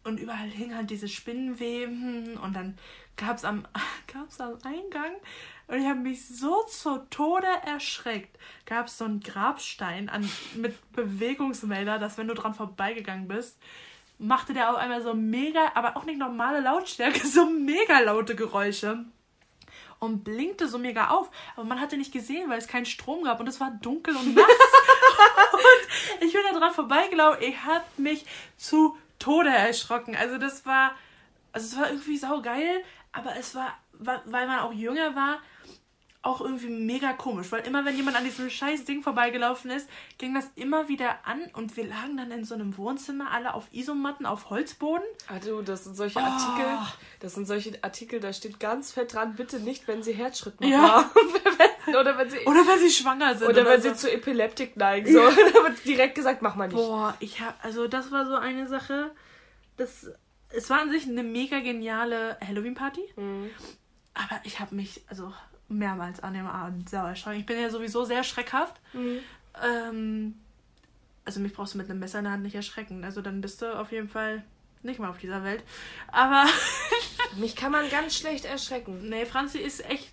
Und 0.04 0.20
überall 0.20 0.48
hingen 0.48 0.76
halt 0.76 0.90
diese 0.90 1.08
Spinnenweben. 1.08 2.38
Und 2.38 2.56
dann 2.56 2.78
gab 3.16 3.38
es 3.38 3.46
am, 3.46 3.66
gab's 4.14 4.40
am 4.40 4.58
Eingang, 4.64 5.14
und 5.70 5.78
ich 5.78 5.86
habe 5.86 6.00
mich 6.00 6.28
so 6.28 6.64
zu 6.64 6.98
Tode 7.12 7.48
erschreckt, 7.64 8.40
gab 8.66 8.88
es 8.88 8.98
so 8.98 9.06
einen 9.06 9.20
Grabstein 9.20 10.10
an, 10.10 10.28
mit 10.56 10.76
Bewegungsmelder, 10.94 12.00
dass 12.00 12.18
wenn 12.18 12.28
du 12.28 12.34
dran 12.34 12.56
vorbeigegangen 12.56 13.28
bist, 13.28 13.60
machte 14.18 14.54
der 14.54 14.72
auf 14.72 14.78
einmal 14.78 15.04
so 15.04 15.14
mega, 15.14 15.72
aber 15.76 15.96
auch 15.96 16.06
nicht 16.06 16.18
normale 16.18 16.60
Lautstärke, 16.60 17.20
so 17.28 17.48
mega 17.48 18.00
laute 18.00 18.36
Geräusche 18.36 19.06
und 20.00 20.24
blinkte 20.24 20.68
so 20.68 20.78
mega 20.78 21.10
auf. 21.10 21.30
Aber 21.56 21.66
man 21.66 21.80
hatte 21.80 21.98
nicht 21.98 22.12
gesehen, 22.12 22.50
weil 22.50 22.58
es 22.58 22.68
keinen 22.68 22.86
Strom 22.86 23.24
gab 23.24 23.40
und 23.40 23.48
es 23.48 23.60
war 23.60 23.72
dunkel 23.82 24.16
und 24.16 24.36
nachts. 24.36 24.54
und 25.54 26.26
ich 26.26 26.34
bin 26.34 26.42
da 26.52 26.58
dran 26.58 26.74
vorbeigelaufen. 26.74 27.44
Ich 27.44 27.64
habe 27.64 27.86
mich 27.98 28.26
zu 28.58 28.98
Tode 29.20 29.50
erschrocken. 29.50 30.16
Also 30.16 30.38
das 30.38 30.66
war, 30.66 30.96
also 31.52 31.68
es 31.68 31.78
war 31.80 31.90
irgendwie 31.90 32.18
saugeil, 32.18 32.84
aber 33.12 33.36
es 33.38 33.56
war, 33.56 33.78
weil 33.94 34.48
man 34.48 34.60
auch 34.60 34.74
jünger 34.74 35.16
war, 35.16 35.40
auch 36.22 36.42
irgendwie 36.42 36.68
mega 36.68 37.14
komisch, 37.14 37.50
weil 37.52 37.66
immer 37.66 37.86
wenn 37.86 37.96
jemand 37.96 38.18
an 38.18 38.26
diesem 38.26 38.50
scheiß 38.50 38.84
Ding 38.84 39.04
vorbeigelaufen 39.04 39.72
ist, 39.72 39.90
ging 40.18 40.34
das 40.34 40.50
immer 40.56 40.90
wieder 40.90 41.26
an 41.26 41.40
und 41.54 41.78
wir 41.78 41.86
lagen 41.86 42.18
dann 42.18 42.32
in 42.32 42.44
so 42.44 42.56
einem 42.56 42.78
Wohnzimmer 42.78 43.32
alle 43.32 43.54
auf 43.54 43.68
Isomatten 43.72 44.26
auf 44.26 44.50
Holzboden. 44.50 45.06
Ah 45.28 45.40
du, 45.40 45.62
das 45.62 45.86
sind 45.86 45.96
solche 45.96 46.20
Artikel, 46.20 46.66
oh. 46.68 46.88
das 47.22 47.36
sind 47.36 47.48
solche 47.48 47.82
Artikel, 47.84 48.20
da 48.20 48.34
steht 48.34 48.60
ganz 48.60 48.92
fett 48.92 49.14
dran, 49.14 49.36
bitte 49.36 49.62
nicht, 49.62 49.88
wenn 49.88 50.04
sie 50.04 50.12
Herzschritt 50.12 50.60
machen. 50.60 50.72
Ja. 50.72 51.10
oder 51.88 52.18
wenn 52.18 52.30
sie 52.30 52.40
oder 52.40 52.68
wenn 52.68 52.80
sie 52.80 52.92
schwanger 52.92 53.36
sind 53.36 53.48
oder, 53.48 53.62
oder 53.62 53.72
wenn 53.72 53.82
so. 53.82 53.90
sie 53.90 53.96
zu 53.96 54.12
Epileptik 54.12 54.76
neigen, 54.76 55.08
so, 55.14 55.20
ja. 55.20 55.30
da 55.54 55.64
wird 55.64 55.86
direkt 55.86 56.16
gesagt, 56.16 56.42
mach 56.42 56.56
mal 56.56 56.68
nicht. 56.68 56.76
Boah, 56.76 57.16
ich 57.22 57.40
hab 57.40 57.64
also 57.64 57.88
das 57.88 58.12
war 58.12 58.26
so 58.26 58.36
eine 58.36 58.68
Sache, 58.68 59.12
das 59.78 60.12
es 60.50 60.70
war 60.70 60.82
an 60.82 60.90
sich 60.90 61.08
eine 61.08 61.24
mega 61.24 61.60
geniale 61.60 62.38
Halloween 62.46 62.74
Party. 62.74 63.08
Mhm. 63.16 63.52
Aber 64.16 64.42
ich 64.44 64.60
habe 64.60 64.76
mich 64.76 65.02
also 65.08 65.32
mehrmals 65.70 66.20
an 66.20 66.34
dem 66.34 66.48
Abend 66.48 66.90
sauer 66.90 67.10
erschrocken. 67.10 67.40
Ich 67.40 67.46
bin 67.46 67.60
ja 67.60 67.70
sowieso 67.70 68.04
sehr 68.04 68.24
schreckhaft. 68.24 68.80
Mhm. 68.94 69.20
Ähm, 69.64 70.36
also 71.26 71.40
mich 71.40 71.54
brauchst 71.54 71.74
du 71.74 71.78
mit 71.78 71.90
einem 71.90 72.00
Messer 72.00 72.20
in 72.20 72.26
der 72.26 72.34
Hand 72.34 72.44
nicht 72.44 72.56
erschrecken. 72.56 73.04
Also 73.04 73.22
dann 73.22 73.42
bist 73.42 73.62
du 73.62 73.78
auf 73.78 73.92
jeden 73.92 74.10
Fall 74.10 74.44
nicht 74.82 75.00
mal 75.00 75.10
auf 75.10 75.18
dieser 75.18 75.44
Welt. 75.44 75.64
Aber 76.12 76.46
mich 77.38 77.56
kann 77.56 77.72
man 77.72 77.90
ganz 77.90 78.16
schlecht 78.16 78.46
erschrecken. 78.46 79.10
Nee, 79.10 79.26
Franzi 79.26 79.60
ist 79.60 79.86
echt. 79.86 80.12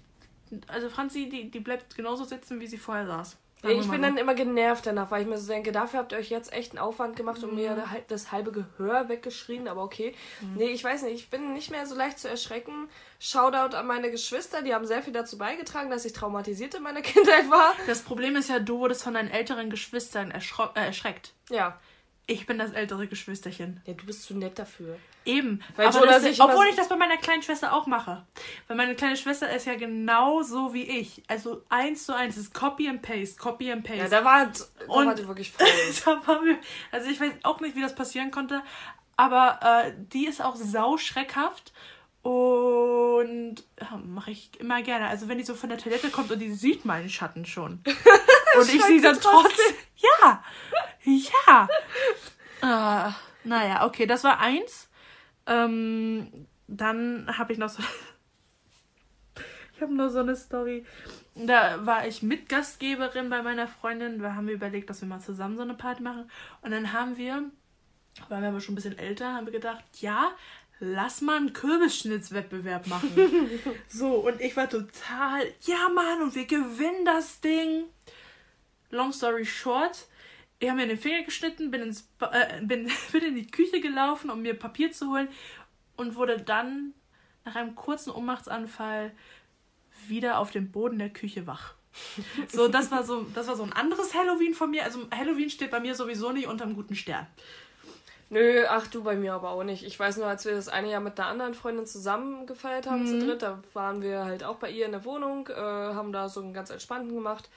Also 0.68 0.88
Franzi, 0.88 1.28
die, 1.28 1.50
die 1.50 1.60
bleibt 1.60 1.96
genauso 1.96 2.24
sitzen, 2.24 2.60
wie 2.60 2.66
sie 2.66 2.78
vorher 2.78 3.06
saß. 3.06 3.36
Ich 3.62 3.90
bin 3.90 4.02
dann 4.02 4.16
immer 4.16 4.34
genervt 4.34 4.86
danach, 4.86 5.10
weil 5.10 5.22
ich 5.22 5.28
mir 5.28 5.38
so 5.38 5.48
denke, 5.48 5.72
dafür 5.72 6.00
habt 6.00 6.12
ihr 6.12 6.18
euch 6.18 6.28
jetzt 6.28 6.52
echt 6.52 6.72
einen 6.72 6.78
Aufwand 6.78 7.16
gemacht 7.16 7.42
und 7.42 7.50
mhm. 7.50 7.56
mir 7.56 7.84
das 8.06 8.30
halbe 8.30 8.52
Gehör 8.52 9.08
weggeschrien, 9.08 9.66
aber 9.66 9.82
okay. 9.82 10.14
Mhm. 10.40 10.54
Nee, 10.56 10.68
ich 10.68 10.84
weiß 10.84 11.02
nicht, 11.02 11.14
ich 11.14 11.30
bin 11.30 11.52
nicht 11.52 11.70
mehr 11.70 11.86
so 11.86 11.94
leicht 11.94 12.18
zu 12.18 12.28
erschrecken. 12.28 12.88
Shoutout 13.18 13.74
an 13.76 13.86
meine 13.86 14.10
Geschwister, 14.10 14.62
die 14.62 14.74
haben 14.74 14.86
sehr 14.86 15.02
viel 15.02 15.12
dazu 15.12 15.38
beigetragen, 15.38 15.90
dass 15.90 16.04
ich 16.04 16.12
traumatisiert 16.12 16.74
in 16.74 16.82
meiner 16.82 17.00
Kindheit 17.02 17.50
war. 17.50 17.74
Das 17.86 18.02
Problem 18.02 18.36
ist 18.36 18.50
ja, 18.50 18.58
du 18.58 18.78
wurdest 18.78 19.02
von 19.02 19.14
deinen 19.14 19.30
älteren 19.30 19.70
Geschwistern 19.70 20.30
äh, 20.30 20.40
erschreckt. 20.74 21.32
Ja. 21.50 21.80
Ich 22.28 22.46
bin 22.46 22.58
das 22.58 22.72
ältere 22.72 23.06
Geschwisterchen. 23.06 23.80
Ja, 23.86 23.94
du 23.94 24.04
bist 24.04 24.24
zu 24.24 24.36
nett 24.36 24.58
dafür. 24.58 24.98
Eben. 25.24 25.62
Weil 25.76 25.86
aber 25.86 26.06
das, 26.06 26.24
ich 26.24 26.40
obwohl 26.40 26.66
ich 26.66 26.74
das 26.74 26.88
bei 26.88 26.96
meiner 26.96 27.16
kleinen 27.16 27.42
Schwester 27.42 27.72
auch 27.72 27.86
mache. 27.86 28.26
Weil 28.66 28.76
meine 28.76 28.96
kleine 28.96 29.16
Schwester 29.16 29.48
ist 29.54 29.66
ja 29.66 29.76
genauso 29.76 30.74
wie 30.74 30.82
ich. 30.82 31.22
Also 31.28 31.62
eins 31.68 32.04
zu 32.04 32.14
eins 32.14 32.36
ist 32.36 32.52
Copy 32.52 32.88
and 32.88 33.00
Paste, 33.00 33.36
Copy 33.36 33.70
and 33.70 33.84
Paste. 33.84 33.98
Ja, 33.98 34.08
da 34.08 34.24
war, 34.24 34.46
da 34.46 34.64
und 34.88 35.06
war 35.06 35.14
die 35.14 35.28
wirklich 35.28 35.52
voll. 35.52 35.66
da 36.04 36.26
war 36.26 36.42
mir, 36.42 36.58
also 36.90 37.08
ich 37.08 37.20
weiß 37.20 37.30
auch 37.44 37.60
nicht, 37.60 37.76
wie 37.76 37.82
das 37.82 37.94
passieren 37.94 38.32
konnte. 38.32 38.60
Aber 39.16 39.60
äh, 39.62 39.92
die 40.12 40.26
ist 40.26 40.42
auch 40.42 40.56
sauschreckhaft. 40.56 41.72
Und 42.22 43.62
ja, 43.80 44.00
mache 44.04 44.32
ich 44.32 44.50
immer 44.58 44.82
gerne. 44.82 45.06
Also 45.06 45.28
wenn 45.28 45.38
die 45.38 45.44
so 45.44 45.54
von 45.54 45.68
der 45.68 45.78
Toilette 45.78 46.10
kommt 46.10 46.32
und 46.32 46.40
die 46.40 46.52
sieht 46.52 46.84
meinen 46.84 47.08
Schatten 47.08 47.46
schon. 47.46 47.84
und 48.58 48.74
ich 48.74 48.82
sie 48.84 49.00
dann 49.00 49.20
trotzdem. 49.20 49.76
Ja. 50.22 50.44
Ja. 51.06 51.68
Uh, 52.62 53.12
naja, 53.44 53.86
okay, 53.86 54.06
das 54.06 54.24
war 54.24 54.40
eins. 54.40 54.88
Ähm, 55.46 56.46
dann 56.66 57.38
habe 57.38 57.52
ich 57.52 57.58
noch 57.58 57.68
so. 57.68 57.82
ich 59.74 59.80
habe 59.80 59.94
noch 59.94 60.08
so 60.08 60.18
eine 60.18 60.36
Story. 60.36 60.84
Da 61.34 61.84
war 61.86 62.06
ich 62.06 62.22
Mitgastgeberin 62.22 63.30
bei 63.30 63.42
meiner 63.42 63.68
Freundin. 63.68 64.18
Da 64.18 64.34
haben 64.34 64.48
wir 64.48 64.54
überlegt, 64.54 64.90
dass 64.90 65.00
wir 65.00 65.08
mal 65.08 65.20
zusammen 65.20 65.56
so 65.56 65.62
eine 65.62 65.74
Party 65.74 66.02
machen. 66.02 66.30
Und 66.62 66.72
dann 66.72 66.92
haben 66.92 67.16
wir, 67.16 67.44
waren 68.28 68.42
wir 68.42 68.48
aber 68.48 68.60
schon 68.60 68.72
ein 68.72 68.76
bisschen 68.76 68.98
älter, 68.98 69.34
haben 69.34 69.46
wir 69.46 69.52
gedacht, 69.52 69.84
ja, 70.00 70.32
lass 70.80 71.20
mal 71.20 71.36
einen 71.36 71.52
Kürbisschnitzwettbewerb 71.52 72.86
machen. 72.86 73.10
so, 73.88 74.14
und 74.14 74.40
ich 74.40 74.56
war 74.56 74.68
total, 74.68 75.42
ja 75.60 75.88
Mann, 75.90 76.22
und 76.22 76.34
wir 76.34 76.46
gewinnen 76.46 77.04
das 77.04 77.40
Ding. 77.40 77.84
Long 78.90 79.12
story 79.12 79.44
short, 79.44 80.06
ich 80.58 80.68
habe 80.68 80.80
mir 80.80 80.86
den 80.86 80.98
Finger 80.98 81.22
geschnitten, 81.22 81.70
bin, 81.70 81.82
ins, 81.82 82.08
äh, 82.20 82.60
bin, 82.62 82.90
bin 83.12 83.22
in 83.22 83.34
die 83.34 83.50
Küche 83.50 83.80
gelaufen, 83.80 84.30
um 84.30 84.42
mir 84.42 84.54
Papier 84.54 84.92
zu 84.92 85.10
holen 85.10 85.28
und 85.96 86.16
wurde 86.16 86.40
dann 86.40 86.94
nach 87.44 87.56
einem 87.56 87.74
kurzen 87.74 88.10
Ohnmachtsanfall 88.10 89.12
wieder 90.08 90.38
auf 90.38 90.50
dem 90.50 90.70
Boden 90.70 90.98
der 90.98 91.10
Küche 91.10 91.46
wach. 91.46 91.74
So, 92.48 92.68
das 92.68 92.90
war 92.90 93.04
so, 93.04 93.22
das 93.34 93.48
war 93.48 93.56
so 93.56 93.62
ein 93.62 93.72
anderes 93.72 94.14
Halloween 94.14 94.54
von 94.54 94.70
mir. 94.70 94.84
Also 94.84 95.08
Halloween 95.10 95.48
steht 95.48 95.70
bei 95.70 95.80
mir 95.80 95.94
sowieso 95.94 96.30
nicht 96.30 96.46
unterm 96.46 96.74
guten 96.74 96.94
Stern. 96.94 97.26
Nö, 98.28 98.64
ach 98.68 98.86
du 98.88 99.02
bei 99.02 99.16
mir 99.16 99.34
aber 99.34 99.50
auch 99.50 99.64
nicht. 99.64 99.84
Ich 99.84 99.98
weiß 99.98 100.18
nur, 100.18 100.26
als 100.26 100.44
wir 100.44 100.52
das 100.52 100.68
eine 100.68 100.90
Jahr 100.90 101.00
mit 101.00 101.18
einer 101.18 101.28
anderen 101.28 101.54
Freundin 101.54 101.86
zusammen 101.86 102.46
gefeiert 102.46 102.86
haben, 102.86 103.04
mhm. 103.04 103.06
zu 103.06 103.26
dritt, 103.26 103.42
da 103.42 103.62
waren 103.72 104.02
wir 104.02 104.24
halt 104.24 104.44
auch 104.44 104.56
bei 104.56 104.70
ihr 104.70 104.84
in 104.84 104.92
der 104.92 105.04
Wohnung, 105.04 105.48
äh, 105.48 105.54
haben 105.54 106.12
da 106.12 106.28
so 106.28 106.40
einen 106.40 106.52
ganz 106.52 106.70
entspannten 106.70 107.14
gemacht 107.14 107.48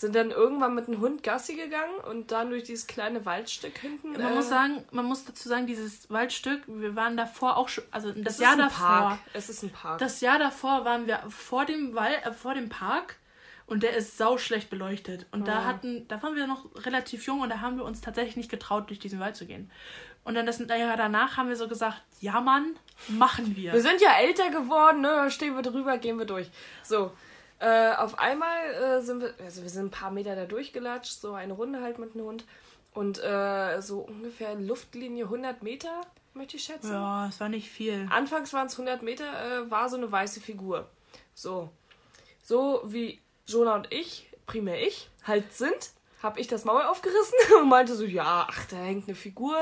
sind 0.00 0.14
dann 0.14 0.30
irgendwann 0.30 0.74
mit 0.74 0.86
dem 0.86 1.00
Hund 1.00 1.22
Gassi 1.22 1.54
gegangen 1.54 1.94
und 2.08 2.32
dann 2.32 2.50
durch 2.50 2.64
dieses 2.64 2.86
kleine 2.86 3.24
Waldstück 3.26 3.78
hinten. 3.78 4.12
Man 4.12 4.20
äh, 4.20 4.34
muss 4.34 4.48
sagen, 4.48 4.84
man 4.90 5.04
muss 5.04 5.24
dazu 5.24 5.48
sagen, 5.48 5.66
dieses 5.66 6.08
Waldstück, 6.10 6.62
wir 6.66 6.96
waren 6.96 7.16
davor 7.16 7.56
auch 7.56 7.68
schon, 7.68 7.84
also 7.90 8.10
das 8.12 8.38
Jahr 8.38 8.56
davor. 8.56 8.86
Park. 8.86 9.18
Es 9.34 9.48
ist 9.48 9.62
ein 9.62 9.70
Park. 9.70 9.98
Das 9.98 10.20
Jahr 10.20 10.38
davor 10.38 10.84
waren 10.84 11.06
wir 11.06 11.22
vor 11.28 11.66
dem 11.66 11.94
Wald, 11.94 12.24
äh, 12.24 12.32
vor 12.32 12.54
dem 12.54 12.68
Park 12.68 13.16
und 13.66 13.82
der 13.82 13.96
ist 13.96 14.16
sau 14.16 14.38
schlecht 14.38 14.70
beleuchtet. 14.70 15.26
Und 15.30 15.46
ja. 15.46 15.54
da 15.54 15.64
hatten, 15.64 16.08
da 16.08 16.22
waren 16.22 16.34
wir 16.34 16.46
noch 16.46 16.66
relativ 16.84 17.26
jung 17.26 17.40
und 17.40 17.50
da 17.50 17.60
haben 17.60 17.76
wir 17.76 17.84
uns 17.84 18.00
tatsächlich 18.00 18.36
nicht 18.36 18.50
getraut, 18.50 18.88
durch 18.88 18.98
diesen 18.98 19.20
Wald 19.20 19.36
zu 19.36 19.46
gehen. 19.46 19.70
Und 20.24 20.34
dann 20.34 20.44
das 20.44 20.58
Jahr 20.58 20.96
danach 20.96 21.36
haben 21.36 21.48
wir 21.48 21.56
so 21.56 21.68
gesagt, 21.68 22.02
ja 22.20 22.40
Mann, 22.40 22.76
machen 23.08 23.56
wir. 23.56 23.72
Wir 23.72 23.80
sind 23.80 24.00
ja 24.00 24.18
älter 24.18 24.50
geworden, 24.50 25.00
ne? 25.00 25.30
Stehen 25.30 25.54
wir 25.54 25.62
drüber, 25.62 25.98
gehen 25.98 26.18
wir 26.18 26.26
durch. 26.26 26.50
So. 26.82 27.12
Äh, 27.60 27.94
auf 27.94 28.18
einmal 28.18 28.74
äh, 28.74 29.02
sind 29.02 29.20
wir, 29.20 29.34
also 29.44 29.62
wir 29.62 29.68
sind 29.68 29.86
ein 29.86 29.90
paar 29.90 30.10
Meter 30.10 30.34
da 30.34 30.46
durchgelatscht, 30.46 31.20
so 31.20 31.34
eine 31.34 31.52
Runde 31.52 31.82
halt 31.82 31.98
mit 31.98 32.14
dem 32.14 32.22
Hund. 32.22 32.44
Und 32.94 33.22
äh, 33.22 33.80
so 33.80 34.00
ungefähr 34.00 34.54
Luftlinie 34.54 35.24
100 35.24 35.62
Meter, 35.62 36.00
möchte 36.34 36.56
ich 36.56 36.64
schätzen. 36.64 36.92
Ja, 36.92 37.28
es 37.28 37.38
war 37.38 37.48
nicht 37.48 37.70
viel. 37.70 38.08
Anfangs 38.10 38.52
waren 38.52 38.66
es 38.66 38.72
100 38.72 39.02
Meter, 39.02 39.24
äh, 39.24 39.70
war 39.70 39.88
so 39.88 39.96
eine 39.96 40.10
weiße 40.10 40.40
Figur. 40.40 40.88
So. 41.34 41.70
So 42.42 42.82
wie 42.86 43.20
Jonah 43.46 43.76
und 43.76 43.92
ich, 43.92 44.26
primär 44.46 44.80
ich, 44.80 45.10
halt 45.24 45.52
sind 45.52 45.90
habe 46.22 46.38
ich 46.38 46.46
das 46.48 46.64
Maul 46.64 46.82
aufgerissen 46.82 47.34
und 47.60 47.68
meinte 47.68 47.94
so, 47.94 48.04
ja, 48.04 48.46
ach, 48.48 48.66
da 48.66 48.76
hängt 48.76 49.08
eine 49.08 49.16
Figur, 49.16 49.56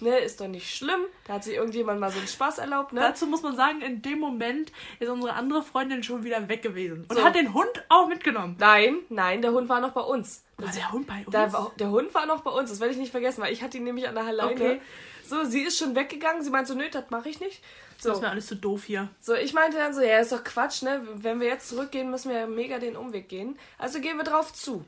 ne, 0.00 0.18
ist 0.18 0.40
doch 0.40 0.48
nicht 0.48 0.74
schlimm. 0.74 1.00
Da 1.26 1.34
hat 1.34 1.44
sich 1.44 1.54
irgendjemand 1.54 2.00
mal 2.00 2.10
so 2.10 2.18
einen 2.18 2.28
Spaß 2.28 2.58
erlaubt, 2.58 2.92
ne? 2.92 3.00
Dazu 3.00 3.26
muss 3.26 3.42
man 3.42 3.56
sagen, 3.56 3.80
in 3.80 4.02
dem 4.02 4.18
Moment 4.18 4.72
ist 4.98 5.08
unsere 5.08 5.34
andere 5.34 5.62
Freundin 5.62 6.02
schon 6.02 6.24
wieder 6.24 6.48
weg 6.48 6.62
gewesen 6.62 7.06
und 7.08 7.16
so. 7.16 7.24
hat 7.24 7.34
den 7.34 7.54
Hund 7.54 7.84
auch 7.88 8.08
mitgenommen. 8.08 8.56
Nein, 8.58 8.98
nein, 9.08 9.42
der 9.42 9.52
Hund 9.52 9.68
war 9.68 9.80
noch 9.80 9.92
bei 9.92 10.02
uns. 10.02 10.44
War 10.58 10.70
der 10.70 10.92
Hund 10.92 11.06
bei 11.06 11.24
uns? 11.24 11.30
Der, 11.30 11.72
der, 11.78 11.90
Hund 11.90 12.14
war 12.14 12.26
noch 12.26 12.42
bei 12.42 12.50
uns, 12.50 12.70
das 12.70 12.80
werde 12.80 12.92
ich 12.92 13.00
nicht 13.00 13.10
vergessen, 13.10 13.42
weil 13.42 13.52
ich 13.52 13.62
hatte 13.62 13.78
ihn 13.78 13.84
nämlich 13.84 14.06
an 14.06 14.14
der 14.14 14.32
Leine. 14.32 14.52
Okay. 14.52 14.80
So, 15.24 15.44
sie 15.44 15.62
ist 15.62 15.78
schon 15.78 15.94
weggegangen, 15.94 16.42
sie 16.42 16.50
meinte 16.50 16.72
so, 16.72 16.78
nö, 16.78 16.84
das 16.90 17.10
mache 17.10 17.28
ich 17.28 17.40
nicht. 17.40 17.62
So. 17.98 18.08
Das 18.08 18.18
ist 18.18 18.22
mir 18.22 18.30
alles 18.30 18.46
zu 18.48 18.54
so 18.54 18.60
doof 18.60 18.84
hier. 18.84 19.08
So, 19.20 19.34
ich 19.34 19.54
meinte 19.54 19.76
dann 19.76 19.94
so, 19.94 20.02
ja, 20.02 20.18
ist 20.18 20.32
doch 20.32 20.42
Quatsch, 20.44 20.82
ne? 20.82 21.00
Wenn 21.14 21.40
wir 21.40 21.46
jetzt 21.46 21.68
zurückgehen, 21.68 22.10
müssen 22.10 22.30
wir 22.30 22.40
ja 22.40 22.46
mega 22.46 22.78
den 22.78 22.96
Umweg 22.96 23.28
gehen. 23.28 23.58
Also 23.78 24.00
gehen 24.00 24.16
wir 24.16 24.24
drauf 24.24 24.52
zu. 24.52 24.84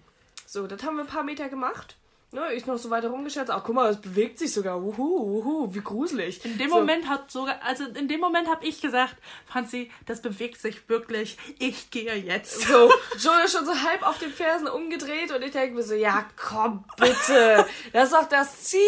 So, 0.54 0.68
das 0.68 0.84
haben 0.84 0.94
wir 0.94 1.02
ein 1.02 1.08
paar 1.08 1.24
Meter 1.24 1.48
gemacht. 1.48 1.96
Ne, 2.30 2.52
ich 2.52 2.64
noch 2.64 2.78
so 2.78 2.88
weiter 2.88 3.08
rumgeschätzt. 3.08 3.50
Ach, 3.50 3.64
guck 3.64 3.74
mal, 3.74 3.90
es 3.90 4.00
bewegt 4.00 4.38
sich 4.38 4.52
sogar. 4.52 4.80
Uhu, 4.80 5.02
uhu, 5.02 5.74
wie 5.74 5.80
gruselig. 5.80 6.44
In 6.44 6.58
dem 6.58 6.70
so. 6.70 6.76
Moment 6.76 7.08
hat 7.08 7.28
sogar, 7.28 7.60
also 7.64 7.82
in 7.82 8.06
dem 8.06 8.20
Moment 8.20 8.48
habe 8.48 8.64
ich 8.64 8.80
gesagt, 8.80 9.16
Franzi, 9.46 9.90
das 10.06 10.22
bewegt 10.22 10.60
sich 10.60 10.88
wirklich. 10.88 11.38
Ich 11.58 11.90
gehe 11.90 12.14
jetzt. 12.14 12.68
So, 12.68 12.88
Joe 13.18 13.44
ist 13.44 13.52
schon 13.52 13.66
so 13.66 13.82
halb 13.82 14.06
auf 14.06 14.18
den 14.18 14.30
Fersen 14.30 14.68
umgedreht 14.68 15.32
und 15.32 15.42
ich 15.42 15.50
denke 15.50 15.74
mir 15.74 15.82
so, 15.82 15.94
ja, 15.94 16.24
komm 16.36 16.84
bitte. 16.98 17.66
Das 17.92 18.04
ist 18.04 18.12
doch 18.12 18.28
das 18.28 18.62
Ziel. 18.62 18.80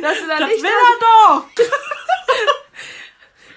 Dass 0.00 0.18
du 0.18 0.28
da 0.28 0.38
das 0.38 0.48
nicht 0.48 0.62
will 0.62 0.70
er 0.70 0.98
doch. 0.98 1.44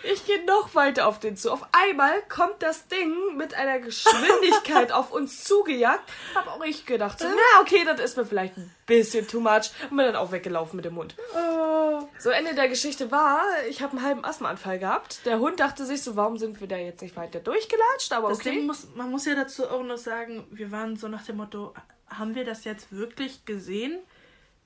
Ich 0.03 0.25
gehe 0.25 0.43
noch 0.45 0.75
weiter 0.75 1.07
auf 1.07 1.19
den 1.19 1.37
zu. 1.37 1.51
Auf 1.51 1.65
einmal 1.71 2.21
kommt 2.27 2.61
das 2.61 2.87
Ding 2.87 3.37
mit 3.37 3.53
einer 3.53 3.79
Geschwindigkeit 3.79 4.91
auf 4.91 5.11
uns 5.11 5.43
zugejagt. 5.43 6.03
Hab 6.35 6.47
auch 6.47 6.63
ich 6.63 6.85
gedacht, 6.85 7.19
so, 7.19 7.25
na 7.25 7.61
okay, 7.61 7.83
das 7.85 8.01
ist 8.01 8.17
mir 8.17 8.25
vielleicht 8.25 8.57
ein 8.57 8.69
bisschen 8.85 9.27
too 9.27 9.39
much. 9.39 9.71
Und 9.89 9.97
bin 9.97 10.05
dann 10.05 10.15
auch 10.17 10.31
weggelaufen 10.31 10.75
mit 10.75 10.85
dem 10.85 10.97
Hund. 10.97 11.15
Oh. 11.35 12.07
So, 12.19 12.29
Ende 12.31 12.53
der 12.53 12.67
Geschichte 12.67 13.11
war, 13.11 13.41
ich 13.69 13.81
habe 13.81 13.97
einen 13.97 14.05
halben 14.05 14.25
Asthmaanfall 14.25 14.79
gehabt. 14.79 15.25
Der 15.25 15.39
Hund 15.39 15.59
dachte 15.59 15.85
sich 15.85 16.03
so, 16.03 16.15
warum 16.15 16.37
sind 16.37 16.59
wir 16.59 16.67
da 16.67 16.75
jetzt 16.75 17.01
nicht 17.01 17.15
weiter 17.15 17.39
durchgelatscht? 17.39 18.11
Aber 18.11 18.29
Das 18.29 18.39
okay. 18.39 18.51
Ding 18.51 18.65
muss, 18.65 18.87
man 18.95 19.09
muss 19.09 19.25
ja 19.25 19.35
dazu 19.35 19.69
auch 19.69 19.83
noch 19.83 19.97
sagen, 19.97 20.45
wir 20.51 20.71
waren 20.71 20.97
so 20.97 21.07
nach 21.07 21.23
dem 21.25 21.37
Motto, 21.37 21.73
haben 22.09 22.35
wir 22.35 22.43
das 22.43 22.65
jetzt 22.65 22.91
wirklich 22.91 23.45
gesehen? 23.45 23.99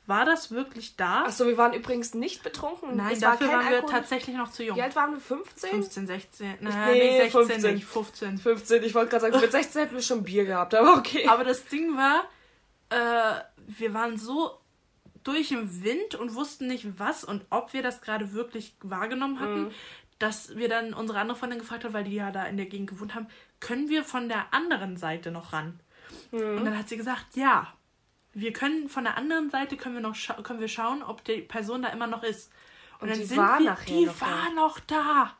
War 0.07 0.23
das 0.25 0.51
wirklich 0.51 0.95
da? 0.95 1.23
Achso, 1.25 1.45
wir 1.45 1.57
waren 1.57 1.73
übrigens 1.73 2.13
nicht 2.13 2.41
betrunken. 2.41 2.95
Nein, 2.95 3.11
es 3.13 3.21
war 3.21 3.31
dafür 3.31 3.47
kein 3.47 3.57
waren 3.57 3.65
wir 3.69 3.75
Alkohol. 3.75 3.91
tatsächlich 3.91 4.35
noch 4.37 4.49
zu 4.51 4.63
jung. 4.63 4.77
Wie 4.77 4.81
alt 4.81 4.95
waren 4.95 5.11
wir? 5.11 5.19
15? 5.19 5.69
15, 5.69 6.07
16, 6.07 6.47
Nee, 6.49 6.57
nein, 6.61 6.93
nee, 6.93 7.17
16 7.23 7.45
15. 7.47 7.73
nicht, 7.75 7.85
15. 7.85 8.37
15, 8.37 8.83
ich 8.83 8.95
wollte 8.95 9.09
gerade 9.11 9.21
sagen, 9.31 9.39
mit 9.41 9.51
16 9.51 9.81
hätten 9.81 9.95
wir 9.95 10.01
schon 10.01 10.23
Bier 10.23 10.45
gehabt, 10.45 10.73
aber 10.75 10.95
okay. 10.97 11.27
Aber 11.27 11.43
das 11.43 11.65
Ding 11.65 11.95
war, 11.97 12.23
äh, 12.89 13.41
wir 13.67 13.93
waren 13.93 14.17
so 14.17 14.57
durch 15.23 15.51
im 15.51 15.83
Wind 15.83 16.15
und 16.15 16.35
wussten 16.35 16.67
nicht, 16.67 16.87
was 16.99 17.25
und 17.25 17.45
ob 17.49 17.73
wir 17.73 17.83
das 17.83 17.99
gerade 18.01 18.31
wirklich 18.31 18.75
wahrgenommen 18.81 19.41
hatten, 19.41 19.63
Mhm. 19.65 19.71
dass 20.19 20.55
wir 20.55 20.69
dann 20.69 20.93
unsere 20.93 21.19
andere 21.19 21.37
Freundin 21.37 21.59
gefragt 21.59 21.83
haben, 21.83 21.93
weil 21.93 22.05
die 22.05 22.15
ja 22.15 22.31
da 22.31 22.45
in 22.45 22.55
der 22.55 22.67
Gegend 22.67 22.89
gewohnt 22.91 23.13
haben, 23.13 23.27
können 23.59 23.89
wir 23.89 24.05
von 24.05 24.29
der 24.29 24.53
anderen 24.53 24.95
Seite 24.95 25.31
noch 25.31 25.51
ran? 25.51 25.81
Mhm. 26.31 26.39
Und 26.59 26.63
dann 26.65 26.77
hat 26.77 26.87
sie 26.87 26.95
gesagt, 26.95 27.25
ja. 27.35 27.73
Wir 28.39 28.53
können 28.53 28.87
von 28.87 29.03
der 29.03 29.17
anderen 29.17 29.49
Seite 29.49 29.77
können 29.77 29.95
wir 29.95 30.01
noch 30.01 30.15
können 30.43 30.59
wir 30.59 30.67
schauen, 30.67 31.01
ob 31.01 31.23
die 31.23 31.41
Person 31.41 31.81
da 31.81 31.89
immer 31.89 32.05
noch 32.05 32.21
ist. 32.21 32.51
Und, 32.99 33.03
Und 33.03 33.09
dann 33.09 33.19
die 33.19 33.25
sind 33.25 33.37
war 33.37 33.59
wir, 33.59 33.65
nachher 33.71 33.85
die 33.85 34.05
noch 34.05 34.19
da. 34.19 34.25
war 34.25 34.51
noch 34.53 34.79
da. 34.81 35.37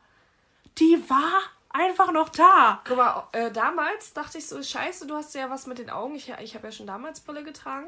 Die 0.78 1.04
war 1.08 1.42
einfach 1.70 2.10
noch 2.12 2.28
da. 2.28 2.80
Guck 2.84 2.96
mal, 2.96 3.28
äh, 3.32 3.52
damals 3.52 4.14
dachte 4.14 4.38
ich 4.38 4.46
so, 4.46 4.60
scheiße, 4.60 5.06
du 5.06 5.14
hast 5.14 5.32
ja 5.34 5.48
was 5.48 5.66
mit 5.68 5.78
den 5.78 5.90
Augen. 5.90 6.16
Ich, 6.16 6.28
ich 6.28 6.54
habe 6.56 6.66
ja 6.66 6.72
schon 6.72 6.86
damals 6.88 7.20
Brille 7.20 7.44
getragen. 7.44 7.86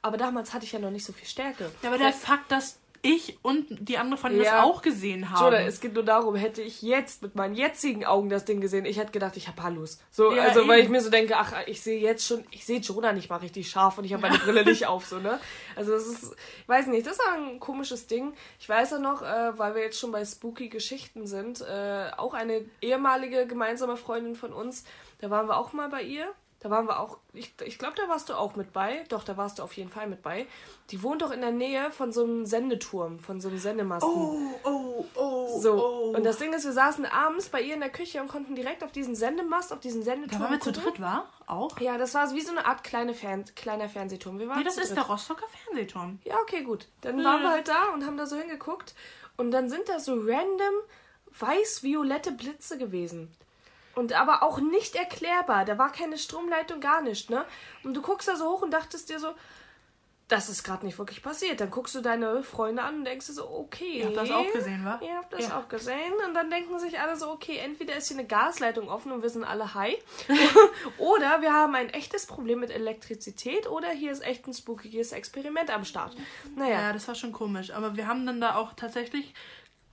Aber 0.00 0.16
damals 0.16 0.52
hatte 0.54 0.64
ich 0.64 0.72
ja 0.72 0.78
noch 0.78 0.90
nicht 0.90 1.04
so 1.04 1.12
viel 1.12 1.26
Stärke. 1.26 1.70
Ja, 1.82 1.88
aber 1.88 1.98
der 1.98 2.12
Fakt, 2.12 2.50
dass 2.50 2.78
ich 3.04 3.36
und 3.42 3.66
die 3.70 3.98
andere 3.98 4.16
von 4.16 4.36
das 4.38 4.46
Ja. 4.46 4.62
auch 4.62 4.80
gesehen 4.80 5.30
haben. 5.30 5.44
Oder 5.48 5.66
es 5.66 5.80
geht 5.80 5.92
nur 5.94 6.04
darum, 6.04 6.36
hätte 6.36 6.62
ich 6.62 6.82
jetzt 6.82 7.20
mit 7.20 7.34
meinen 7.34 7.54
jetzigen 7.56 8.04
Augen 8.06 8.28
das 8.28 8.44
Ding 8.44 8.60
gesehen, 8.60 8.84
ich 8.84 8.96
hätte 8.98 9.10
gedacht, 9.10 9.36
ich 9.36 9.48
habe 9.48 9.60
Hallus. 9.62 9.98
So, 10.12 10.32
Ja, 10.32 10.42
also 10.44 10.68
weil 10.68 10.78
eben. 10.78 10.84
ich 10.86 10.88
mir 10.90 11.00
so 11.00 11.10
denke, 11.10 11.36
ach, 11.36 11.52
ich 11.66 11.82
sehe 11.82 12.00
jetzt 12.00 12.24
schon, 12.26 12.44
ich 12.52 12.64
sehe 12.64 12.78
Jonah 12.78 13.12
nicht 13.12 13.28
mal 13.28 13.36
richtig 13.38 13.68
scharf 13.68 13.98
und 13.98 14.04
ich 14.04 14.12
habe 14.12 14.22
meine 14.22 14.38
Brille 14.38 14.64
nicht 14.64 14.86
auf, 14.86 15.04
so, 15.06 15.18
ne? 15.18 15.40
Also 15.74 15.90
das 15.92 16.06
ist, 16.06 16.36
ich 16.62 16.68
weiß 16.68 16.86
nicht, 16.86 17.04
das 17.06 17.14
ist 17.14 17.22
ein 17.34 17.58
komisches 17.58 18.06
Ding. 18.06 18.34
Ich 18.60 18.68
weiß 18.68 18.92
ja 18.92 18.98
noch, 19.00 19.22
äh, 19.22 19.58
weil 19.58 19.74
wir 19.74 19.82
jetzt 19.82 19.98
schon 19.98 20.12
bei 20.12 20.24
spooky 20.24 20.68
Geschichten 20.68 21.26
sind, 21.26 21.60
äh, 21.60 22.10
auch 22.16 22.34
eine 22.34 22.64
ehemalige 22.80 23.46
gemeinsame 23.48 23.96
Freundin 23.96 24.36
von 24.36 24.52
uns, 24.52 24.84
da 25.20 25.28
waren 25.28 25.48
wir 25.48 25.56
auch 25.56 25.72
mal 25.72 25.88
bei 25.88 26.02
ihr. 26.02 26.26
Da 26.62 26.70
waren 26.70 26.86
wir 26.86 27.00
auch, 27.00 27.18
ich, 27.32 27.52
ich 27.64 27.76
glaube, 27.76 27.94
da 27.96 28.08
warst 28.08 28.28
du 28.28 28.34
auch 28.34 28.54
mit 28.54 28.72
bei. 28.72 29.02
Doch, 29.08 29.24
da 29.24 29.36
warst 29.36 29.58
du 29.58 29.64
auf 29.64 29.72
jeden 29.72 29.90
Fall 29.90 30.06
mit 30.06 30.22
bei. 30.22 30.46
Die 30.90 31.02
wohnt 31.02 31.20
doch 31.20 31.32
in 31.32 31.40
der 31.40 31.50
Nähe 31.50 31.90
von 31.90 32.12
so 32.12 32.22
einem 32.22 32.46
Sendeturm, 32.46 33.18
von 33.18 33.40
so 33.40 33.48
einem 33.48 33.58
Sendemasten. 33.58 34.08
Oh, 34.08 34.38
oh, 34.62 35.04
oh. 35.16 35.60
So, 35.60 35.74
oh. 35.74 36.16
und 36.16 36.24
das 36.24 36.38
Ding 36.38 36.52
ist, 36.52 36.64
wir 36.64 36.72
saßen 36.72 37.04
abends 37.04 37.48
bei 37.48 37.60
ihr 37.60 37.74
in 37.74 37.80
der 37.80 37.90
Küche 37.90 38.20
und 38.20 38.28
konnten 38.28 38.54
direkt 38.54 38.84
auf 38.84 38.92
diesen 38.92 39.16
Sendemast, 39.16 39.72
auf 39.72 39.80
diesen 39.80 40.04
Sendeturm 40.04 40.38
da 40.38 40.44
waren 40.44 40.52
wir 40.52 40.60
zu 40.60 40.70
dritt, 40.70 41.00
war? 41.00 41.28
Auch? 41.48 41.80
Ja, 41.80 41.98
das 41.98 42.14
war 42.14 42.32
wie 42.32 42.40
so 42.40 42.52
eine 42.52 42.64
Art 42.64 42.84
kleine 42.84 43.14
Fern 43.14 43.44
kleiner 43.56 43.88
Fernsehturm. 43.88 44.38
Wir 44.38 44.46
waren 44.46 44.58
Nee, 44.58 44.64
das 44.64 44.76
ist 44.76 44.90
dritt. 44.90 44.98
der 44.98 45.04
Rostocker 45.06 45.46
Fernsehturm. 45.66 46.20
Ja, 46.22 46.36
okay, 46.42 46.62
gut. 46.62 46.86
Dann 47.00 47.24
waren 47.24 47.42
wir 47.42 47.50
halt 47.50 47.66
da 47.66 47.88
und 47.92 48.06
haben 48.06 48.16
da 48.16 48.26
so 48.26 48.36
hingeguckt. 48.36 48.94
Und 49.36 49.50
dann 49.50 49.68
sind 49.68 49.88
da 49.88 49.98
so 49.98 50.14
random 50.14 50.74
weiß-violette 51.40 52.30
Blitze 52.30 52.78
gewesen. 52.78 53.34
Und 53.94 54.12
aber 54.14 54.42
auch 54.42 54.58
nicht 54.58 54.94
erklärbar. 54.94 55.64
Da 55.64 55.76
war 55.78 55.92
keine 55.92 56.16
Stromleitung, 56.18 56.80
gar 56.80 57.02
nicht, 57.02 57.28
ne? 57.30 57.44
Und 57.84 57.94
du 57.94 58.02
guckst 58.02 58.28
da 58.28 58.36
so 58.36 58.50
hoch 58.50 58.62
und 58.62 58.70
dachtest 58.70 59.10
dir 59.10 59.18
so, 59.18 59.34
das 60.28 60.48
ist 60.48 60.62
gerade 60.62 60.86
nicht 60.86 60.96
wirklich 60.98 61.22
passiert. 61.22 61.60
Dann 61.60 61.70
guckst 61.70 61.94
du 61.94 62.00
deine 62.00 62.42
Freunde 62.42 62.82
an 62.82 63.00
und 63.00 63.04
denkst 63.04 63.26
dir 63.26 63.32
so, 63.34 63.50
okay. 63.50 63.98
Ihr 63.98 64.06
habt 64.06 64.16
das 64.16 64.30
auch 64.30 64.50
gesehen, 64.50 64.82
wa? 64.82 64.98
Ihr 65.02 65.14
habt 65.14 65.30
das 65.30 65.46
Ja. 65.46 65.58
auch 65.58 65.68
gesehen. 65.68 66.14
Und 66.26 66.32
dann 66.32 66.48
denken 66.48 66.78
sich 66.78 66.98
alle 66.98 67.16
so, 67.16 67.30
okay, 67.30 67.58
entweder 67.58 67.94
ist 67.96 68.08
hier 68.08 68.16
eine 68.16 68.26
Gasleitung 68.26 68.88
offen 68.88 69.12
und 69.12 69.20
wir 69.22 69.28
sind 69.28 69.44
alle 69.44 69.74
high. 69.74 69.94
oder 70.96 71.42
wir 71.42 71.52
haben 71.52 71.74
ein 71.74 71.90
echtes 71.90 72.24
Problem 72.24 72.60
mit 72.60 72.70
Elektrizität. 72.70 73.68
Oder 73.68 73.90
hier 73.90 74.10
ist 74.10 74.24
echt 74.24 74.46
ein 74.46 74.54
spookiges 74.54 75.12
Experiment 75.12 75.68
am 75.70 75.84
Start. 75.84 76.16
Naja. 76.56 76.80
Ja, 76.80 76.92
das 76.94 77.06
war 77.08 77.14
schon 77.14 77.32
komisch. 77.32 77.70
Aber 77.70 77.96
wir 77.96 78.06
haben 78.06 78.24
dann 78.24 78.40
da 78.40 78.54
auch 78.54 78.72
tatsächlich 78.72 79.34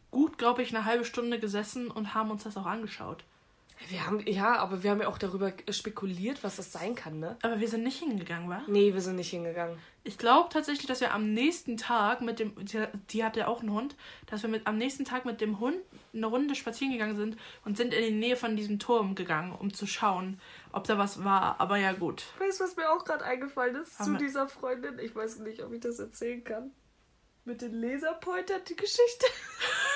gut, 0.09 0.38
glaube 0.38 0.62
ich, 0.62 0.73
eine 0.73 0.85
halbe 0.85 1.03
Stunde 1.03 1.39
gesessen 1.39 1.91
und 1.91 2.13
haben 2.13 2.31
uns 2.31 2.43
das 2.45 2.55
auch 2.55 2.65
angeschaut. 2.65 3.25
Wir 3.88 4.06
haben, 4.06 4.20
ja, 4.28 4.58
aber 4.58 4.84
wir 4.84 4.92
haben 4.92 5.02
ja 5.02 5.08
auch 5.08 5.18
darüber 5.18 5.54
spekuliert, 5.70 6.44
was 6.44 6.58
das 6.58 6.72
sein 6.72 6.96
kann, 6.96 7.20
ne? 7.20 7.38
Aber 7.42 7.60
wir 7.60 7.68
sind 7.68 7.84
nicht 7.84 8.00
hingegangen, 8.00 8.50
wa? 8.50 8.62
Nee, 8.68 8.94
wir 8.94 9.02
sind 9.02 9.15
nicht 9.15 9.30
hingegangen. 9.30 9.78
Ich 10.04 10.18
glaube 10.18 10.50
tatsächlich, 10.52 10.86
dass 10.86 11.02
wir 11.02 11.13
am 11.13 11.34
nächsten 11.34 11.78
Tag 11.78 12.22
mit 12.22 12.39
dem, 12.39 12.54
die, 12.65 12.86
die 13.10 13.24
hatte 13.24 13.42
ja 13.42 13.48
auch 13.48 13.62
einen 13.62 13.72
Hund, 13.72 13.96
dass 14.28 14.44
wir 14.44 14.50
mit, 14.50 14.68
am 14.68 14.78
nächsten 14.78 15.06
Tag 15.06 15.24
mit 15.26 15.39
dem 15.39 15.60
Hund 15.60 15.78
eine 16.13 16.26
Runde 16.26 16.56
spazieren 16.56 16.92
gegangen 16.92 17.15
sind 17.15 17.38
und 17.63 17.78
sind 17.78 17.94
in 17.94 18.04
die 18.04 18.12
Nähe 18.12 18.36
von 18.36 18.56
diesem 18.58 18.80
Turm 18.80 19.15
gegangen, 19.15 19.54
um 19.58 19.74
zu 19.74 19.88
schauen, 19.88 20.42
ob 20.72 20.86
da 20.86 20.98
was 20.98 21.24
war. 21.24 21.60
Aber 21.60 21.78
ja, 21.78 21.94
gut. 21.94 22.26
Weißt 22.39 22.60
du, 22.60 22.65
was 22.65 22.76
mir 22.76 22.89
auch 22.92 23.06
gerade 23.06 23.24
eingefallen 23.24 23.76
ist 23.76 23.98
Haben 24.00 24.18
zu 24.18 24.18
dieser 24.18 24.48
Freundin? 24.48 25.00
Ich 25.00 25.15
weiß 25.15 25.39
nicht, 25.39 25.63
ob 25.63 25.72
ich 25.74 25.80
das 25.80 26.00
erzählen 26.00 26.44
kann. 26.44 26.72
Mit 27.46 27.62
den 27.62 27.74
Laserpointern, 27.74 28.62
die 28.68 28.76
Geschichte. 28.76 29.26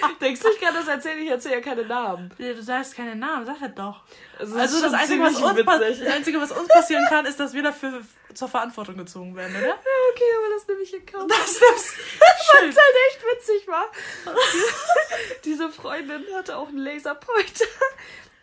Denkst 0.20 0.40
du, 0.40 0.48
ich 0.48 0.60
kann 0.60 0.74
das 0.74 0.88
erzählen? 0.88 1.18
Ich 1.22 1.30
erzähle 1.30 1.56
ja 1.56 1.60
keine 1.60 1.84
Namen. 1.84 2.32
Du 2.38 2.62
sagst 2.62 2.94
keine 2.96 3.14
Namen, 3.16 3.46
sag 3.46 3.60
das 3.60 3.74
doch. 3.74 4.02
Also, 4.38 4.56
Also 4.58 4.80
das 4.82 4.92
Einzige, 4.92 5.22
was 5.22 5.36
uns 5.36 5.64
das 5.64 6.00
Einzige, 6.14 6.40
was 6.40 6.52
uns 6.52 6.68
passieren 6.68 7.04
kann, 7.08 7.26
ist, 7.26 7.38
dass 7.40 7.52
wir 7.54 7.62
dafür 7.62 8.02
zur 8.34 8.48
Verantwortung 8.48 8.96
gezogen 8.98 9.34
werden, 9.36 9.54
oder? 9.56 9.74
Okay, 10.12 10.24
aber 10.38 10.54
das 10.54 10.66
nehme 10.68 10.80
ich 10.82 10.94
in 10.94 11.06
Kauf. 11.06 11.26
Das 11.26 11.50
ist 11.52 11.60
Was 11.62 12.62
halt 12.62 12.76
echt 13.08 13.24
witzig 13.32 13.68
war. 13.68 13.86
Die- 14.26 15.42
Diese 15.50 15.70
Freundin 15.70 16.24
hatte 16.34 16.56
auch 16.56 16.68
einen 16.68 16.78
Laserpointer. 16.78 17.64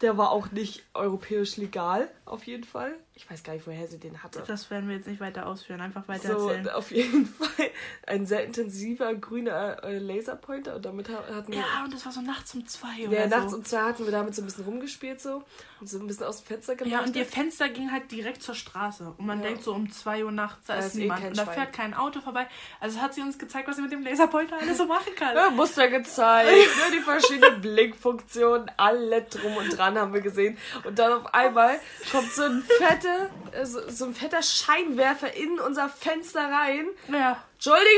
Der 0.01 0.17
war 0.17 0.31
auch 0.31 0.51
nicht 0.51 0.83
europäisch 0.93 1.55
legal, 1.57 2.09
auf 2.25 2.43
jeden 2.45 2.63
Fall. 2.63 2.95
Ich 3.15 3.29
weiß 3.29 3.43
gar 3.43 3.53
nicht, 3.53 3.67
woher 3.67 3.87
sie 3.87 3.99
den 3.99 4.23
hatte. 4.23 4.43
Das 4.47 4.69
werden 4.71 4.87
wir 4.89 4.95
jetzt 4.95 5.07
nicht 5.07 5.19
weiter 5.19 5.45
ausführen, 5.45 5.81
einfach 5.81 6.07
weiter 6.07 6.39
So, 6.39 6.49
erzählen. 6.49 6.69
auf 6.69 6.89
jeden 6.91 7.25
Fall 7.27 7.69
ein 8.07 8.25
sehr 8.25 8.43
intensiver 8.45 9.13
grüner 9.13 9.83
äh, 9.83 9.99
Laserpointer 9.99 10.75
und 10.77 10.85
damit 10.85 11.09
ha- 11.09 11.23
hatten 11.33 11.51
wir. 11.51 11.59
Ja, 11.59 11.83
und 11.83 11.93
das 11.93 12.05
war 12.05 12.11
so 12.11 12.21
nachts 12.21 12.53
um 12.55 12.65
zwei 12.65 13.07
oder 13.07 13.17
Ja, 13.19 13.29
so. 13.29 13.35
nachts 13.37 13.53
um 13.53 13.63
zwei 13.65 13.81
hatten 13.81 14.05
wir 14.05 14.11
damit 14.11 14.33
so 14.35 14.41
ein 14.41 14.45
bisschen 14.45 14.63
rumgespielt 14.65 15.21
so 15.21 15.43
und 15.79 15.87
so 15.87 15.99
ein 15.99 16.07
bisschen 16.07 16.25
aus 16.25 16.41
dem 16.41 16.47
Fenster 16.47 16.75
gemacht. 16.75 16.91
Ja, 16.93 17.01
und 17.03 17.15
ihr 17.15 17.25
Fenster 17.25 17.69
ging 17.69 17.91
halt 17.91 18.11
direkt 18.11 18.41
zur 18.41 18.55
Straße. 18.55 19.13
Und 19.17 19.25
man 19.25 19.39
Ja. 19.41 19.47
denkt 19.49 19.63
so 19.63 19.73
um 19.73 19.91
2 19.91 20.23
Uhr 20.25 20.31
nachts, 20.31 20.65
da 20.67 20.77
Da 20.77 20.85
ist 20.85 20.95
eh 20.95 20.99
niemand. 20.99 21.19
kein 21.21 21.29
und 21.31 21.37
da 21.37 21.45
fährt 21.45 21.73
kein 21.73 21.93
Auto 21.93 22.21
vorbei. 22.21 22.47
Also 22.79 22.99
hat 23.01 23.13
sie 23.13 23.21
uns 23.21 23.37
gezeigt, 23.37 23.67
was 23.67 23.75
sie 23.75 23.81
mit 23.81 23.91
dem 23.91 24.01
Laserpointer 24.03 24.57
alles 24.59 24.77
so 24.77 24.85
machen 24.85 25.13
kann. 25.15 25.35
Ja, 25.35 25.49
Muster 25.49 25.87
gezeigt, 25.89 26.49
die 26.93 26.99
verschiedenen 26.99 27.59
Blinkfunktionen, 27.61 28.71
alle 28.77 29.23
drum 29.23 29.55
und 29.57 29.69
dran 29.77 29.97
haben 29.97 30.13
wir 30.13 30.21
gesehen. 30.21 30.57
Und 30.83 30.97
dann 30.99 31.11
auf 31.13 31.33
einmal 31.33 31.79
kommt 32.13 32.31
so 32.31 32.43
ein 32.43 32.63
fette, 32.77 33.29
äh, 33.51 33.65
so, 33.65 33.89
so 33.89 34.05
ein 34.05 34.13
fetter 34.13 34.43
Scheinwerfer 34.43 35.33
in 35.33 35.59
unser 35.59 35.89
Fenster 35.89 36.41
rein. 36.41 36.87
Ja. 37.11 37.43
Entschuldigung! 37.55 37.89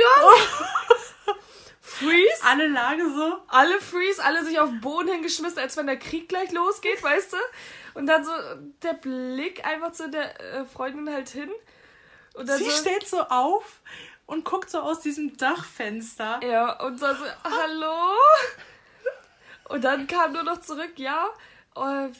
Freeze! 1.81 2.43
Alle 2.43 2.67
Lage 2.67 3.03
so. 3.13 3.37
Alle 3.47 3.79
Freeze, 3.81 4.23
alle 4.23 4.43
sich 4.45 4.59
auf 4.59 4.69
den 4.69 4.79
Boden 4.79 5.09
hingeschmissen, 5.09 5.59
als 5.59 5.75
wenn 5.75 5.87
der 5.87 5.99
Krieg 5.99 6.29
gleich 6.29 6.51
losgeht, 6.51 7.03
weißt 7.03 7.33
du? 7.33 7.37
Und 7.93 8.07
dann 8.07 8.23
so 8.23 8.31
der 8.81 8.93
Blick 8.93 9.65
einfach 9.65 9.91
zu 9.91 10.09
der 10.09 10.39
äh, 10.41 10.65
Freundin 10.65 11.13
halt 11.13 11.29
hin. 11.29 11.51
Und 12.33 12.47
dann 12.47 12.57
Sie 12.57 12.69
so, 12.69 12.71
steht 12.71 13.07
so 13.07 13.21
auf 13.21 13.81
und 14.25 14.45
guckt 14.45 14.69
so 14.69 14.79
aus 14.79 15.01
diesem 15.01 15.35
Dachfenster. 15.37 16.39
Ja, 16.41 16.81
und 16.83 16.99
so, 16.99 17.07
so 17.07 17.25
hallo? 17.43 18.17
Und 19.69 19.83
dann 19.83 20.07
kam 20.07 20.33
nur 20.33 20.43
noch 20.43 20.61
zurück, 20.61 20.93
ja. 20.97 21.29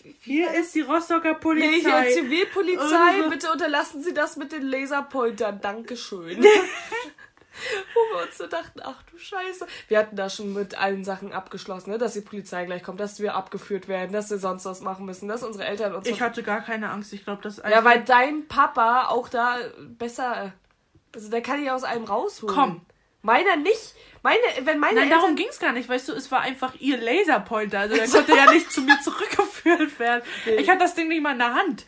Wie- 0.04 0.16
Hier 0.22 0.52
ist 0.54 0.76
die 0.76 0.82
Rostocker 0.82 1.34
Nee, 1.34 1.40
Polizei. 1.40 2.04
hier 2.04 2.12
Zivilpolizei, 2.24 3.24
Und- 3.24 3.30
bitte 3.30 3.52
unterlassen 3.52 4.04
Sie 4.04 4.14
das 4.14 4.36
mit 4.38 4.52
den 4.52 4.64
Laserpointern. 4.64 5.62
Dankeschön. 5.62 6.44
Wo 7.94 8.18
wir 8.18 8.26
uns 8.26 8.38
so 8.38 8.48
dachten, 8.48 8.82
ach 8.84 9.02
du 9.10 9.18
Scheiße. 9.18 9.66
Wir 9.88 9.98
hatten 10.00 10.18
da 10.18 10.30
schon 10.30 10.52
mit 10.54 10.78
allen 10.78 11.06
Sachen 11.06 11.32
abgeschlossen, 11.32 11.92
ne? 11.92 11.98
dass 11.98 12.12
die 12.14 12.20
Polizei 12.22 12.66
gleich 12.66 12.84
kommt, 12.84 13.00
dass 13.00 13.22
wir 13.22 13.34
abgeführt 13.36 13.88
werden, 13.88 14.12
dass 14.12 14.30
wir 14.30 14.40
sonst 14.40 14.66
was 14.66 14.82
machen 14.82 15.06
müssen, 15.06 15.30
dass 15.30 15.42
unsere 15.42 15.64
Eltern 15.66 15.96
uns... 15.96 16.06
ich 16.06 16.20
hatte 16.22 16.44
gar 16.44 16.60
keine 16.62 16.90
Angst. 16.90 17.14
Ich 17.14 17.24
glaube, 17.24 17.42
das 17.42 17.58
ja, 17.58 17.84
weil 17.86 18.04
dein 18.04 18.48
Papa 18.50 19.06
auch 19.08 19.30
da 19.30 19.58
besser... 19.98 20.52
Also 21.14 21.30
der 21.30 21.42
kann 21.42 21.62
dich 21.62 21.72
aus 21.72 21.86
allem 21.86 22.04
rausholen. 22.04 22.54
Komm. 22.54 22.82
Meiner 23.26 23.56
nicht. 23.58 23.96
Meine, 24.24 24.40
wenn 24.62 24.80
meine 24.80 24.96
Nein, 24.96 25.04
Eltern... 25.06 25.20
darum 25.22 25.36
ging 25.36 25.48
es 25.50 25.60
gar 25.60 25.72
nicht, 25.72 25.88
weißt 25.90 26.10
du, 26.10 26.14
es 26.14 26.32
war 26.32 26.42
einfach 26.42 26.74
ihr 26.80 26.98
Laserpointer. 26.98 27.80
Also 27.80 27.96
der 27.96 28.08
konnte 28.08 28.36
ja 28.36 28.52
nicht 28.52 28.72
zu 28.72 28.82
mir 28.82 29.00
zurückgeführt 29.04 30.00
werden. 30.00 30.24
Nee. 30.46 30.56
Ich 30.56 30.70
hatte 30.70 30.80
das 30.80 30.96
Ding 30.96 31.08
nicht 31.08 31.22
mal 31.22 31.34
in 31.34 31.40
der 31.40 31.54
Hand. 31.54 31.86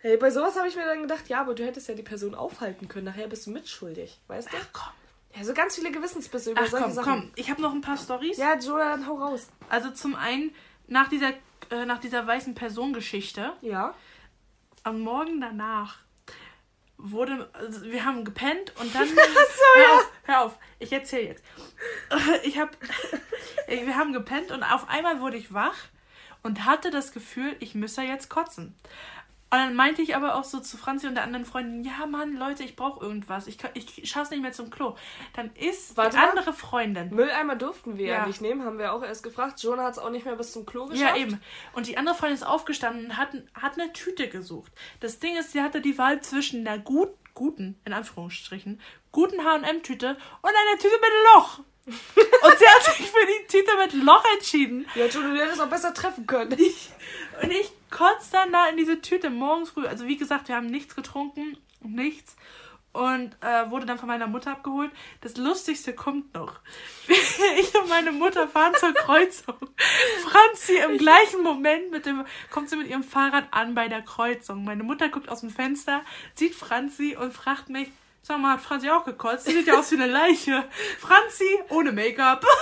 Hey, 0.00 0.16
bei 0.16 0.30
sowas 0.30 0.56
habe 0.56 0.68
ich 0.68 0.76
mir 0.76 0.84
dann 0.86 1.02
gedacht, 1.02 1.28
ja, 1.28 1.40
aber 1.40 1.54
du 1.54 1.64
hättest 1.64 1.88
ja 1.88 1.94
die 1.94 2.02
Person 2.02 2.34
aufhalten 2.34 2.88
können. 2.88 3.06
Nachher 3.06 3.26
bist 3.28 3.46
du 3.46 3.50
mitschuldig, 3.50 4.18
weißt 4.28 4.52
du? 4.52 4.56
Ach 4.60 4.66
komm. 4.72 4.92
Ja, 5.36 5.44
so 5.44 5.52
ganz 5.54 5.76
viele 5.76 5.90
Gewissensbisse 5.92 6.52
über 6.52 6.62
Ach 6.64 6.68
solche 6.68 6.84
komm, 6.86 6.94
Sachen. 6.94 7.12
komm, 7.20 7.32
ich 7.36 7.50
habe 7.50 7.60
noch 7.62 7.72
ein 7.72 7.82
paar 7.82 7.96
Stories. 7.96 8.36
Ja, 8.36 8.56
Jonah, 8.58 8.90
dann 8.96 9.06
hau 9.06 9.14
raus. 9.16 9.48
Also 9.68 9.90
zum 9.90 10.14
einen, 10.16 10.52
nach 10.88 11.08
dieser, 11.08 11.30
äh, 11.70 11.84
nach 11.86 11.98
dieser 11.98 12.26
weißen 12.26 12.54
Person-Geschichte, 12.54 13.52
Ja. 13.60 13.94
am 14.82 15.00
Morgen 15.00 15.40
danach 15.40 15.98
wurde, 16.96 17.48
also 17.52 17.82
wir 17.84 18.04
haben 18.04 18.24
gepennt 18.24 18.72
und 18.80 18.94
dann. 18.94 19.06
so, 19.08 19.14
ja. 19.80 20.00
Auf, 20.44 20.58
ich 20.78 20.92
erzähle 20.92 21.28
jetzt. 21.28 21.44
Ich 22.44 22.58
hab, 22.58 22.76
wir 23.68 23.96
haben 23.96 24.12
gepennt 24.12 24.50
und 24.50 24.62
auf 24.62 24.88
einmal 24.88 25.20
wurde 25.20 25.36
ich 25.36 25.52
wach 25.54 25.76
und 26.42 26.64
hatte 26.64 26.90
das 26.90 27.12
Gefühl, 27.12 27.56
ich 27.60 27.74
müsse 27.74 28.02
jetzt 28.02 28.28
kotzen. 28.30 28.74
Und 29.52 29.58
dann 29.58 29.74
meinte 29.74 30.00
ich 30.00 30.14
aber 30.14 30.36
auch 30.36 30.44
so 30.44 30.60
zu 30.60 30.76
Franzi 30.76 31.08
und 31.08 31.16
der 31.16 31.24
anderen 31.24 31.44
Freundin, 31.44 31.82
ja 31.82 32.06
Mann, 32.06 32.36
Leute, 32.36 32.62
ich 32.62 32.76
brauche 32.76 33.04
irgendwas. 33.04 33.48
Ich, 33.48 33.58
kann- 33.58 33.72
ich 33.74 34.08
schaff's 34.08 34.30
nicht 34.30 34.42
mehr 34.42 34.52
zum 34.52 34.70
Klo. 34.70 34.94
Dann 35.32 35.50
ist 35.56 35.96
Warte 35.96 36.16
die 36.18 36.22
andere 36.22 36.52
Freundin. 36.52 37.12
Mülleimer 37.12 37.56
durften 37.56 37.98
wir 37.98 38.06
ja. 38.06 38.14
Ja. 38.18 38.26
nicht 38.26 38.40
nehmen, 38.40 38.64
haben 38.64 38.78
wir 38.78 38.92
auch 38.92 39.02
erst 39.02 39.24
gefragt. 39.24 39.60
Jonah 39.60 39.82
hat 39.86 39.94
es 39.94 39.98
auch 39.98 40.10
nicht 40.10 40.24
mehr 40.24 40.36
bis 40.36 40.52
zum 40.52 40.66
Klo 40.66 40.86
geschafft. 40.86 41.16
Ja, 41.16 41.20
eben. 41.20 41.40
Und 41.72 41.88
die 41.88 41.98
andere 41.98 42.14
Freundin 42.14 42.36
ist 42.36 42.44
aufgestanden 42.46 43.06
und 43.06 43.16
hat, 43.16 43.30
hat 43.54 43.72
eine 43.76 43.92
Tüte 43.92 44.28
gesucht. 44.28 44.70
Das 45.00 45.18
Ding 45.18 45.36
ist, 45.36 45.50
sie 45.50 45.62
hatte 45.62 45.80
die 45.80 45.98
Wahl 45.98 46.20
zwischen 46.20 46.64
einer 46.64 46.78
gut, 46.78 47.10
guten, 47.34 47.76
in 47.84 47.92
Anführungsstrichen, 47.92 48.80
guten 49.12 49.44
H&M-Tüte 49.44 50.16
und 50.42 50.50
einer 50.50 50.78
Tüte 50.78 50.94
mit 51.00 51.10
Loch. 51.34 51.60
Und 51.86 52.58
sie 52.58 52.66
hat 52.66 52.96
sich 52.96 53.10
für 53.10 53.26
die 53.26 53.46
Tüte 53.48 53.76
mit 53.76 53.92
Loch 54.04 54.24
entschieden. 54.34 54.86
Ja, 54.94 55.06
Jonah, 55.06 55.34
du 55.34 55.40
hättest 55.40 55.60
auch 55.60 55.68
besser 55.68 55.92
treffen 55.94 56.26
können. 56.26 56.52
Und 56.52 57.50
ich 57.50 57.72
kotze 57.90 58.32
dann 58.32 58.52
da 58.52 58.68
in 58.68 58.76
diese 58.76 59.00
Tüte 59.00 59.30
morgens 59.30 59.70
früh. 59.70 59.86
Also 59.86 60.06
wie 60.06 60.16
gesagt, 60.16 60.48
wir 60.48 60.56
haben 60.56 60.66
nichts 60.66 60.94
getrunken, 60.94 61.56
nichts. 61.80 62.36
Und 62.92 63.36
äh, 63.40 63.70
wurde 63.70 63.86
dann 63.86 63.98
von 63.98 64.08
meiner 64.08 64.26
Mutter 64.26 64.50
abgeholt. 64.50 64.90
Das 65.20 65.36
Lustigste 65.36 65.94
kommt 65.94 66.34
noch. 66.34 66.58
Ich 67.58 67.74
und 67.74 67.88
meine 67.88 68.12
Mutter 68.12 68.48
fahren 68.48 68.74
zur 68.78 68.92
Kreuzung. 68.94 69.54
Franzi 70.24 70.76
im 70.76 70.98
gleichen 70.98 71.42
Moment 71.42 71.90
mit 71.90 72.06
dem, 72.06 72.24
kommt 72.50 72.68
sie 72.68 72.76
mit 72.76 72.88
ihrem 72.88 73.02
Fahrrad 73.04 73.48
an 73.52 73.74
bei 73.74 73.88
der 73.88 74.02
Kreuzung. 74.02 74.64
Meine 74.64 74.82
Mutter 74.82 75.08
guckt 75.08 75.28
aus 75.28 75.40
dem 75.40 75.50
Fenster, 75.50 76.02
sieht 76.34 76.54
Franzi 76.54 77.16
und 77.16 77.32
fragt 77.32 77.68
mich, 77.68 77.90
sag 78.30 78.40
mal, 78.40 78.52
hat 78.52 78.60
Franzi 78.60 78.88
auch 78.88 79.04
gekotzt? 79.04 79.46
Sie 79.46 79.52
sieht 79.52 79.66
ja 79.66 79.78
aus 79.78 79.90
wie 79.90 79.96
eine 79.96 80.06
Leiche. 80.06 80.64
Franzi 80.98 81.58
ohne 81.68 81.92
Make-up. 81.92 82.44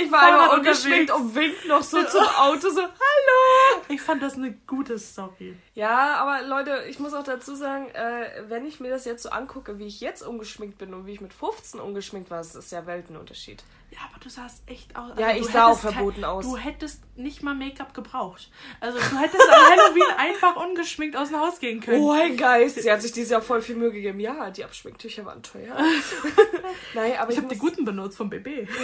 Ich 0.00 0.10
war 0.10 0.20
Fahrrad 0.20 0.40
einfach 0.40 0.56
ungeschminkt 0.58 1.10
und 1.10 1.34
winkt 1.34 1.66
noch 1.66 1.82
so 1.82 2.02
zum 2.10 2.22
Auto, 2.22 2.68
so, 2.70 2.80
hallo! 2.82 3.82
Ich 3.88 4.00
fand 4.00 4.22
das 4.22 4.34
eine 4.34 4.52
gute 4.66 4.98
Story. 4.98 5.54
Ja, 5.74 6.16
aber 6.16 6.46
Leute, 6.46 6.84
ich 6.88 6.98
muss 6.98 7.14
auch 7.14 7.22
dazu 7.22 7.54
sagen, 7.54 7.88
äh, 7.90 8.42
wenn 8.48 8.66
ich 8.66 8.80
mir 8.80 8.90
das 8.90 9.04
jetzt 9.04 9.22
so 9.22 9.30
angucke, 9.30 9.78
wie 9.78 9.86
ich 9.86 10.00
jetzt 10.00 10.22
ungeschminkt 10.22 10.76
bin 10.78 10.92
und 10.92 11.06
wie 11.06 11.12
ich 11.12 11.20
mit 11.20 11.32
15 11.32 11.78
ungeschminkt 11.78 12.30
war, 12.30 12.38
das 12.38 12.54
ist 12.54 12.72
ja 12.72 12.84
Weltenunterschied. 12.84 13.62
Ja, 13.90 13.98
aber 14.10 14.20
du 14.20 14.28
sahst 14.28 14.62
echt 14.66 14.94
aus. 14.96 15.12
Ja, 15.18 15.28
also 15.28 15.40
ich 15.40 15.46
du 15.46 15.52
sah 15.52 15.66
auch 15.68 15.78
verboten 15.78 16.24
aus. 16.24 16.44
Du 16.44 16.56
hättest 16.56 17.02
nicht 17.16 17.42
mal 17.42 17.54
Make-up 17.54 17.94
gebraucht. 17.94 18.50
Also 18.80 18.98
du 18.98 19.18
hättest 19.18 19.40
an 19.48 19.70
Halloween 19.70 20.10
einfach 20.18 20.56
ungeschminkt 20.56 21.16
aus 21.16 21.28
dem 21.28 21.40
Haus 21.40 21.60
gehen 21.60 21.80
können. 21.80 22.02
Oh, 22.02 22.10
ein 22.12 22.36
Geist. 22.36 22.80
Sie 22.82 22.90
hat 22.90 23.00
sich 23.00 23.12
dieses 23.12 23.30
Jahr 23.30 23.40
voll 23.42 23.62
viel 23.62 23.76
Mühe 23.76 23.92
gegeben. 23.92 24.20
Ja, 24.20 24.50
die 24.50 24.64
Abschminktücher 24.64 25.24
waren 25.24 25.42
teuer. 25.42 25.76
Nein, 26.94 27.16
aber 27.18 27.30
ich 27.30 27.38
ich, 27.38 27.42
habe 27.44 27.54
die 27.54 27.58
guten 27.60 27.84
benutzt 27.84 28.16
vom 28.16 28.28
BB. 28.28 28.68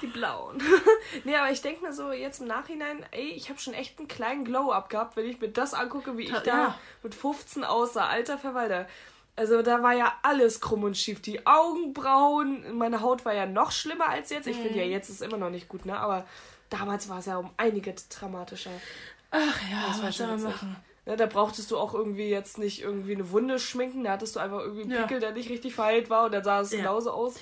Die 0.00 0.06
blauen. 0.06 0.62
nee, 1.24 1.34
aber 1.34 1.50
ich 1.50 1.60
denke 1.60 1.82
mir 1.84 1.92
so 1.92 2.12
jetzt 2.12 2.40
im 2.40 2.46
Nachhinein, 2.46 3.04
ey, 3.10 3.30
ich 3.30 3.48
habe 3.48 3.58
schon 3.58 3.74
echt 3.74 3.98
einen 3.98 4.06
kleinen 4.06 4.44
Glow-Up 4.44 4.90
gehabt, 4.90 5.16
wenn 5.16 5.26
ich 5.26 5.40
mir 5.40 5.48
das 5.48 5.74
angucke, 5.74 6.16
wie 6.16 6.22
ich 6.22 6.30
Ja. 6.30 6.38
da 6.40 6.78
mit 7.02 7.16
15 7.16 7.64
aussah. 7.64 8.06
Alter 8.06 8.38
Verwalter. 8.38 8.86
Also 9.38 9.62
da 9.62 9.82
war 9.82 9.92
ja 9.94 10.12
alles 10.22 10.60
krumm 10.60 10.82
und 10.84 10.96
schief. 10.96 11.22
Die 11.22 11.46
Augenbrauen, 11.46 12.76
meine 12.76 13.00
Haut 13.00 13.24
war 13.24 13.34
ja 13.34 13.46
noch 13.46 13.70
schlimmer 13.72 14.08
als 14.08 14.30
jetzt. 14.30 14.46
Ich 14.46 14.56
finde 14.56 14.78
ja, 14.78 14.84
jetzt 14.84 15.08
ist 15.08 15.22
immer 15.22 15.36
noch 15.36 15.50
nicht 15.50 15.68
gut, 15.68 15.86
ne? 15.86 15.98
Aber 15.98 16.26
damals 16.70 17.08
war 17.08 17.18
es 17.20 17.26
ja 17.26 17.36
um 17.38 17.50
einige 17.56 17.94
dramatischer. 18.10 18.70
Ach 19.30 19.60
ja, 19.70 19.86
Das 19.88 19.98
war 20.02 20.08
was 20.08 20.16
soll 20.16 20.26
man 20.28 20.42
machen? 20.42 20.76
Ne, 21.06 21.16
da 21.16 21.26
brauchtest 21.26 21.70
du 21.70 21.78
auch 21.78 21.94
irgendwie 21.94 22.28
jetzt 22.28 22.58
nicht 22.58 22.82
irgendwie 22.82 23.14
eine 23.14 23.30
Wunde 23.30 23.58
schminken. 23.58 24.04
Da 24.04 24.12
hattest 24.12 24.36
du 24.36 24.40
einfach 24.40 24.60
irgendwie 24.60 24.82
einen 24.82 24.90
Ja. 24.90 25.02
Pickel, 25.02 25.20
der 25.20 25.32
nicht 25.32 25.48
richtig 25.48 25.74
verheilt 25.74 26.10
war 26.10 26.26
und 26.26 26.32
dann 26.32 26.44
sah 26.44 26.60
es 26.60 26.70
Ja. 26.72 26.78
genauso 26.78 27.12
aus. 27.12 27.36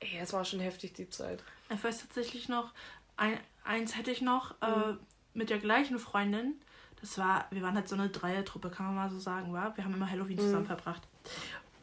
Ey, 0.00 0.18
es 0.20 0.32
war 0.32 0.44
schon 0.44 0.60
heftig, 0.60 0.92
die 0.94 1.08
Zeit. 1.08 1.42
Ich 1.74 1.82
weiß 1.82 2.00
tatsächlich 2.00 2.48
noch, 2.48 2.72
ein, 3.16 3.38
eins 3.64 3.96
hätte 3.96 4.10
ich 4.10 4.20
noch 4.22 4.50
Mhm. 4.60 4.66
äh, 4.66 4.96
mit 5.34 5.50
der 5.50 5.58
gleichen 5.58 5.98
Freundin. 5.98 6.60
Das 7.00 7.16
war, 7.16 7.46
wir 7.50 7.62
waren 7.62 7.76
halt 7.76 7.88
so 7.88 7.94
eine 7.94 8.08
Dreiertruppe, 8.08 8.70
kann 8.70 8.86
man 8.86 8.94
mal 8.96 9.10
so 9.10 9.18
sagen, 9.20 9.52
war. 9.52 9.76
Wir 9.76 9.84
haben 9.84 9.94
immer 9.94 10.10
Halloween 10.10 10.38
zusammen 10.38 10.66
verbracht. 10.66 11.02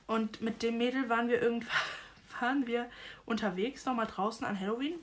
Und 0.07 0.41
mit 0.41 0.61
dem 0.61 0.77
Mädel 0.77 1.09
waren 1.09 1.29
wir 1.29 1.41
irgendwann 1.41 1.71
waren 2.41 2.67
wir 2.67 2.89
unterwegs, 3.25 3.85
nochmal 3.85 4.07
draußen 4.07 4.45
an 4.45 4.59
Halloween. 4.59 4.95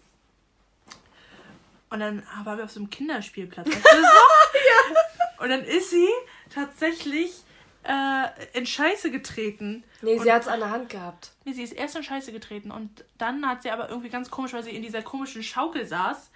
Und 1.89 2.01
dann 2.01 2.23
waren 2.45 2.59
wir 2.59 2.65
auf 2.65 2.71
so 2.71 2.81
einem 2.81 2.91
Kinderspielplatz. 2.91 3.67
Weißt 3.67 3.77
du 3.77 3.83
das 3.83 4.03
noch? 4.03 5.39
Und 5.43 5.51
dann 5.51 5.65
ist 5.65 5.91
sie 5.91 6.09
tatsächlich 6.55 7.43
äh, 7.85 8.29
in 8.53 8.67
Scheiße 8.67 9.11
getreten. 9.11 9.83
Nee, 10.03 10.19
sie 10.19 10.33
hat 10.33 10.43
es 10.43 10.49
an 10.49 10.61
der 10.61 10.71
Hand 10.71 10.89
gehabt. 10.89 11.33
Nee, 11.45 11.53
sie 11.53 11.63
ist 11.63 11.73
erst 11.73 11.97
in 11.97 12.03
Scheiße 12.03 12.33
getreten 12.33 12.71
und 12.71 13.05
dann 13.19 13.47
hat 13.47 13.63
sie 13.63 13.71
aber 13.71 13.89
irgendwie 13.89 14.09
ganz 14.09 14.31
komisch, 14.31 14.53
weil 14.53 14.63
sie 14.63 14.71
in 14.71 14.83
dieser 14.83 15.03
komischen 15.03 15.43
Schaukel 15.43 15.85
saß, 15.85 16.31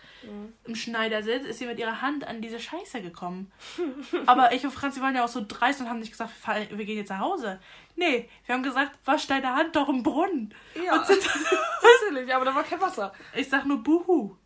im 0.64 0.74
Schneidersitz, 0.74 1.44
ist 1.44 1.58
sie 1.58 1.66
mit 1.66 1.78
ihrer 1.78 2.02
Hand 2.02 2.26
an 2.26 2.40
diese 2.40 2.58
Scheiße 2.58 3.02
gekommen. 3.02 3.52
aber 4.26 4.52
ich 4.52 4.64
und 4.64 4.72
Franzi 4.72 5.00
waren 5.00 5.14
ja 5.14 5.24
auch 5.24 5.28
so 5.28 5.44
dreist 5.46 5.80
und 5.80 5.88
haben 5.88 6.00
nicht 6.00 6.10
gesagt, 6.10 6.32
wir, 6.44 6.78
wir 6.78 6.84
gehen 6.84 6.96
jetzt 6.96 7.10
nach 7.10 7.20
Hause. 7.20 7.60
Nee, 7.94 8.28
wir 8.44 8.54
haben 8.54 8.62
gesagt, 8.62 8.92
wasch 9.04 9.26
deine 9.26 9.54
Hand 9.54 9.76
doch 9.76 9.88
im 9.88 10.02
Brunnen. 10.02 10.54
Ja, 10.74 11.02
sind 11.04 11.22
natürlich, 12.10 12.34
aber 12.34 12.44
da 12.44 12.54
war 12.54 12.64
kein 12.64 12.80
Wasser. 12.80 13.12
ich 13.34 13.48
sag 13.48 13.64
nur 13.66 13.82
Buhu. 13.82 14.36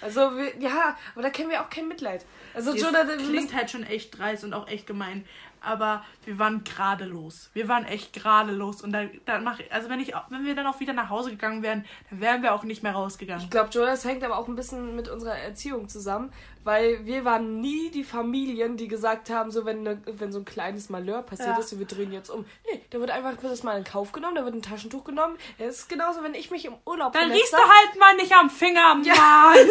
Also, 0.00 0.36
wir, 0.36 0.56
ja, 0.58 0.96
aber 1.14 1.22
da 1.22 1.30
kennen 1.30 1.48
wir 1.48 1.62
auch 1.62 1.70
kein 1.70 1.88
Mitleid. 1.88 2.26
Also, 2.52 2.74
wir 2.74 3.16
klingt 3.16 3.54
halt 3.54 3.70
schon 3.70 3.84
echt 3.84 4.18
dreist 4.18 4.44
und 4.44 4.52
auch 4.52 4.68
echt 4.68 4.86
gemein. 4.86 5.24
Aber 5.64 6.04
wir 6.24 6.38
waren 6.38 6.64
gerade 6.64 7.04
los. 7.04 7.50
Wir 7.54 7.68
waren 7.68 7.84
echt 7.84 8.12
gerade 8.12 8.52
los. 8.52 8.82
Und 8.82 8.92
dann, 8.92 9.10
dann 9.24 9.44
mach 9.44 9.58
ich, 9.58 9.72
also 9.72 9.88
wenn 9.88 10.00
ich, 10.00 10.12
wenn 10.30 10.44
wir 10.44 10.54
dann 10.54 10.66
auch 10.66 10.80
wieder 10.80 10.92
nach 10.92 11.10
Hause 11.10 11.30
gegangen 11.30 11.62
wären, 11.62 11.84
dann 12.10 12.20
wären 12.20 12.42
wir 12.42 12.54
auch 12.54 12.64
nicht 12.64 12.82
mehr 12.82 12.92
rausgegangen. 12.92 13.44
ich 13.44 13.50
glaube, 13.50 13.70
Jonah, 13.70 13.90
das 13.90 14.04
hängt 14.04 14.24
aber 14.24 14.38
auch 14.38 14.48
ein 14.48 14.56
bisschen 14.56 14.96
mit 14.96 15.08
unserer 15.08 15.36
Erziehung 15.36 15.88
zusammen, 15.88 16.32
weil 16.64 17.04
wir 17.04 17.24
waren 17.24 17.60
nie 17.60 17.90
die 17.90 18.04
Familien, 18.04 18.76
die 18.76 18.88
gesagt 18.88 19.30
haben, 19.30 19.50
so 19.50 19.64
wenn, 19.64 19.82
ne, 19.82 20.02
wenn 20.06 20.32
so 20.32 20.38
ein 20.40 20.44
kleines 20.44 20.88
Malheur 20.88 21.22
passiert 21.22 21.50
Ja. 21.50 21.58
ist, 21.58 21.68
so 21.68 21.78
wir 21.78 21.86
drehen 21.86 22.12
jetzt 22.12 22.30
um. 22.30 22.44
Nee, 22.70 22.80
da 22.90 22.98
wird 22.98 23.10
einfach 23.10 23.34
das 23.42 23.62
mal 23.62 23.76
in 23.78 23.84
Kauf 23.84 24.12
genommen, 24.12 24.34
da 24.34 24.44
wird 24.44 24.54
ein 24.54 24.62
Taschentuch 24.62 25.04
genommen. 25.04 25.36
Es 25.58 25.80
ist 25.80 25.88
genauso, 25.88 26.22
wenn 26.22 26.34
ich 26.34 26.50
mich 26.50 26.64
im 26.64 26.74
Urlaub 26.86 27.12
Dann 27.12 27.30
riechst 27.30 27.52
du 27.52 27.58
halt 27.58 27.98
mal 27.98 28.16
nicht 28.16 28.32
am 28.34 28.50
Finger, 28.50 28.94
Mann. 28.94 29.02
Nee, 29.04 29.10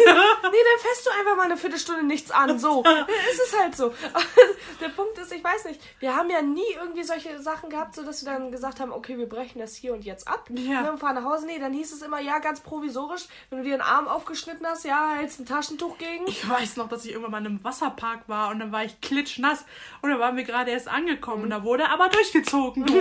dann 0.04 0.80
fässt 0.80 1.06
du 1.06 1.10
einfach 1.18 1.36
mal 1.36 1.44
eine 1.44 1.56
Viertelstunde 1.56 2.04
nichts 2.04 2.30
an. 2.30 2.58
So. 2.58 2.84
es 3.30 3.38
ist 3.46 3.58
halt 3.58 3.76
so. 3.76 3.92
Der 4.80 4.88
Punkt 4.88 5.18
ist, 5.18 5.32
ich 5.32 5.42
weiß 5.42 5.64
nicht, 5.66 5.80
wir 6.00 6.14
haben 6.16 6.30
ja 6.30 6.42
nie 6.42 6.62
irgendwie 6.78 7.02
solche 7.02 7.40
Sachen 7.40 7.70
gehabt, 7.70 7.94
so 7.94 8.02
dass 8.04 8.24
wir 8.24 8.32
dann 8.32 8.52
gesagt 8.52 8.80
haben, 8.80 8.92
okay, 8.92 9.18
wir 9.18 9.28
brechen 9.28 9.58
das 9.58 9.74
hier 9.74 9.92
und 9.94 10.04
jetzt 10.04 10.28
ab. 10.28 10.48
Ja. 10.50 10.82
Ne, 10.82 10.92
und 10.92 10.98
fahren 10.98 11.16
nach 11.16 11.24
Hause. 11.24 11.46
Nee, 11.46 11.58
dann 11.58 11.72
hieß 11.72 11.92
es 11.92 12.02
immer, 12.02 12.20
ja, 12.20 12.38
ganz 12.38 12.60
provisorisch, 12.60 13.26
wenn 13.50 13.58
du 13.58 13.64
dir 13.64 13.74
einen 13.74 13.82
Arm 13.82 14.06
aufgeschnitten 14.08 14.66
hast, 14.66 14.84
ja, 14.84 15.14
hältst 15.16 15.40
ein 15.40 15.46
Taschentuch 15.46 15.98
gegen. 15.98 16.26
Ich 16.26 16.48
weiß 16.48 16.76
noch, 16.76 16.83
dass 16.88 17.04
ich 17.04 17.12
irgendwann 17.12 17.32
mal 17.32 17.40
in 17.40 17.46
einem 17.46 17.64
Wasserpark 17.64 18.28
war 18.28 18.50
und 18.50 18.58
dann 18.58 18.72
war 18.72 18.84
ich 18.84 19.00
klitschnass 19.00 19.64
und 20.02 20.10
dann 20.10 20.18
waren 20.18 20.36
wir 20.36 20.44
gerade 20.44 20.70
erst 20.70 20.88
angekommen 20.88 21.44
und 21.44 21.50
da 21.50 21.62
wurde 21.62 21.88
aber 21.90 22.08
durchgezogen. 22.08 22.84
Du. 22.94 23.00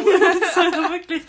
Also 0.59 0.89
wirklich, 0.89 1.23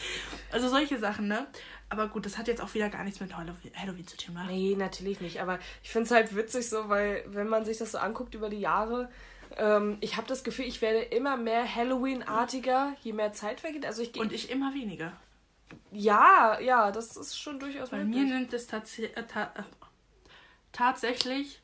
also 0.52 0.68
solche 0.68 0.98
Sachen, 0.98 1.28
ne? 1.28 1.46
Aber 1.88 2.08
gut, 2.08 2.26
das 2.26 2.38
hat 2.38 2.48
jetzt 2.48 2.60
auch 2.60 2.74
wieder 2.74 2.88
gar 2.88 3.04
nichts 3.04 3.20
mit 3.20 3.36
Halloween, 3.36 4.06
zu 4.06 4.16
tun, 4.16 4.34
ne? 4.34 4.46
Nee, 4.48 4.74
natürlich 4.76 5.20
nicht. 5.20 5.40
Aber 5.40 5.58
ich 5.82 5.90
finde 5.90 6.06
es 6.06 6.10
halt 6.10 6.34
witzig 6.34 6.68
so, 6.68 6.88
weil 6.88 7.24
wenn 7.28 7.48
man 7.48 7.64
sich 7.64 7.78
das 7.78 7.92
so 7.92 7.98
anguckt 7.98 8.34
über 8.34 8.48
die 8.48 8.60
Jahre, 8.60 9.10
ähm, 9.56 9.98
ich 10.00 10.16
habe 10.16 10.26
das 10.26 10.44
Gefühl, 10.44 10.64
ich 10.64 10.82
werde 10.82 11.00
immer 11.00 11.36
mehr 11.36 11.72
Halloween-artiger, 11.72 12.96
je 13.02 13.12
mehr 13.12 13.32
Zeit 13.32 13.60
vergeht. 13.60 13.86
Also 13.86 14.02
ich. 14.02 14.18
Und 14.18 14.32
ich 14.32 14.50
immer 14.50 14.74
weniger. 14.74 15.12
Ja, 15.92 16.58
ja, 16.60 16.90
das 16.90 17.16
ist 17.16 17.38
schon 17.38 17.58
durchaus 17.58 17.90
Bei 17.90 17.98
möglich. 17.98 18.24
mir 18.24 18.34
nimmt 18.34 18.52
es 18.52 18.66
tats 18.66 18.98
äh, 18.98 19.10
ta 19.26 19.52
äh, 19.56 19.62
tatsächlich 20.72 21.60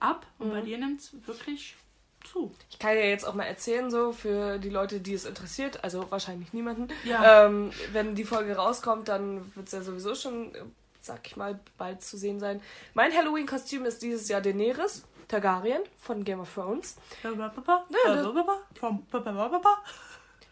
ab 0.00 0.26
und 0.38 0.50
bei 0.50 0.60
dir 0.62 0.78
nimmt 0.78 1.00
es 1.00 1.12
wirklich 1.26 1.76
zu. 2.24 2.52
Ich 2.68 2.78
kann 2.78 2.96
ja 2.96 3.04
jetzt 3.04 3.26
auch 3.26 3.34
mal 3.34 3.44
erzählen, 3.44 3.90
so 3.90 4.12
für 4.12 4.58
die 4.58 4.68
Leute, 4.68 5.00
die 5.00 5.14
es 5.14 5.24
interessiert, 5.24 5.82
also 5.84 6.10
wahrscheinlich 6.10 6.52
niemanden. 6.52 6.88
Ja. 7.04 7.46
Ähm, 7.46 7.70
wenn 7.92 8.14
die 8.14 8.24
Folge 8.24 8.56
rauskommt, 8.56 9.08
dann 9.08 9.54
wird 9.54 9.66
es 9.66 9.72
ja 9.72 9.82
sowieso 9.82 10.14
schon, 10.14 10.52
sag 11.00 11.26
ich 11.26 11.36
mal, 11.36 11.58
bald 11.78 12.02
zu 12.02 12.16
sehen 12.16 12.40
sein. 12.40 12.60
Mein 12.94 13.12
Halloween-Kostüm 13.12 13.84
ist 13.84 14.02
dieses 14.02 14.28
Jahr 14.28 14.40
Daenerys 14.40 15.04
Targaryen 15.28 15.82
von 15.98 16.24
Game 16.24 16.40
of 16.40 16.52
Thrones. 16.52 16.96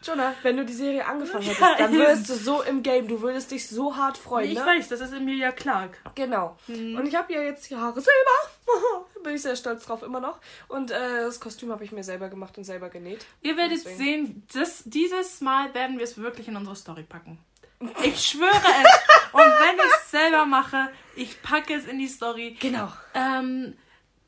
Jonah, 0.01 0.33
wenn 0.43 0.55
du 0.57 0.65
die 0.65 0.73
Serie 0.73 1.05
angefangen 1.05 1.43
Ja, 1.45 1.49
hättest, 1.51 1.79
dann 1.79 1.93
würdest 1.93 2.29
du 2.29 2.33
so 2.35 2.61
im 2.61 2.83
Game, 2.83 3.07
du 3.07 3.21
würdest 3.21 3.51
dich 3.51 3.67
so 3.67 3.95
hart 3.97 4.17
freuen, 4.17 4.49
Ich 4.51 4.57
ne? 4.57 4.65
weiß, 4.65 4.87
das 4.87 5.01
ist 5.01 5.13
Emilia 5.13 5.51
Clark. 5.51 5.97
Genau. 6.15 6.57
Mhm. 6.67 6.97
Und 6.97 7.05
ich 7.07 7.15
habe 7.15 7.33
ja 7.33 7.41
jetzt 7.41 7.69
die 7.69 7.75
Haare 7.75 7.99
selber. 7.99 9.05
Bin 9.23 9.35
ich 9.35 9.41
sehr 9.41 9.55
stolz 9.57 9.85
drauf 9.85 10.01
immer 10.03 10.21
noch. 10.21 10.39
Und 10.69 10.91
äh, 10.91 11.23
das 11.25 11.39
Kostüm 11.41 11.71
habe 11.71 11.83
ich 11.83 11.91
mir 11.91 12.03
selber 12.03 12.29
gemacht 12.29 12.57
und 12.57 12.63
selber 12.63 12.89
genäht. 12.89 13.25
Ihr 13.41 13.57
werdet 13.57 13.79
Deswegen. 13.85 13.97
sehen, 13.97 14.47
das, 14.53 14.83
dieses 14.85 15.41
Mal 15.41 15.73
werden 15.73 15.97
wir 15.97 16.05
es 16.05 16.17
wirklich 16.17 16.47
in 16.47 16.55
unsere 16.55 16.75
Story 16.75 17.03
packen. 17.03 17.39
Ich 18.03 18.25
schwöre 18.25 18.49
es. 18.51 19.33
Und 19.33 19.41
wenn 19.41 19.75
ich 19.77 19.93
es 20.03 20.11
selber 20.11 20.45
mache, 20.45 20.89
ich 21.15 21.41
packe 21.41 21.73
es 21.73 21.85
in 21.87 21.97
die 21.99 22.07
Story. 22.09 22.57
Genau. 22.59 22.91
Ähm, 23.13 23.77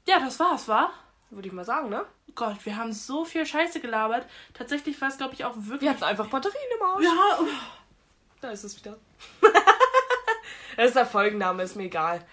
ja, 0.07 0.19
das 0.19 0.39
war's, 0.39 0.67
war? 0.69 0.91
Würde 1.32 1.47
ich 1.47 1.53
mal 1.53 1.63
sagen, 1.63 1.89
ne? 1.89 2.05
Gott, 2.36 2.65
wir 2.65 2.75
haben 2.75 2.91
so 2.91 3.23
viel 3.23 3.45
Scheiße 3.45 3.79
gelabert. 3.79 4.27
Tatsächlich 4.53 4.99
war 4.99 5.07
es, 5.07 5.17
glaube 5.17 5.34
ich, 5.34 5.45
auch 5.45 5.55
wirklich. 5.55 5.82
Wir 5.82 5.91
hatten 5.91 6.03
einfach 6.03 6.27
Batterien 6.27 6.59
im 6.77 6.86
Arsch. 6.86 7.03
Ja, 7.03 7.39
oh. 7.39 7.47
Da 8.41 8.51
ist 8.51 8.65
es 8.65 8.77
wieder. 8.77 8.97
das 10.77 10.88
ist 10.88 10.95
der 10.95 11.05
Folgenname, 11.05 11.63
ist 11.63 11.77
mir 11.77 11.84
egal. 11.84 12.25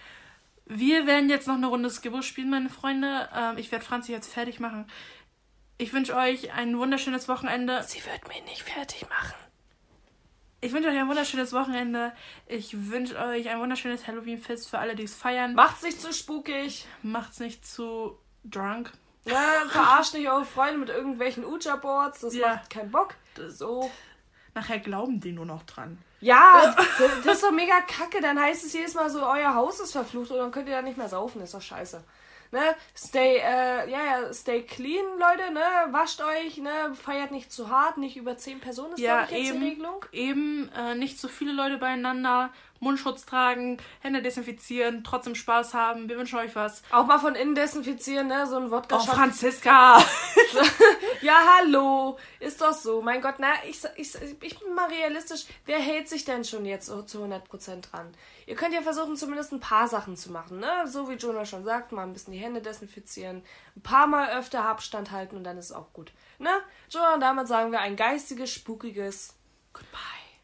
Wir 0.65 1.07
werden 1.07 1.29
jetzt 1.29 1.47
noch 1.47 1.55
eine 1.55 1.67
Runde 1.67 1.89
Skibbo 1.89 2.21
spielen, 2.21 2.49
meine 2.49 2.69
Freunde. 2.69 3.29
Ähm, 3.33 3.57
ich 3.57 3.71
werde 3.71 3.85
Franzi 3.85 4.11
jetzt 4.11 4.31
fertig 4.31 4.59
machen. 4.59 4.85
Ich 5.77 5.93
wünsche 5.93 6.15
euch 6.15 6.51
ein 6.51 6.77
wunderschönes 6.77 7.29
Wochenende. 7.29 7.81
Sie 7.83 8.05
wird 8.05 8.27
mich 8.27 8.43
nicht 8.43 8.63
fertig 8.63 9.07
machen. 9.09 9.35
Ich 10.61 10.73
wünsche 10.73 10.89
euch 10.89 10.97
ein 10.97 11.07
wunderschönes 11.07 11.53
Wochenende. 11.53 12.11
Ich 12.47 12.89
wünsche 12.89 13.17
euch 13.17 13.47
ein 13.47 13.61
wunderschönes 13.61 14.07
Halloween-Fest 14.07 14.69
für 14.69 14.77
alle, 14.77 14.95
die 14.95 15.03
es 15.03 15.15
feiern. 15.15 15.53
Macht's 15.53 15.83
nicht 15.83 16.01
zu 16.01 16.11
spukig. 16.11 16.85
Macht's 17.01 17.39
nicht 17.39 17.65
zu 17.65 18.19
drunk. 18.43 18.91
Ja, 19.25 19.63
verarscht 19.67 20.13
nicht 20.13 20.29
eure 20.29 20.45
Freunde 20.45 20.77
mit 20.79 20.89
irgendwelchen 20.89 21.45
Uja-Boards. 21.45 22.21
Das 22.21 22.35
Ja. 22.35 22.55
macht 22.55 22.69
keinen 22.69 22.91
Bock. 22.91 23.15
So. 23.49 23.91
Nachher 24.55 24.79
glauben 24.79 25.19
die 25.19 25.31
nur 25.31 25.45
noch 25.45 25.63
dran. 25.63 25.99
Ja, 26.21 26.75
das- 26.97 27.25
ist 27.35 27.43
doch 27.43 27.51
mega 27.51 27.79
kacke. 27.81 28.19
Dann 28.21 28.39
heißt 28.39 28.65
es 28.65 28.73
jedes 28.73 28.93
Mal 28.95 29.09
so, 29.09 29.25
euer 29.25 29.53
Haus 29.55 29.79
ist 29.79 29.91
verflucht 29.91 30.31
und 30.31 30.37
dann 30.37 30.51
könnt 30.51 30.67
ihr 30.67 30.75
da 30.75 30.81
nicht 30.81 30.97
mehr 30.97 31.09
saufen. 31.09 31.41
ist 31.41 31.53
doch 31.53 31.61
scheiße. 31.61 32.03
Ne? 32.51 32.75
Stay, 32.97 33.35
äh, 33.37 33.89
ja, 33.91 34.03
ja, 34.21 34.33
stay 34.33 34.63
clean, 34.63 35.05
Leute, 35.19 35.53
ne? 35.53 35.61
Wascht 35.91 36.19
euch, 36.21 36.57
ne? 36.57 36.95
Feiert 36.95 37.29
nicht 37.29 37.51
zu 37.53 37.69
hart, 37.69 37.97
nicht 37.99 38.17
über 38.17 38.37
zehn 38.37 38.59
Personen 38.59 38.93
ist, 38.93 38.99
Ja, 38.99 39.25
ich, 39.25 39.29
jetzt 39.31 39.49
eben. 39.51 39.59
die 39.61 39.67
Regelung. 39.67 40.05
Eben 40.11 40.71
äh, 40.75 40.95
nicht 40.95 41.19
so 41.19 41.27
viele 41.27 41.51
Leute 41.51 41.77
beieinander. 41.77 42.51
Mundschutz 42.79 43.25
tragen, 43.25 43.77
Hände 44.01 44.21
desinfizieren, 44.21 45.03
trotzdem 45.03 45.35
Spaß 45.35 45.73
haben. 45.73 46.09
Wir 46.09 46.17
wünschen 46.17 46.39
euch 46.39 46.55
was. 46.55 46.83
Auch 46.91 47.05
mal 47.05 47.19
von 47.19 47.35
innen 47.35 47.55
desinfizieren, 47.55 48.27
ne? 48.27 48.47
So 48.47 48.57
ein 48.57 48.71
wodka 48.71 48.97
Oh, 48.97 48.99
Franziska! 48.99 50.03
Ja, 51.21 51.57
hallo. 51.57 52.17
Ist 52.39 52.61
doch 52.61 52.71
so. 52.71 53.01
Mein 53.01 53.21
Gott, 53.21 53.35
na, 53.39 53.51
ich, 53.67 53.81
ich, 53.97 54.15
ich 54.41 54.59
bin 54.59 54.73
mal 54.73 54.87
realistisch. 54.87 55.45
Wer 55.65 55.79
hält 55.79 56.07
sich 56.07 56.23
denn 56.23 56.45
schon 56.45 56.65
jetzt 56.65 56.85
so 56.85 57.01
zu 57.01 57.21
100% 57.23 57.91
dran? 57.91 58.13
Ihr 58.45 58.55
könnt 58.55 58.73
ja 58.73 58.81
versuchen, 58.81 59.17
zumindest 59.17 59.51
ein 59.51 59.59
paar 59.59 59.87
Sachen 59.87 60.15
zu 60.15 60.31
machen, 60.31 60.59
ne? 60.59 60.87
So 60.87 61.09
wie 61.09 61.15
Jonah 61.15 61.45
schon 61.45 61.65
sagt, 61.65 61.91
mal 61.91 62.03
ein 62.03 62.13
bisschen 62.13 62.33
die 62.33 62.39
Hände 62.39 62.61
desinfizieren, 62.61 63.43
ein 63.75 63.81
paar 63.81 64.07
Mal 64.07 64.29
öfter 64.37 64.63
Abstand 64.63 65.11
halten 65.11 65.35
und 65.35 65.43
dann 65.43 65.57
ist 65.57 65.65
es 65.65 65.71
auch 65.71 65.91
gut. 65.91 66.11
Ne? 66.37 66.49
Jonah, 66.89 67.15
und 67.15 67.21
damit 67.21 67.47
sagen 67.47 67.71
wir 67.71 67.81
ein 67.81 67.95
geistiges, 67.95 68.51
spukiges 68.51 69.35
Goodbye. 69.73 69.99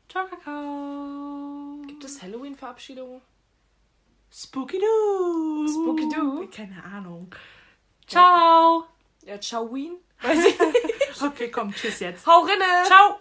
Ciao, 0.09 0.27
Kakao. 0.27 1.64
Gibt 1.87 2.03
es 2.03 2.21
Halloween-Verabschiedungen? 2.21 3.21
Spooky 4.31 4.79
Doo. 4.79 5.67
Spooky 5.67 6.09
Doo? 6.09 6.47
Keine 6.53 6.83
Ahnung. 6.83 7.33
Ciao. 8.07 8.85
Ja, 9.23 9.39
Ciao, 9.39 9.73
Wien? 9.73 9.97
Weiß 10.21 10.45
ich 10.45 10.59
nicht. 10.59 10.75
Okay, 11.23 11.49
komm, 11.49 11.73
tschüss 11.73 12.01
jetzt. 12.01 12.27
Hau 12.27 12.41
rinne! 12.41 12.65
Ciao. 12.85 13.19